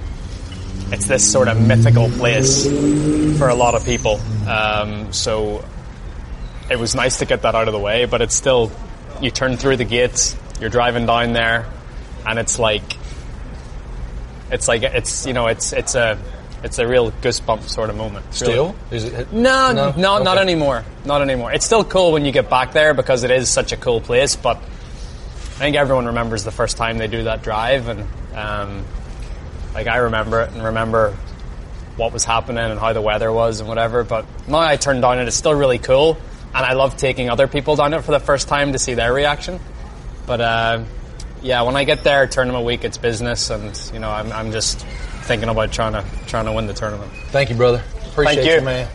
It's 0.90 1.06
this 1.06 1.30
sort 1.30 1.48
of 1.48 1.60
mythical 1.66 2.10
place 2.10 2.66
for 3.38 3.48
a 3.48 3.54
lot 3.54 3.74
of 3.74 3.84
people. 3.84 4.20
Um, 4.46 5.12
so 5.12 5.64
it 6.70 6.78
was 6.78 6.94
nice 6.94 7.18
to 7.18 7.24
get 7.24 7.42
that 7.42 7.54
out 7.54 7.68
of 7.68 7.72
the 7.72 7.80
way, 7.80 8.04
but 8.04 8.20
it's 8.20 8.34
still, 8.34 8.70
you 9.20 9.30
turn 9.30 9.56
through 9.56 9.76
the 9.76 9.84
gates, 9.84 10.36
you're 10.60 10.70
driving 10.70 11.04
down 11.04 11.32
there, 11.32 11.66
and 12.26 12.38
it's 12.38 12.58
like, 12.58 12.82
it's 14.50 14.68
like, 14.68 14.82
it's, 14.82 15.26
you 15.26 15.32
know, 15.32 15.46
it's, 15.46 15.72
it's 15.72 15.94
a, 15.94 16.18
it's 16.62 16.78
a 16.78 16.86
real 16.86 17.12
goosebump 17.12 17.62
sort 17.68 17.90
of 17.90 17.96
moment. 17.96 18.24
Really- 18.40 18.52
Still? 18.52 18.76
Is 18.90 19.04
it? 19.04 19.32
no, 19.32 19.72
no, 19.72 19.92
not 19.96 20.26
Okay. 20.26 20.40
anymore. 20.40 20.84
Not 21.04 21.22
anymore. 21.22 21.52
It's 21.52 21.64
still 21.66 21.84
cool 21.84 22.12
when 22.12 22.24
you 22.24 22.32
get 22.32 22.50
back 22.50 22.72
there 22.72 22.94
because 22.94 23.22
it 23.24 23.30
is 23.30 23.48
such 23.48 23.72
a 23.72 23.76
cool 23.76 24.00
place. 24.00 24.36
But 24.36 24.56
I 24.56 25.60
think 25.60 25.76
everyone 25.76 26.06
remembers 26.06 26.44
the 26.44 26.50
first 26.50 26.76
time 26.76 26.98
they 26.98 27.06
do 27.08 27.24
that 27.24 27.42
drive, 27.42 27.88
and 27.88 28.06
um, 28.34 28.84
like 29.74 29.86
I 29.86 29.96
remember 29.98 30.42
it 30.42 30.52
and 30.52 30.62
remember 30.64 31.16
what 31.96 32.12
was 32.12 32.24
happening 32.24 32.64
and 32.64 32.78
how 32.78 32.92
the 32.92 33.02
weather 33.02 33.32
was 33.32 33.60
and 33.60 33.68
whatever. 33.68 34.04
But 34.04 34.24
now 34.48 34.58
I 34.58 34.76
turn 34.76 35.00
down 35.00 35.18
it, 35.18 35.26
it's 35.28 35.36
still 35.36 35.54
really 35.54 35.78
cool, 35.78 36.16
and 36.54 36.64
I 36.64 36.74
love 36.74 36.96
taking 36.96 37.28
other 37.28 37.48
people 37.48 37.76
down 37.76 37.92
it 37.94 38.02
for 38.02 38.12
the 38.12 38.20
first 38.20 38.46
time 38.48 38.72
to 38.72 38.78
see 38.78 38.94
their 38.94 39.12
reaction. 39.12 39.58
But 40.26 40.40
uh, 40.40 40.84
yeah, 41.42 41.62
when 41.62 41.76
I 41.76 41.84
get 41.84 42.04
there, 42.04 42.26
tournament 42.26 42.64
week, 42.64 42.84
it's 42.84 42.98
business, 42.98 43.50
and 43.50 43.90
you 43.92 43.98
know 43.98 44.10
I'm, 44.10 44.32
I'm 44.32 44.52
just 44.52 44.80
thinking 45.22 45.48
about 45.48 45.72
trying 45.72 45.92
to 45.92 46.04
trying 46.26 46.46
to 46.46 46.52
win 46.52 46.66
the 46.66 46.74
tournament. 46.74 47.10
Thank 47.28 47.50
you, 47.50 47.56
brother. 47.56 47.82
Appreciate 48.06 48.44
you. 48.44 48.54
you, 48.54 48.60
man. 48.62 48.88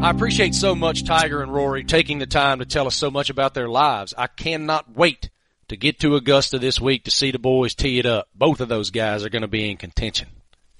I 0.00 0.10
appreciate 0.10 0.54
so 0.54 0.74
much 0.74 1.04
Tiger 1.04 1.42
and 1.42 1.52
Rory 1.52 1.84
taking 1.84 2.18
the 2.18 2.26
time 2.26 2.60
to 2.60 2.64
tell 2.64 2.86
us 2.86 2.94
so 2.94 3.10
much 3.10 3.30
about 3.30 3.54
their 3.54 3.68
lives. 3.68 4.14
I 4.16 4.28
cannot 4.28 4.96
wait 4.96 5.28
to 5.68 5.76
get 5.76 6.00
to 6.00 6.16
Augusta 6.16 6.58
this 6.58 6.80
week 6.80 7.04
to 7.04 7.10
see 7.10 7.30
the 7.30 7.38
boys 7.38 7.74
tee 7.74 7.98
it 7.98 8.06
up. 8.06 8.28
Both 8.34 8.60
of 8.60 8.68
those 8.68 8.90
guys 8.90 9.24
are 9.24 9.28
going 9.28 9.42
to 9.42 9.48
be 9.48 9.70
in 9.70 9.76
contention. 9.76 10.28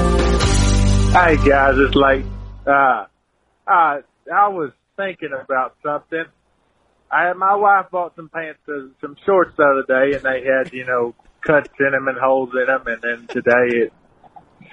Hey 1.12 1.38
guys, 1.38 1.74
it's 1.76 1.96
late. 1.96 2.24
Uh, 2.68 3.06
uh, 3.66 4.02
I 4.32 4.48
was 4.50 4.74
thinking 4.96 5.32
about 5.34 5.76
something. 5.82 6.26
I 7.12 7.28
had 7.28 7.38
my 7.38 7.56
wife 7.56 7.88
bought 7.92 8.16
some 8.16 8.30
pants, 8.30 8.60
uh, 8.68 8.90
some 9.02 9.16
shorts 9.26 9.56
the 9.58 9.64
other 9.64 9.86
day, 9.88 10.16
and 10.16 10.24
they 10.24 10.44
had 10.48 10.72
you 10.72 10.86
know 10.86 11.16
cuts 11.42 11.72
in 11.80 11.94
them 11.94 12.08
and 12.08 12.18
holes 12.20 12.52
in 12.54 12.68
them. 12.68 12.84
And 12.86 13.02
then 13.02 13.28
today 13.28 13.88
at 13.88 13.92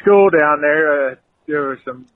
school 0.03 0.31
down 0.31 0.61
there, 0.61 1.13
uh, 1.13 1.15
there 1.47 1.63
were 1.63 1.81
some 1.85 2.07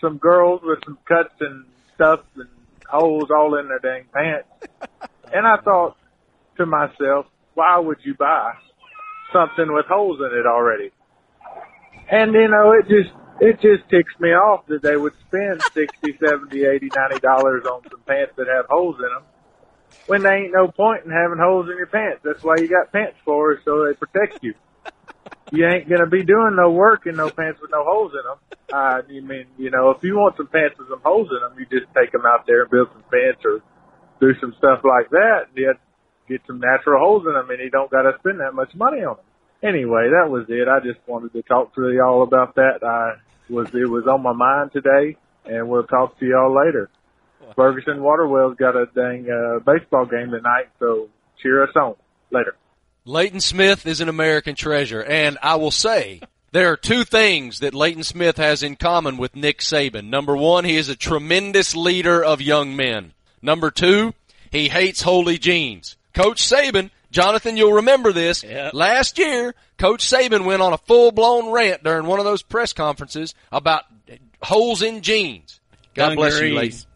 some 0.00 0.18
girls 0.18 0.60
with 0.62 0.78
some 0.84 0.98
cuts 1.06 1.34
and 1.40 1.64
stuff 1.94 2.20
and 2.36 2.48
holes 2.88 3.30
all 3.34 3.58
in 3.58 3.68
their 3.68 3.78
dang 3.78 4.06
pants. 4.12 4.48
And 5.32 5.48
I 5.48 5.56
thought 5.64 5.96
to 6.58 6.66
myself, 6.66 7.26
why 7.54 7.78
would 7.78 7.96
you 8.04 8.14
buy 8.14 8.52
something 9.32 9.72
with 9.72 9.86
holes 9.86 10.20
in 10.20 10.38
it 10.38 10.46
already? 10.46 10.92
And 12.08 12.32
you 12.34 12.46
know, 12.46 12.72
it 12.72 12.86
just 12.86 13.10
it 13.40 13.54
just 13.60 13.90
ticks 13.90 14.12
me 14.20 14.28
off 14.28 14.66
that 14.66 14.82
they 14.82 14.96
would 14.96 15.14
spend 15.26 15.64
sixty, 15.74 16.16
seventy, 16.20 16.64
eighty, 16.64 16.92
ninety 16.94 17.18
dollars 17.18 17.64
on 17.64 17.82
some 17.90 18.00
pants 18.06 18.34
that 18.36 18.46
have 18.46 18.66
holes 18.68 18.96
in 18.98 19.10
them 19.10 19.24
when 20.06 20.22
there 20.22 20.36
ain't 20.36 20.52
no 20.52 20.68
point 20.68 21.04
in 21.04 21.10
having 21.10 21.38
holes 21.38 21.66
in 21.70 21.76
your 21.76 21.86
pants. 21.86 22.20
That's 22.22 22.42
why 22.42 22.58
you 22.58 22.68
got 22.68 22.92
pants 22.92 23.16
for, 23.24 23.58
so 23.64 23.86
they 23.86 23.94
protect 23.94 24.42
you. 24.42 24.54
You 25.54 25.66
ain't 25.68 25.88
gonna 25.88 26.10
be 26.10 26.24
doing 26.24 26.56
no 26.56 26.70
work 26.70 27.06
in 27.06 27.16
no 27.16 27.30
pants 27.30 27.60
with 27.60 27.70
no 27.70 27.84
holes 27.84 28.12
in 28.12 28.22
them. 28.26 28.38
Uh, 28.72 29.02
you 29.08 29.22
mean, 29.22 29.46
you 29.56 29.70
know, 29.70 29.90
if 29.90 30.02
you 30.02 30.16
want 30.16 30.36
some 30.36 30.48
pants 30.48 30.76
with 30.78 30.88
some 30.88 31.00
holes 31.04 31.28
in 31.30 31.40
them, 31.40 31.54
you 31.58 31.66
just 31.70 31.92
take 31.94 32.10
them 32.10 32.26
out 32.26 32.44
there 32.46 32.62
and 32.62 32.70
build 32.70 32.88
some 32.92 33.04
fence 33.10 33.38
or 33.44 33.62
do 34.20 34.34
some 34.40 34.54
stuff 34.58 34.80
like 34.82 35.10
that. 35.10 35.46
You 35.54 35.74
get 36.28 36.40
some 36.46 36.58
natural 36.58 36.98
holes 36.98 37.24
in 37.26 37.34
them, 37.34 37.48
and 37.50 37.60
you 37.60 37.70
don't 37.70 37.90
got 37.90 38.02
to 38.02 38.12
spend 38.18 38.40
that 38.40 38.52
much 38.52 38.74
money 38.74 39.04
on 39.04 39.16
them. 39.16 39.26
Anyway, 39.62 40.10
that 40.10 40.28
was 40.28 40.44
it. 40.48 40.68
I 40.68 40.80
just 40.80 40.98
wanted 41.06 41.32
to 41.32 41.42
talk 41.42 41.74
to 41.76 41.90
y'all 41.92 42.22
about 42.22 42.56
that. 42.56 42.82
I 42.82 43.20
was 43.48 43.68
it 43.74 43.88
was 43.88 44.06
on 44.06 44.22
my 44.22 44.32
mind 44.32 44.72
today, 44.72 45.16
and 45.44 45.68
we'll 45.68 45.84
talk 45.86 46.18
to 46.18 46.26
y'all 46.26 46.54
later. 46.54 46.90
Ferguson 47.56 48.02
Waterwell's 48.02 48.56
got 48.56 48.74
a 48.74 48.86
dang 48.94 49.28
uh, 49.30 49.58
baseball 49.60 50.06
game 50.06 50.30
tonight, 50.30 50.68
so 50.80 51.08
cheer 51.42 51.62
us 51.62 51.70
on. 51.76 51.94
Later. 52.30 52.56
Leighton 53.06 53.40
Smith 53.40 53.86
is 53.86 54.00
an 54.00 54.08
American 54.08 54.54
treasure, 54.54 55.02
and 55.02 55.36
I 55.42 55.56
will 55.56 55.70
say 55.70 56.22
there 56.52 56.72
are 56.72 56.76
two 56.76 57.04
things 57.04 57.60
that 57.60 57.74
Leighton 57.74 58.02
Smith 58.02 58.38
has 58.38 58.62
in 58.62 58.76
common 58.76 59.18
with 59.18 59.36
Nick 59.36 59.58
Saban. 59.58 60.08
Number 60.08 60.34
one, 60.34 60.64
he 60.64 60.76
is 60.76 60.88
a 60.88 60.96
tremendous 60.96 61.76
leader 61.76 62.24
of 62.24 62.40
young 62.40 62.74
men. 62.76 63.12
Number 63.42 63.70
two, 63.70 64.14
he 64.50 64.70
hates 64.70 65.02
holy 65.02 65.36
jeans. 65.36 65.98
Coach 66.14 66.42
Saban, 66.42 66.90
Jonathan, 67.10 67.58
you'll 67.58 67.74
remember 67.74 68.10
this. 68.10 68.42
Yep. 68.42 68.72
Last 68.72 69.18
year, 69.18 69.54
Coach 69.76 70.02
Saban 70.02 70.46
went 70.46 70.62
on 70.62 70.72
a 70.72 70.78
full 70.78 71.12
blown 71.12 71.52
rant 71.52 71.84
during 71.84 72.06
one 72.06 72.20
of 72.20 72.24
those 72.24 72.42
press 72.42 72.72
conferences 72.72 73.34
about 73.52 73.84
holes 74.42 74.80
in 74.80 75.02
jeans. 75.02 75.60
God 75.94 76.16
bless 76.16 76.40
you, 76.40 76.40
Dungarees. 76.40 76.56
Leighton. 76.56 76.90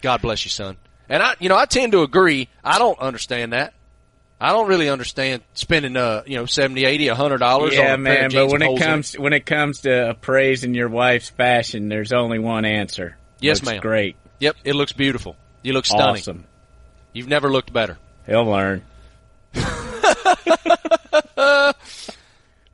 God 0.00 0.22
bless 0.22 0.44
you, 0.44 0.50
son. 0.50 0.76
And 1.08 1.24
I, 1.24 1.34
you 1.40 1.48
know, 1.48 1.56
I 1.56 1.66
tend 1.66 1.90
to 1.90 2.02
agree. 2.02 2.48
I 2.62 2.78
don't 2.78 3.00
understand 3.00 3.52
that. 3.52 3.74
I 4.44 4.50
don't 4.52 4.68
really 4.68 4.90
understand 4.90 5.40
spending, 5.54 5.96
uh, 5.96 6.22
you 6.26 6.36
know, 6.36 6.44
seventy, 6.44 6.84
eighty, 6.84 7.08
a 7.08 7.14
hundred 7.14 7.38
dollars. 7.38 7.72
on 7.78 7.78
a 7.78 7.82
Yeah, 7.88 7.96
man. 7.96 8.30
But 8.30 8.48
when 8.48 8.60
it 8.60 8.66
holes 8.66 8.80
in 8.80 8.86
comes 8.86 9.12
when 9.14 9.32
it 9.32 9.46
comes 9.46 9.80
to 9.82 10.10
appraising 10.10 10.74
your 10.74 10.90
wife's 10.90 11.30
fashion, 11.30 11.88
there's 11.88 12.12
only 12.12 12.38
one 12.38 12.66
answer. 12.66 13.16
Yes, 13.40 13.62
Looks 13.62 13.72
ma'am. 13.72 13.80
Great, 13.80 14.16
Yep, 14.40 14.56
it 14.64 14.74
looks 14.74 14.92
beautiful. 14.92 15.36
You 15.62 15.72
look 15.72 15.86
stunning. 15.86 16.16
awesome. 16.16 16.44
You've 17.14 17.28
never 17.28 17.50
looked 17.50 17.72
better. 17.72 17.96
He'll 18.26 18.44
learn. 18.44 18.82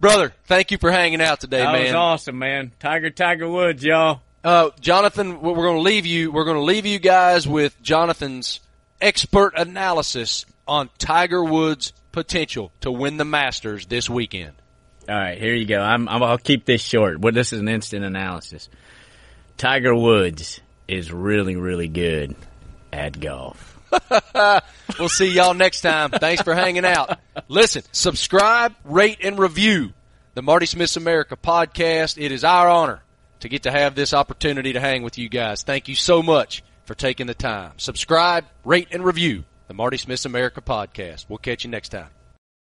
Brother, 0.01 0.33
thank 0.47 0.71
you 0.71 0.79
for 0.79 0.91
hanging 0.91 1.21
out 1.21 1.41
today, 1.41 1.59
that 1.59 1.73
man. 1.73 1.85
was 1.85 1.93
awesome, 1.93 2.39
man. 2.39 2.73
Tiger, 2.81 3.11
Tiger 3.11 3.49
Woods, 3.49 3.85
y'all. 3.85 4.23
Uh, 4.43 4.71
Jonathan, 4.81 5.41
we're 5.41 5.55
going 5.55 5.77
to 5.77 5.83
leave 5.83 6.07
you. 6.07 6.33
We're 6.33 6.45
going 6.45 6.57
to 6.57 6.63
leave 6.63 6.87
you 6.87 6.99
guys 6.99 7.47
with 7.47 7.81
Jonathan's 7.83 8.61
expert 9.01 9.53
analysis 9.57 10.47
on 10.71 10.89
Tiger 10.99 11.43
Woods' 11.43 11.93
potential 12.13 12.71
to 12.81 12.93
win 12.93 13.17
the 13.17 13.25
Masters 13.25 13.87
this 13.87 14.09
weekend. 14.09 14.53
All 15.09 15.17
right, 15.17 15.37
here 15.37 15.55
you 15.55 15.67
go. 15.67 15.81
I'm, 15.81 16.09
I'm, 16.09 16.23
I'll 16.23 16.39
keep 16.39 16.65
this 16.65 16.81
short. 16.81 17.19
Well, 17.21 17.33
this 17.33 17.53
is 17.53 17.59
an 17.59 17.69
instant 17.69 18.05
analysis. 18.05 18.69
Tiger 19.57 19.95
Woods 19.95 20.61
is 20.87 21.13
really, 21.13 21.57
really 21.57 21.89
good 21.89 22.37
at 22.93 23.21
golf. 23.21 23.77
We'll 24.99 25.09
see 25.09 25.33
y'all 25.33 25.55
next 25.55 25.81
time. 25.81 26.11
Thanks 26.11 26.43
for 26.43 26.55
hanging 26.55 26.85
out. 26.85 27.19
Listen, 27.49 27.83
subscribe, 27.93 28.75
rate, 28.85 29.19
and 29.23 29.39
review 29.39 29.95
the 30.35 30.43
Marty 30.43 30.67
Smith's 30.67 30.97
America 30.97 31.37
podcast. 31.37 32.23
It 32.23 32.33
is 32.33 32.45
our 32.45 32.69
honor 32.69 33.03
to 33.39 33.49
get 33.49 33.63
to 33.63 33.71
have 33.71 33.95
this 33.95 34.13
opportunity 34.13 34.75
to 34.75 34.81
hang 34.81 35.03
with 35.03 35.17
you 35.17 35.31
guys. 35.31 35.63
Thank 35.63 35.89
you 35.89 35.95
so 35.95 36.23
much 36.23 36.63
for 36.85 36.95
taking 36.95 37.29
the 37.29 37.35
time. 37.35 37.73
Subscribe, 37.79 38.45
rate, 38.65 38.89
and 38.91 39.05
review 39.05 39.45
the 39.71 39.75
Marty 39.75 39.97
Smith's 39.97 40.25
America 40.25 40.61
podcast. 40.61 41.27
We'll 41.29 41.39
catch 41.39 41.63
you 41.63 41.71
next 41.71 41.91
time. 41.91 42.09